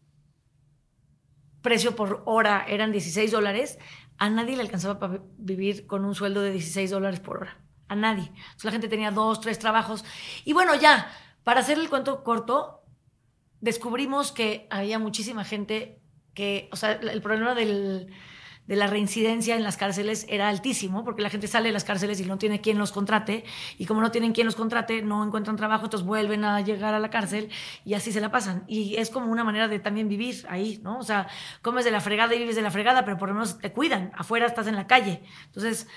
precio 1.61 1.95
por 1.95 2.23
hora 2.25 2.65
eran 2.67 2.91
16 2.91 3.31
dólares, 3.31 3.79
a 4.17 4.29
nadie 4.29 4.55
le 4.55 4.61
alcanzaba 4.61 4.99
para 4.99 5.19
vivir 5.37 5.87
con 5.87 6.05
un 6.05 6.13
sueldo 6.13 6.41
de 6.41 6.51
16 6.51 6.91
dólares 6.91 7.19
por 7.19 7.37
hora. 7.37 7.57
A 7.87 7.95
nadie. 7.95 8.31
La 8.63 8.71
gente 8.71 8.87
tenía 8.87 9.11
dos, 9.11 9.41
tres 9.41 9.59
trabajos. 9.59 10.05
Y 10.45 10.53
bueno, 10.53 10.75
ya, 10.75 11.11
para 11.43 11.61
hacer 11.61 11.77
el 11.77 11.89
cuento 11.89 12.23
corto, 12.23 12.81
descubrimos 13.59 14.31
que 14.31 14.67
había 14.69 14.99
muchísima 14.99 15.43
gente 15.43 15.99
que, 16.33 16.69
o 16.71 16.75
sea, 16.75 16.93
el 16.93 17.21
problema 17.21 17.55
del, 17.55 18.13
de 18.67 18.75
la 18.75 18.87
reincidencia 18.87 19.55
en 19.55 19.63
las 19.63 19.75
cárceles 19.75 20.25
era 20.29 20.47
altísimo, 20.47 21.03
porque 21.03 21.21
la 21.21 21.29
gente 21.29 21.47
sale 21.47 21.69
de 21.69 21.73
las 21.73 21.83
cárceles 21.83 22.19
y 22.21 22.25
no 22.25 22.37
tiene 22.37 22.61
quien 22.61 22.77
los 22.77 22.91
contrate, 22.91 23.43
y 23.77 23.85
como 23.85 24.01
no 24.01 24.11
tienen 24.11 24.33
quien 24.33 24.45
los 24.45 24.55
contrate, 24.55 25.01
no 25.01 25.25
encuentran 25.25 25.57
trabajo, 25.57 25.85
entonces 25.85 26.07
vuelven 26.07 26.45
a 26.45 26.61
llegar 26.61 26.93
a 26.93 26.99
la 26.99 27.09
cárcel 27.09 27.49
y 27.83 27.95
así 27.95 28.11
se 28.11 28.21
la 28.21 28.31
pasan. 28.31 28.63
Y 28.67 28.95
es 28.95 29.09
como 29.09 29.31
una 29.31 29.43
manera 29.43 29.67
de 29.67 29.79
también 29.79 30.07
vivir 30.07 30.45
ahí, 30.47 30.79
¿no? 30.83 30.99
O 30.99 31.03
sea, 31.03 31.27
comes 31.61 31.85
de 31.85 31.91
la 31.91 32.01
fregada 32.01 32.33
y 32.35 32.39
vives 32.39 32.55
de 32.55 32.61
la 32.61 32.71
fregada, 32.71 33.03
pero 33.03 33.17
por 33.17 33.29
lo 33.29 33.35
menos 33.35 33.57
te 33.57 33.71
cuidan, 33.73 34.11
afuera 34.15 34.45
estás 34.45 34.67
en 34.67 34.75
la 34.75 34.87
calle. 34.87 35.21
Entonces, 35.47 35.87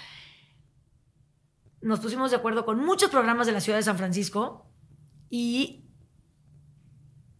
nos 1.80 2.00
pusimos 2.00 2.30
de 2.30 2.38
acuerdo 2.38 2.64
con 2.64 2.84
muchos 2.84 3.10
programas 3.10 3.46
de 3.46 3.52
la 3.52 3.60
ciudad 3.60 3.78
de 3.78 3.84
San 3.84 3.98
Francisco 3.98 4.66
y 5.36 5.82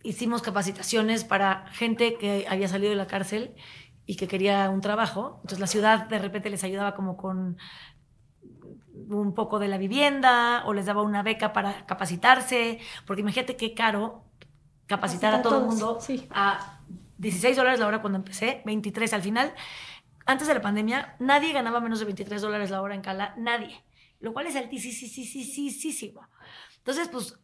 hicimos 0.03 0.43
capacitaciones 0.43 1.23
para 1.23 1.69
gente 1.69 2.19
que 2.19 2.45
había 2.49 2.67
salido 2.67 2.91
de 2.91 2.97
la 2.97 3.07
cárcel 3.07 3.55
y 4.05 4.17
que 4.17 4.27
quería 4.27 4.69
un 4.69 4.81
trabajo. 4.81 5.37
Entonces 5.37 5.61
la 5.61 5.69
ciudad 5.69 6.09
de 6.09 6.19
repente 6.19 6.51
les 6.51 6.65
ayudaba 6.65 6.97
como 6.97 7.17
con 7.17 7.57
un 9.09 9.33
poco 9.33 9.61
de 9.61 9.69
la 9.69 9.79
vivienda 9.79 10.65
o 10.67 10.75
les 10.75 10.87
daba 10.87 11.03
una 11.03 11.23
beca 11.23 11.53
para 11.53 11.87
capacitarse, 11.87 12.81
porque 13.07 13.21
imagínate 13.21 13.55
qué 13.55 13.75
caro 13.75 14.25
capacitar 14.87 15.33
a 15.33 15.41
todo 15.41 15.61
el 15.61 15.67
mundo 15.67 16.01
a 16.31 16.81
16 17.19 17.57
dólares 17.57 17.79
la 17.79 17.87
hora 17.87 18.01
cuando 18.01 18.19
empecé, 18.19 18.61
23 18.67 19.13
al 19.13 19.23
final. 19.23 19.55
Antes 20.27 20.49
de 20.49 20.55
la 20.55 20.63
pandemia, 20.63 21.15
nadie 21.21 21.53
ganaba 21.53 21.79
menos 21.79 22.01
de 22.01 22.07
23 22.07 22.43
dólares 22.43 22.73
la 22.73 22.83
hora 22.83 22.97
en 22.97 23.03
Cala, 23.03 23.37
nadie, 23.39 23.85
lo 24.19 24.33
cual 24.33 24.49
es 24.49 24.57
altísimo. 24.57 26.23
Entonces, 26.79 27.09
pues, 27.09 27.39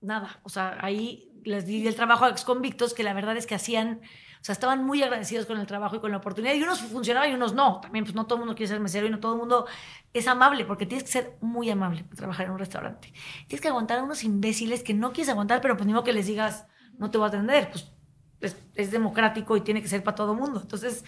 nada, 0.00 0.40
o 0.42 0.48
sea, 0.48 0.78
ahí 0.80 1.30
les 1.44 1.66
di 1.66 1.86
el 1.86 1.94
trabajo 1.94 2.24
a 2.24 2.30
exconvictos 2.30 2.94
que 2.94 3.02
la 3.02 3.14
verdad 3.14 3.36
es 3.36 3.46
que 3.46 3.54
hacían 3.54 4.00
o 4.40 4.44
sea, 4.44 4.52
estaban 4.52 4.84
muy 4.84 5.02
agradecidos 5.02 5.46
con 5.46 5.58
el 5.58 5.66
trabajo 5.66 5.96
y 5.96 6.00
con 6.00 6.12
la 6.12 6.18
oportunidad. 6.18 6.54
Y 6.54 6.62
unos 6.62 6.80
funcionaban 6.80 7.30
y 7.30 7.34
unos 7.34 7.54
no. 7.54 7.80
También, 7.80 8.04
pues 8.04 8.14
no 8.14 8.26
todo 8.26 8.36
el 8.36 8.40
mundo 8.40 8.54
quiere 8.54 8.68
ser 8.68 8.80
mesero 8.80 9.06
y 9.06 9.10
no 9.10 9.18
todo 9.18 9.32
el 9.32 9.38
mundo 9.38 9.66
es 10.12 10.28
amable, 10.28 10.64
porque 10.64 10.86
tienes 10.86 11.04
que 11.04 11.10
ser 11.10 11.36
muy 11.40 11.68
amable 11.70 12.04
para 12.04 12.16
trabajar 12.16 12.46
en 12.46 12.52
un 12.52 12.58
restaurante. 12.58 13.12
Tienes 13.48 13.60
que 13.60 13.68
aguantar 13.68 13.98
a 13.98 14.02
unos 14.04 14.22
imbéciles 14.22 14.82
que 14.82 14.94
no 14.94 15.12
quieres 15.12 15.28
aguantar, 15.30 15.60
pero 15.60 15.76
pues 15.76 15.86
ni 15.86 15.92
modo 15.92 16.04
que 16.04 16.12
les 16.12 16.26
digas, 16.26 16.66
no 16.98 17.10
te 17.10 17.18
voy 17.18 17.26
a 17.26 17.28
atender. 17.28 17.70
Pues 17.70 17.92
es, 18.40 18.56
es 18.74 18.90
democrático 18.92 19.56
y 19.56 19.62
tiene 19.62 19.82
que 19.82 19.88
ser 19.88 20.04
para 20.04 20.14
todo 20.14 20.32
el 20.32 20.38
mundo. 20.38 20.60
Entonces, 20.60 21.04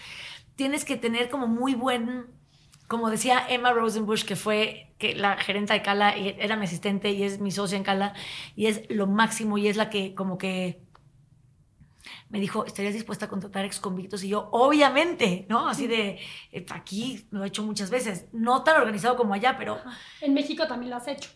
tienes 0.55 0.83
que 0.83 0.97
tener 0.97 1.29
como 1.29 1.47
muy 1.47 1.73
buen 1.73 2.27
como 2.91 3.09
decía 3.09 3.45
Emma 3.47 3.71
Rosenbush, 3.71 4.25
que 4.25 4.35
fue 4.35 4.93
que 4.97 5.15
la 5.15 5.37
gerenta 5.37 5.73
de 5.73 5.81
Cala, 5.81 6.13
era 6.13 6.57
mi 6.57 6.65
asistente 6.65 7.09
y 7.11 7.23
es 7.23 7.39
mi 7.39 7.49
socia 7.49 7.77
en 7.77 7.85
Cala, 7.85 8.13
y 8.53 8.65
es 8.65 8.81
lo 8.89 9.07
máximo 9.07 9.57
y 9.57 9.69
es 9.69 9.77
la 9.77 9.89
que 9.89 10.13
como 10.13 10.37
que 10.37 10.81
me 12.27 12.41
dijo, 12.41 12.65
¿estarías 12.65 12.93
dispuesta 12.93 13.27
a 13.27 13.29
contratar 13.29 13.63
ex 13.63 13.79
convictos? 13.79 14.25
Y 14.25 14.27
yo, 14.27 14.49
obviamente, 14.51 15.45
¿no? 15.47 15.69
Así 15.69 15.87
de, 15.87 16.19
eh, 16.51 16.65
aquí 16.69 17.25
lo 17.31 17.45
he 17.45 17.47
hecho 17.47 17.63
muchas 17.63 17.89
veces, 17.89 18.25
no 18.33 18.61
tan 18.65 18.81
organizado 18.81 19.15
como 19.15 19.33
allá, 19.33 19.55
pero... 19.57 19.79
En 20.19 20.33
México 20.33 20.67
también 20.67 20.89
lo 20.89 20.97
has 20.97 21.07
hecho. 21.07 21.29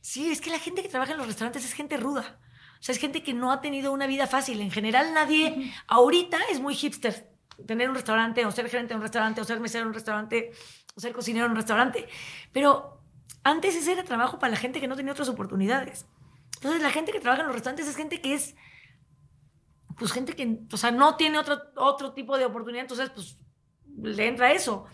Sí, 0.00 0.30
es 0.30 0.40
que 0.40 0.48
la 0.48 0.58
gente 0.58 0.82
que 0.82 0.88
trabaja 0.88 1.12
en 1.12 1.18
los 1.18 1.26
restaurantes 1.26 1.66
es 1.66 1.74
gente 1.74 1.98
ruda. 1.98 2.40
O 2.80 2.82
sea, 2.82 2.94
es 2.94 2.98
gente 2.98 3.22
que 3.22 3.34
no 3.34 3.52
ha 3.52 3.60
tenido 3.60 3.92
una 3.92 4.06
vida 4.06 4.26
fácil. 4.26 4.62
En 4.62 4.70
general, 4.70 5.12
nadie, 5.12 5.70
ahorita 5.86 6.38
es 6.50 6.60
muy 6.60 6.74
hipster 6.74 7.27
tener 7.66 7.88
un 7.88 7.94
restaurante, 7.94 8.44
o 8.46 8.50
ser 8.50 8.68
gerente 8.68 8.94
de 8.94 8.96
un 8.96 9.02
restaurante, 9.02 9.40
o 9.40 9.44
ser 9.44 9.60
mesero 9.60 9.82
en 9.82 9.88
un 9.88 9.94
restaurante, 9.94 10.50
o 10.94 11.00
ser 11.00 11.12
cocinero 11.12 11.46
en 11.46 11.52
un 11.52 11.56
restaurante. 11.56 12.08
Pero 12.52 13.02
antes 13.44 13.74
ese 13.74 13.92
era 13.92 14.04
trabajo 14.04 14.38
para 14.38 14.50
la 14.50 14.56
gente 14.56 14.80
que 14.80 14.88
no 14.88 14.96
tenía 14.96 15.12
otras 15.12 15.28
oportunidades. 15.28 16.06
Entonces, 16.56 16.82
la 16.82 16.90
gente 16.90 17.12
que 17.12 17.20
trabaja 17.20 17.42
en 17.42 17.48
los 17.48 17.54
restaurantes 17.54 17.86
es 17.86 17.96
gente 17.96 18.20
que 18.20 18.34
es 18.34 18.54
pues 19.98 20.12
gente 20.12 20.34
que, 20.34 20.60
o 20.72 20.76
sea, 20.76 20.90
no 20.90 21.16
tiene 21.16 21.38
otro, 21.38 21.60
otro 21.76 22.12
tipo 22.12 22.38
de 22.38 22.44
oportunidad, 22.44 22.82
entonces 22.82 23.10
pues 23.10 23.36
le 24.00 24.28
entra 24.28 24.52
eso. 24.52 24.86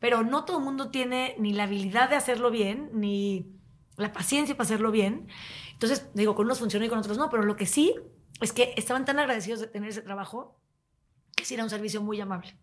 Pero 0.00 0.22
no 0.22 0.44
todo 0.44 0.58
el 0.58 0.64
mundo 0.64 0.90
tiene 0.90 1.34
ni 1.38 1.52
la 1.52 1.64
habilidad 1.64 2.08
de 2.08 2.16
hacerlo 2.16 2.50
bien, 2.50 2.90
ni 2.94 3.52
la 3.96 4.12
paciencia 4.12 4.56
para 4.56 4.64
hacerlo 4.64 4.90
bien. 4.90 5.28
Entonces, 5.72 6.08
digo, 6.14 6.34
con 6.34 6.46
unos 6.46 6.60
funcionó 6.60 6.86
y 6.86 6.88
con 6.88 6.98
otros 6.98 7.18
no, 7.18 7.28
pero 7.28 7.42
lo 7.42 7.56
que 7.56 7.66
sí 7.66 7.94
es 8.40 8.52
que 8.52 8.72
estaban 8.76 9.04
tan 9.04 9.18
agradecidos 9.18 9.60
de 9.60 9.66
tener 9.66 9.90
ese 9.90 10.02
trabajo 10.02 10.58
sí 11.44 11.54
era 11.54 11.64
un 11.64 11.70
servicio 11.70 12.02
muy 12.02 12.20
amable. 12.20 12.56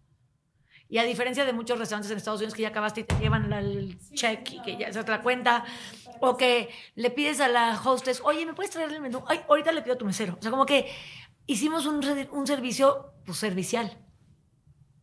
Y 0.87 0.99
a 0.99 1.03
diferencia 1.03 1.45
de 1.45 1.53
muchos 1.53 1.79
restaurantes 1.79 2.11
en 2.11 2.17
Estados 2.17 2.39
Unidos 2.39 2.53
que 2.53 2.61
ya 2.61 2.67
acabaste 2.67 3.01
y 3.01 3.03
te 3.05 3.15
llevan 3.15 3.51
el 3.51 3.97
check 4.13 4.51
y 4.51 4.61
que 4.61 4.77
ya 4.77 4.93
se 4.93 5.03
la 5.03 5.21
cuenta, 5.23 5.65
o 6.19 6.37
que 6.37 6.69
le 6.95 7.09
pides 7.09 7.41
a 7.41 7.47
la 7.47 7.79
hostess, 7.83 8.21
oye, 8.23 8.45
¿me 8.45 8.53
puedes 8.53 8.71
traer 8.71 8.91
el 8.91 9.01
menú? 9.01 9.23
Ay, 9.27 9.41
ahorita 9.49 9.71
le 9.71 9.81
pido 9.81 9.95
a 9.95 9.97
tu 9.97 10.05
mesero. 10.05 10.37
O 10.37 10.41
sea, 10.41 10.51
como 10.51 10.65
que 10.65 10.87
hicimos 11.47 11.87
un, 11.87 12.01
un 12.31 12.47
servicio 12.47 13.13
pues, 13.25 13.37
servicial. 13.37 13.97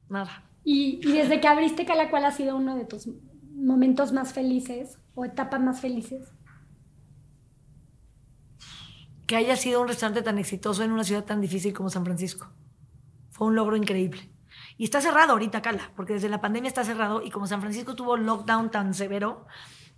Nada. 0.09 0.45
Y, 0.65 1.01
y, 1.03 1.13
desde 1.13 1.41
que 1.41 1.49
abriste 1.49 1.85
Cala, 1.85 2.11
¿cuál 2.11 2.27
ha 2.27 2.31
sido 2.31 2.57
uno 2.57 2.77
de 2.77 2.85
tus 2.85 3.09
momentos 3.53 4.13
más 4.13 4.33
felices 4.33 4.99
o 5.15 5.25
etapas 5.25 5.61
más 5.61 5.81
felices? 5.81 6.29
Que 9.27 9.35
haya 9.35 9.57
sido 9.57 9.81
un 9.81 9.89
restaurante 9.89 10.23
tan 10.23 10.39
exitoso 10.39 10.85
en 10.85 10.93
una 10.93 11.03
ciudad 11.03 11.25
tan 11.25 11.41
difícil 11.41 11.73
como 11.73 11.91
San 11.91 12.05
Francisco. 12.05 12.53
Fue 13.33 13.49
un 13.49 13.57
logro 13.57 13.77
increíble. 13.77 14.31
Y 14.79 14.85
está 14.85 15.01
cerrado 15.01 15.33
ahorita 15.33 15.63
Cala, 15.63 15.91
porque 15.97 16.15
desde 16.15 16.29
la 16.29 16.41
pandemia 16.41 16.69
está 16.69 16.85
cerrado 16.85 17.23
y 17.23 17.31
como 17.31 17.47
San 17.47 17.61
Francisco 17.61 17.95
tuvo 17.95 18.17
lockdown 18.17 18.71
tan 18.71 18.95
severo 18.95 19.47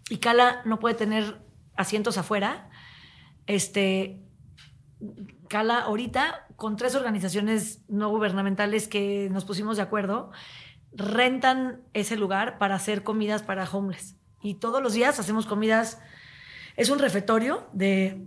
y 0.09 0.18
Cala 0.18 0.62
no 0.64 0.78
puede 0.78 0.95
tener 0.95 1.43
asientos 1.76 2.18
afuera, 2.18 2.70
este, 3.47 4.22
Cala 5.49 5.80
ahorita 5.80 6.47
con 6.57 6.76
tres 6.76 6.95
organizaciones 6.95 7.85
no 7.89 8.09
gubernamentales 8.09 8.89
que 8.89 9.28
nos 9.30 9.45
pusimos 9.45 9.76
de 9.76 9.82
acuerdo, 9.82 10.30
rentan 10.93 11.82
ese 11.93 12.16
lugar 12.16 12.59
para 12.59 12.76
hacer 12.76 13.03
comidas 13.03 13.43
para 13.43 13.68
homeless. 13.68 14.16
Y 14.43 14.55
todos 14.55 14.82
los 14.82 14.93
días 14.93 15.18
hacemos 15.18 15.47
comidas. 15.47 16.01
Es 16.76 16.91
un 16.91 16.99
refectorio 16.99 17.68
de 17.72 18.26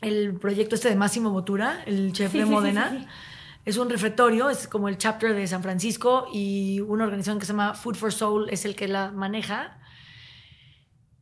el 0.00 0.38
proyecto 0.38 0.74
este 0.74 0.88
de 0.88 0.96
Máximo 0.96 1.30
Botura, 1.30 1.82
el 1.86 2.12
chef 2.12 2.32
de 2.32 2.44
Modena. 2.44 3.08
Es 3.64 3.76
un 3.76 3.88
refectorio, 3.88 4.50
es 4.50 4.66
como 4.66 4.88
el 4.88 4.98
chapter 4.98 5.34
de 5.34 5.46
San 5.46 5.62
Francisco 5.62 6.26
y 6.32 6.80
una 6.80 7.04
organización 7.04 7.38
que 7.38 7.46
se 7.46 7.52
llama 7.52 7.74
Food 7.74 7.94
for 7.94 8.12
Soul 8.12 8.48
es 8.50 8.64
el 8.64 8.74
que 8.74 8.88
la 8.88 9.12
maneja 9.12 9.78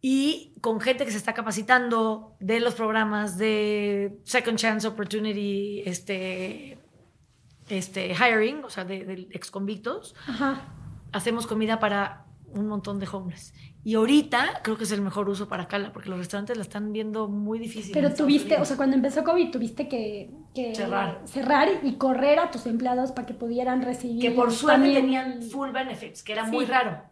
y 0.01 0.55
con 0.63 0.81
gente 0.81 1.05
que 1.05 1.11
se 1.11 1.19
está 1.19 1.35
capacitando 1.35 2.37
de 2.41 2.61
los 2.61 2.75
programas 2.75 3.37
de 3.37 4.19
Second 4.25 4.57
Chance 4.57 4.89
Opportunity, 4.89 5.83
este, 5.85 6.79
este 7.69 8.15
hiring, 8.15 8.65
o 8.65 8.71
sea, 8.71 8.85
de, 8.85 9.29
ex 9.31 9.51
convictos, 9.51 10.15
hacemos 11.13 11.47
comida 11.47 11.79
para 11.79 12.25
un 12.49 12.67
montón 12.67 12.99
de 12.99 13.09
homeless. 13.13 13.53
Y 13.83 13.95
ahorita 13.95 14.61
creo 14.63 14.77
que 14.77 14.85
es 14.85 14.93
el 14.93 15.01
mejor 15.01 15.29
uso 15.31 15.49
para 15.49 15.67
Cala, 15.67 15.93
porque 15.93 16.11
los 16.11 16.19
restaurantes 16.19 16.57
la 16.57 16.63
están 16.63 16.93
viendo 16.93 17.29
muy 17.29 17.59
difícil. 17.59 17.93
Pero 17.95 18.13
tuviste, 18.13 18.57
o 18.59 18.65
sea, 18.65 18.77
cuando 18.77 18.97
empezó 18.97 19.25
COVID, 19.25 19.51
tuviste 19.51 19.89
que, 19.89 20.31
cerrar. 20.75 21.23
cerrar 21.25 21.69
y 21.83 21.95
correr 21.95 22.39
a 22.41 22.51
tus 22.51 22.67
empleados 22.67 23.13
para 23.13 23.27
que 23.27 23.33
pudieran 23.33 23.83
recibir. 23.83 24.21
Que 24.21 24.33
por 24.33 24.53
suerte 24.53 24.93
tenían 24.93 25.43
full 25.43 25.71
benefits, 25.71 26.23
que 26.23 26.33
era 26.33 26.45
muy 26.45 26.67
raro, 26.67 27.03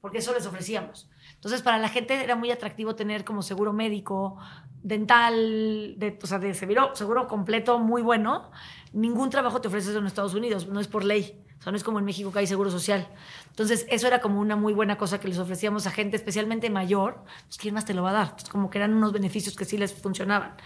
porque 0.00 0.18
eso 0.18 0.32
les 0.32 0.46
ofrecíamos. 0.46 1.10
Entonces, 1.34 1.60
para 1.60 1.76
la 1.76 1.90
gente 1.90 2.14
era 2.14 2.36
muy 2.36 2.50
atractivo 2.50 2.94
tener 2.94 3.22
como 3.24 3.42
seguro 3.42 3.74
médico, 3.74 4.38
dental, 4.82 5.94
de, 5.98 6.18
o 6.22 6.26
sea, 6.26 6.38
de 6.38 6.54
seguro, 6.54 6.94
seguro 6.94 7.28
completo 7.28 7.78
muy 7.78 8.00
bueno. 8.00 8.50
Ningún 8.94 9.28
trabajo 9.28 9.60
te 9.60 9.68
ofrece 9.68 9.90
eso 9.90 9.98
en 9.98 10.06
Estados 10.06 10.32
Unidos, 10.32 10.68
no 10.68 10.80
es 10.80 10.88
por 10.88 11.04
ley. 11.04 11.43
O 11.58 11.62
sea, 11.62 11.72
no 11.72 11.76
es 11.76 11.84
como 11.84 11.98
en 11.98 12.04
México 12.04 12.30
que 12.32 12.40
hay 12.40 12.46
seguro 12.46 12.70
social. 12.70 13.08
Entonces, 13.48 13.86
eso 13.88 14.06
era 14.06 14.20
como 14.20 14.40
una 14.40 14.56
muy 14.56 14.74
buena 14.74 14.98
cosa 14.98 15.18
que 15.18 15.28
les 15.28 15.38
ofrecíamos 15.38 15.86
a 15.86 15.90
gente, 15.90 16.16
especialmente 16.16 16.68
mayor. 16.70 17.24
Pues, 17.46 17.56
¿quién 17.56 17.74
más 17.74 17.84
te 17.84 17.94
lo 17.94 18.02
va 18.02 18.10
a 18.10 18.12
dar? 18.12 18.32
Pues, 18.32 18.48
como 18.48 18.68
que 18.70 18.78
eran 18.78 18.92
unos 18.92 19.12
beneficios 19.12 19.56
que 19.56 19.64
sí 19.64 19.78
les 19.78 19.94
funcionaban. 19.94 20.56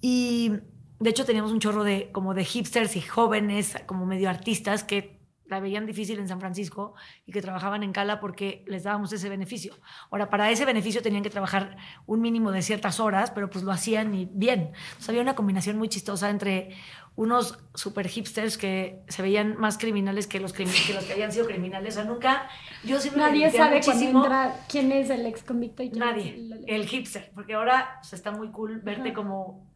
Y 0.00 0.52
de 1.00 1.10
hecho, 1.10 1.24
teníamos 1.24 1.52
un 1.52 1.60
chorro 1.60 1.84
de, 1.84 2.10
como 2.12 2.34
de 2.34 2.44
hipsters 2.44 2.96
y 2.96 3.00
jóvenes, 3.00 3.76
como 3.86 4.06
medio 4.06 4.30
artistas, 4.30 4.84
que 4.84 5.16
la 5.48 5.60
veían 5.60 5.86
difícil 5.86 6.18
en 6.18 6.28
San 6.28 6.40
Francisco 6.40 6.94
y 7.24 7.32
que 7.32 7.40
trabajaban 7.40 7.82
en 7.82 7.92
Cala 7.92 8.20
porque 8.20 8.64
les 8.66 8.82
dábamos 8.82 9.12
ese 9.12 9.28
beneficio. 9.28 9.74
Ahora, 10.10 10.28
para 10.28 10.50
ese 10.50 10.64
beneficio 10.64 11.02
tenían 11.02 11.22
que 11.22 11.30
trabajar 11.30 11.76
un 12.06 12.20
mínimo 12.20 12.50
de 12.50 12.62
ciertas 12.62 13.00
horas, 13.00 13.30
pero 13.30 13.48
pues 13.50 13.64
lo 13.64 13.72
hacían 13.72 14.14
y 14.14 14.28
bien. 14.32 14.72
Entonces, 14.74 15.08
había 15.08 15.22
una 15.22 15.34
combinación 15.34 15.78
muy 15.78 15.88
chistosa 15.88 16.30
entre 16.30 16.76
unos 17.16 17.58
super 17.74 18.08
hipsters 18.08 18.58
que 18.58 19.00
se 19.08 19.22
veían 19.22 19.56
más 19.58 19.78
criminales 19.78 20.26
que 20.26 20.38
los, 20.38 20.52
que 20.52 20.64
los 20.64 21.04
que 21.04 21.12
habían 21.12 21.32
sido 21.32 21.46
criminales. 21.46 21.96
O 21.96 22.00
sea, 22.00 22.04
nunca, 22.04 22.48
yo 22.84 23.00
siempre 23.00 23.22
Nadie 23.22 23.50
sabe 23.50 23.76
muchísimo, 23.76 24.22
entra 24.22 24.54
quién 24.68 24.92
es 24.92 25.10
el 25.10 25.26
ex 25.26 25.42
convicto 25.42 25.82
y 25.82 25.90
quién 25.90 26.00
Nadie, 26.00 26.28
es 26.30 26.34
el, 26.36 26.64
el, 26.66 26.86
hipster, 26.86 27.30
porque 27.34 27.54
ahora 27.54 27.98
pues, 28.00 28.12
está 28.12 28.30
muy 28.30 28.48
cool 28.50 28.80
verte 28.80 29.12
como 29.12 29.66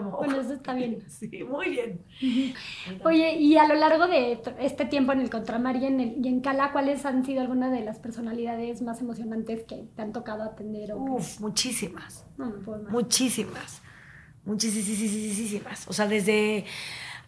bueno, 0.00 0.40
eso 0.40 0.54
está 0.54 0.74
bien. 0.74 1.04
Sí, 1.08 1.44
muy 1.44 1.70
bien. 1.70 2.00
Oye, 3.04 3.36
y 3.36 3.56
a 3.56 3.66
lo 3.66 3.74
largo 3.74 4.06
de 4.06 4.40
este 4.60 4.84
tiempo 4.86 5.12
en 5.12 5.20
el 5.20 5.30
Contramar 5.30 5.76
y 5.76 5.86
en, 5.86 6.00
el, 6.00 6.24
y 6.24 6.28
en 6.28 6.40
Cala, 6.40 6.72
¿cuáles 6.72 7.04
han 7.04 7.24
sido 7.24 7.40
algunas 7.40 7.70
de 7.70 7.82
las 7.82 7.98
personalidades 7.98 8.82
más 8.82 9.00
emocionantes 9.00 9.64
que 9.64 9.84
te 9.94 10.02
han 10.02 10.12
tocado 10.12 10.42
atender? 10.42 10.94
Uf, 10.94 11.40
muchísimas. 11.40 12.24
No 12.36 12.46
me 12.46 12.58
puedo 12.58 12.90
Muchísimas. 12.90 13.82
Muchísimas. 14.44 15.86
O 15.88 15.92
sea, 15.92 16.06
desde 16.06 16.64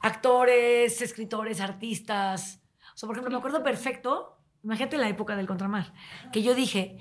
actores, 0.01 1.01
escritores, 1.01 1.61
artistas. 1.61 2.61
O 2.95 2.99
sea, 2.99 3.07
por 3.07 3.17
ejemplo, 3.17 3.31
me 3.31 3.39
acuerdo 3.39 3.63
perfecto, 3.63 4.39
imagínate 4.63 4.99
la 4.99 5.09
época 5.09 5.37
del 5.37 5.47
Contramar, 5.47 5.93
que 6.33 6.43
yo 6.43 6.55
dije, 6.55 6.99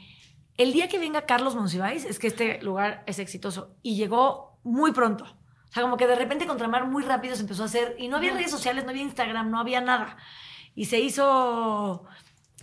el 0.57 0.71
día 0.71 0.87
que 0.87 0.99
venga 0.99 1.25
Carlos 1.25 1.55
Monsiváis 1.55 2.05
es 2.05 2.19
que 2.19 2.27
este 2.27 2.61
lugar 2.61 3.03
es 3.07 3.19
exitoso. 3.19 3.75
Y 3.81 3.95
llegó 3.95 4.59
muy 4.63 4.91
pronto. 4.91 5.25
O 5.25 5.73
sea, 5.73 5.83
como 5.83 5.97
que 5.97 6.07
de 6.07 6.15
repente 6.15 6.45
Contramar 6.45 6.87
muy 6.87 7.03
rápido 7.03 7.35
se 7.35 7.41
empezó 7.41 7.63
a 7.63 7.65
hacer, 7.65 7.95
y 7.97 8.07
no 8.07 8.17
había 8.17 8.33
redes 8.33 8.51
sociales, 8.51 8.83
no 8.83 8.91
había 8.91 9.03
Instagram, 9.03 9.49
no 9.49 9.59
había 9.59 9.81
nada. 9.81 10.17
Y 10.75 10.85
se 10.85 10.99
hizo, 10.99 12.05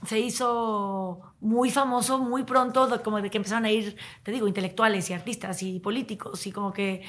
se 0.07 0.21
hizo 0.21 1.35
muy 1.41 1.71
famoso 1.71 2.19
muy 2.19 2.45
pronto, 2.45 3.03
como 3.03 3.21
de 3.21 3.31
que 3.31 3.39
empezaron 3.39 3.65
a 3.65 3.71
ir, 3.71 3.97
te 4.23 4.31
digo, 4.31 4.47
intelectuales 4.47 5.11
y 5.11 5.13
artistas 5.13 5.63
y 5.63 5.81
políticos, 5.81 6.47
y 6.47 6.53
como 6.53 6.73
que 6.73 7.03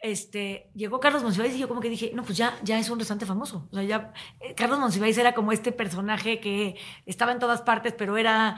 este, 0.00 0.70
llegó 0.74 1.00
Carlos 1.00 1.22
Monsiváis 1.22 1.54
y 1.54 1.58
yo 1.58 1.68
como 1.68 1.80
que 1.80 1.90
dije, 1.90 2.12
no, 2.14 2.22
pues 2.22 2.36
ya, 2.36 2.58
ya 2.62 2.78
es 2.78 2.88
un 2.90 2.98
restaurante 2.98 3.26
famoso. 3.26 3.68
O 3.70 3.74
sea, 3.74 3.84
ya, 3.84 4.12
eh, 4.40 4.54
Carlos 4.54 4.78
Monsiváis 4.78 5.18
era 5.18 5.34
como 5.34 5.52
este 5.52 5.72
personaje 5.72 6.40
que 6.40 6.76
estaba 7.06 7.32
en 7.32 7.38
todas 7.38 7.62
partes, 7.62 7.94
pero 7.96 8.16
era 8.16 8.56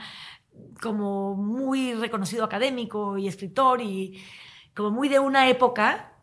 como 0.81 1.35
muy 1.35 1.93
reconocido 1.93 2.43
académico 2.43 3.17
y 3.17 3.27
escritor 3.27 3.81
y 3.81 4.21
como 4.75 4.91
muy 4.91 5.09
de 5.09 5.19
una 5.19 5.49
época 5.49 6.13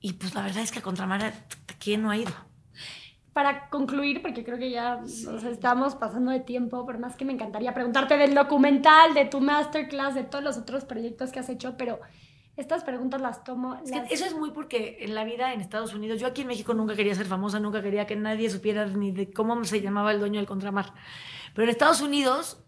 y 0.00 0.14
pues 0.14 0.34
la 0.34 0.42
verdad 0.42 0.62
es 0.62 0.72
que 0.72 0.78
a 0.78 0.82
Contramar, 0.82 1.32
¿quién 1.78 2.02
no 2.02 2.10
ha 2.10 2.16
ido? 2.16 2.32
Para 3.34 3.68
concluir, 3.68 4.22
porque 4.22 4.44
creo 4.44 4.58
que 4.58 4.70
ya 4.70 4.96
nos 4.96 5.44
estamos 5.44 5.94
pasando 5.94 6.32
de 6.32 6.40
tiempo, 6.40 6.84
por 6.84 6.98
más 6.98 7.16
que 7.16 7.24
me 7.24 7.32
encantaría 7.32 7.74
preguntarte 7.74 8.16
del 8.16 8.34
documental, 8.34 9.14
de 9.14 9.26
tu 9.26 9.40
masterclass, 9.40 10.14
de 10.14 10.24
todos 10.24 10.42
los 10.42 10.56
otros 10.56 10.84
proyectos 10.84 11.30
que 11.30 11.38
has 11.38 11.48
hecho, 11.48 11.76
pero 11.76 12.00
estas 12.60 12.84
preguntas 12.84 13.20
las 13.20 13.44
tomo. 13.44 13.80
eso 14.10 14.24
es 14.24 14.34
muy 14.34 14.50
porque 14.50 14.98
en 15.00 15.14
la 15.14 15.24
vida 15.24 15.52
en 15.52 15.60
Estados 15.60 15.94
Unidos, 15.94 16.20
yo 16.20 16.26
aquí 16.26 16.42
en 16.42 16.48
México 16.48 16.74
nunca 16.74 16.94
quería 16.94 17.14
ser 17.14 17.26
famosa, 17.26 17.60
nunca 17.60 17.82
quería 17.82 18.06
que 18.06 18.16
nadie 18.16 18.50
supiera 18.50 18.86
ni 18.86 19.12
de 19.12 19.32
cómo 19.32 19.64
se 19.64 19.80
llamaba 19.80 20.12
el 20.12 20.20
dueño 20.20 20.38
del 20.38 20.46
contramar. 20.46 20.92
Pero 21.54 21.64
en 21.64 21.70
Estados 21.70 22.00
Unidos 22.00 22.64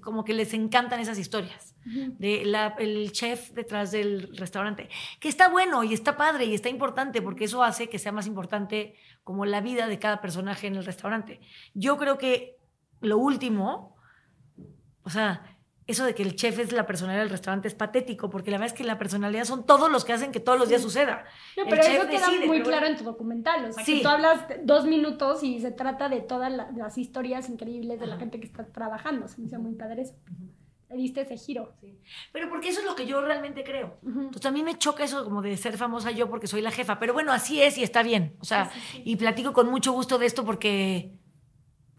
como 0.00 0.24
que 0.24 0.32
les 0.32 0.54
encantan 0.54 1.00
esas 1.00 1.18
historias 1.18 1.76
de 1.84 2.42
el 2.78 3.12
chef 3.12 3.50
detrás 3.50 3.90
del 3.90 4.34
restaurante, 4.36 4.88
que 5.18 5.28
está 5.28 5.48
bueno 5.48 5.84
y 5.84 5.92
está 5.92 6.16
padre 6.16 6.46
y 6.46 6.54
está 6.54 6.68
importante 6.68 7.20
porque 7.20 7.44
eso 7.44 7.62
hace 7.62 7.88
que 7.88 7.98
sea 7.98 8.12
más 8.12 8.26
importante 8.26 8.94
como 9.22 9.44
la 9.44 9.60
vida 9.60 9.86
de 9.86 9.98
cada 9.98 10.20
personaje 10.20 10.66
en 10.66 10.76
el 10.76 10.84
restaurante. 10.84 11.40
Yo 11.74 11.98
creo 11.98 12.16
que 12.16 12.56
lo 13.00 13.18
último, 13.18 13.96
o 15.02 15.10
sea, 15.10 15.59
eso 15.90 16.04
de 16.04 16.14
que 16.14 16.22
el 16.22 16.36
chef 16.36 16.58
es 16.58 16.72
la 16.72 16.86
personalidad 16.86 17.22
del 17.22 17.30
restaurante 17.30 17.68
es 17.68 17.74
patético, 17.74 18.30
porque 18.30 18.50
la 18.50 18.58
verdad 18.58 18.72
es 18.72 18.78
que 18.78 18.84
la 18.84 18.98
personalidad 18.98 19.44
son 19.44 19.66
todos 19.66 19.90
los 19.90 20.04
que 20.04 20.12
hacen 20.12 20.32
que 20.32 20.40
todos 20.40 20.58
los 20.58 20.68
días 20.68 20.82
suceda. 20.82 21.24
No, 21.56 21.64
pero 21.68 21.82
eso 21.82 22.08
queda 22.08 22.28
muy 22.46 22.62
claro 22.62 22.86
en 22.86 22.96
tu 22.96 23.04
documental. 23.04 23.66
O 23.66 23.72
sea, 23.72 23.84
que 23.84 24.00
tú 24.00 24.08
hablas 24.08 24.40
dos 24.62 24.86
minutos 24.86 25.42
y 25.42 25.60
se 25.60 25.70
trata 25.70 26.08
de 26.08 26.20
todas 26.20 26.52
las 26.52 26.98
historias 26.98 27.48
increíbles 27.48 28.00
de 28.00 28.06
la 28.06 28.16
gente 28.16 28.40
que 28.40 28.46
está 28.46 28.66
trabajando. 28.66 29.28
Se 29.28 29.40
me 29.40 29.46
hizo 29.46 29.58
muy 29.58 29.74
padre 29.74 30.02
eso. 30.02 30.14
Le 30.88 30.96
diste 30.96 31.20
ese 31.20 31.36
giro. 31.36 31.72
Sí. 31.80 32.00
Pero 32.32 32.48
porque 32.48 32.68
eso 32.68 32.80
es 32.80 32.86
lo 32.86 32.96
que 32.96 33.06
yo 33.06 33.20
realmente 33.20 33.62
creo. 33.62 33.98
Entonces 34.04 34.46
a 34.46 34.50
mí 34.50 34.64
me 34.64 34.76
choca 34.76 35.04
eso 35.04 35.22
como 35.22 35.40
de 35.40 35.56
ser 35.56 35.76
famosa 35.76 36.10
yo 36.10 36.28
porque 36.28 36.48
soy 36.48 36.62
la 36.62 36.72
jefa. 36.72 36.98
Pero 36.98 37.12
bueno, 37.12 37.32
así 37.32 37.62
es 37.62 37.78
y 37.78 37.84
está 37.84 38.02
bien. 38.02 38.34
O 38.40 38.44
sea, 38.44 38.72
y 39.04 39.14
platico 39.14 39.52
con 39.52 39.70
mucho 39.70 39.92
gusto 39.92 40.18
de 40.18 40.26
esto 40.26 40.44
porque 40.44 41.19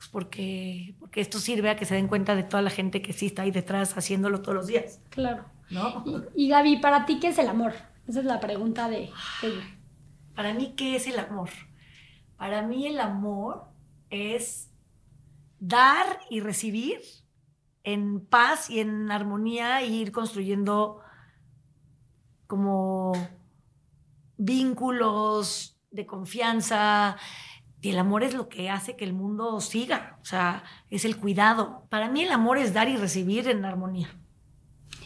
pues 0.01 0.09
porque, 0.09 0.95
porque 0.99 1.21
esto 1.21 1.37
sirve 1.37 1.69
a 1.69 1.75
que 1.75 1.85
se 1.85 1.93
den 1.93 2.07
cuenta 2.07 2.35
de 2.35 2.41
toda 2.41 2.63
la 2.63 2.71
gente 2.71 3.03
que 3.03 3.13
sí 3.13 3.27
está 3.27 3.43
ahí 3.43 3.51
detrás 3.51 3.95
haciéndolo 3.95 4.41
todos 4.41 4.55
los 4.55 4.65
días. 4.65 4.99
Claro. 5.11 5.45
¿No? 5.69 6.03
Y, 6.35 6.49
Gaby, 6.49 6.77
¿para 6.77 7.05
ti 7.05 7.19
qué 7.19 7.27
es 7.27 7.37
el 7.37 7.47
amor? 7.47 7.73
Esa 8.07 8.21
es 8.21 8.25
la 8.25 8.39
pregunta 8.39 8.89
de, 8.89 9.11
Para 10.33 10.55
mí, 10.55 10.73
¿qué 10.75 10.95
es 10.95 11.05
el 11.05 11.19
amor? 11.19 11.51
Para 12.35 12.63
mí 12.63 12.87
el 12.87 12.99
amor 12.99 13.65
es 14.09 14.71
dar 15.59 16.19
y 16.31 16.39
recibir 16.39 17.01
en 17.83 18.25
paz 18.25 18.71
y 18.71 18.79
en 18.79 19.11
armonía 19.11 19.81
e 19.81 19.85
ir 19.85 20.11
construyendo 20.11 20.99
como 22.47 23.11
vínculos 24.37 25.77
de 25.91 26.07
confianza, 26.07 27.17
y 27.81 27.89
el 27.89 27.97
amor 27.97 28.23
es 28.23 28.35
lo 28.35 28.47
que 28.47 28.69
hace 28.69 28.95
que 28.95 29.05
el 29.05 29.13
mundo 29.13 29.59
siga, 29.59 30.17
o 30.21 30.25
sea, 30.25 30.63
es 30.91 31.03
el 31.03 31.17
cuidado. 31.17 31.87
Para 31.89 32.09
mí 32.09 32.21
el 32.21 32.31
amor 32.31 32.59
es 32.59 32.73
dar 32.73 32.87
y 32.87 32.95
recibir 32.95 33.47
en 33.47 33.65
armonía. 33.65 34.09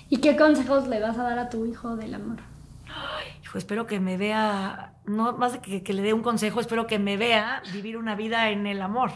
¿Y 0.09 0.17
qué 0.17 0.36
consejos 0.36 0.88
le 0.88 0.99
vas 0.99 1.17
a 1.17 1.23
dar 1.23 1.39
a 1.39 1.49
tu 1.49 1.65
hijo 1.65 1.95
del 1.95 2.13
amor? 2.13 2.38
Ay, 2.88 3.39
hijo, 3.41 3.57
espero 3.57 3.88
que 3.88 4.01
me 4.01 4.17
vea, 4.17 4.93
no 5.05 5.34
más 5.38 5.53
de 5.53 5.59
que, 5.59 5.84
que 5.84 5.93
le 5.93 6.01
dé 6.01 6.13
un 6.13 6.21
consejo, 6.21 6.59
espero 6.59 6.86
que 6.86 6.99
me 6.99 7.15
vea 7.15 7.63
vivir 7.71 7.97
una 7.97 8.13
vida 8.13 8.49
en 8.49 8.67
el 8.67 8.82
amor. 8.82 9.11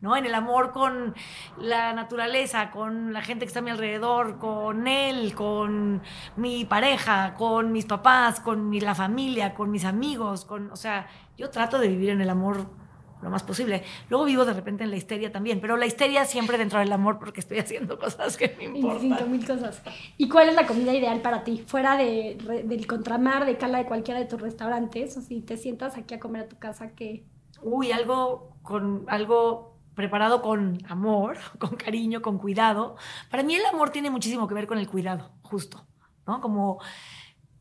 ¿no? 0.00 0.16
En 0.16 0.26
el 0.26 0.34
amor 0.34 0.72
con 0.72 1.14
la 1.58 1.92
naturaleza, 1.92 2.70
con 2.70 3.12
la 3.12 3.22
gente 3.22 3.44
que 3.44 3.48
está 3.48 3.60
a 3.60 3.62
mi 3.62 3.70
alrededor, 3.70 4.38
con 4.38 4.86
él, 4.88 5.34
con 5.34 6.02
mi 6.36 6.64
pareja, 6.64 7.34
con 7.34 7.72
mis 7.72 7.86
papás, 7.86 8.40
con 8.40 8.68
mi, 8.68 8.80
la 8.80 8.94
familia, 8.94 9.54
con 9.54 9.70
mis 9.70 9.84
amigos, 9.84 10.44
con, 10.44 10.70
o 10.70 10.76
sea, 10.76 11.06
yo 11.36 11.50
trato 11.50 11.78
de 11.78 11.88
vivir 11.88 12.10
en 12.10 12.20
el 12.20 12.30
amor 12.30 12.85
lo 13.22 13.30
más 13.30 13.42
posible. 13.42 13.82
Luego 14.08 14.24
vivo 14.24 14.44
de 14.44 14.52
repente 14.52 14.84
en 14.84 14.90
la 14.90 14.96
histeria 14.96 15.32
también, 15.32 15.60
pero 15.60 15.76
la 15.76 15.86
histeria 15.86 16.24
siempre 16.24 16.58
dentro 16.58 16.78
del 16.78 16.92
amor 16.92 17.18
porque 17.18 17.40
estoy 17.40 17.58
haciendo 17.58 17.98
cosas 17.98 18.36
que 18.36 18.54
me 18.58 18.78
importan. 18.78 19.30
mil 19.30 19.46
cosas. 19.46 19.82
¿Y 20.16 20.28
cuál 20.28 20.48
es 20.48 20.54
la 20.54 20.66
comida 20.66 20.94
ideal 20.94 21.20
para 21.20 21.44
ti? 21.44 21.64
Fuera 21.66 21.96
de, 21.96 22.62
del 22.64 22.86
contramar, 22.86 23.46
de 23.46 23.56
cala 23.56 23.78
de 23.78 23.86
cualquiera 23.86 24.20
de 24.20 24.26
tus 24.26 24.40
restaurantes, 24.40 25.16
o 25.16 25.22
si 25.22 25.40
te 25.40 25.56
sientas 25.56 25.96
aquí 25.96 26.14
a 26.14 26.20
comer 26.20 26.42
a 26.42 26.48
tu 26.48 26.58
casa, 26.58 26.90
¿qué? 26.94 27.24
Uy, 27.62 27.90
algo 27.92 28.56
con 28.62 29.04
algo 29.08 29.76
preparado 29.94 30.42
con 30.42 30.78
amor, 30.88 31.38
con 31.58 31.76
cariño, 31.76 32.22
con 32.22 32.38
cuidado. 32.38 32.96
Para 33.30 33.42
mí 33.42 33.54
el 33.54 33.64
amor 33.66 33.90
tiene 33.90 34.10
muchísimo 34.10 34.46
que 34.46 34.54
ver 34.54 34.66
con 34.66 34.78
el 34.78 34.88
cuidado, 34.88 35.32
justo, 35.42 35.86
¿no? 36.26 36.40
Como 36.40 36.78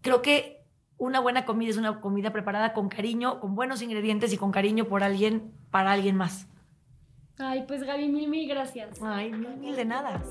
creo 0.02 0.22
que 0.22 0.65
una 0.98 1.20
buena 1.20 1.46
comida 1.46 1.70
es 1.70 1.78
una 1.78 2.00
comida 2.00 2.32
preparada 2.32 2.74
con 2.74 2.90
cariño, 2.90 3.40
con 3.40 3.56
buenos 3.56 3.82
ingredientes 3.82 4.34
y 4.34 4.38
con 4.38 4.52
cariño 4.52 4.86
por 4.86 5.04
alguien, 5.04 5.52
para 5.72 5.92
alguien 5.92 6.16
más. 6.16 6.48
Ay, 7.38 7.66
pues 7.68 7.84
Gaby, 7.84 8.08
mil, 8.08 8.30
mil 8.30 8.48
gracias. 8.48 9.02
Ay, 9.02 9.32
mil, 9.32 9.58
mil 9.58 9.76
de 9.76 9.86
nada. 9.86 10.22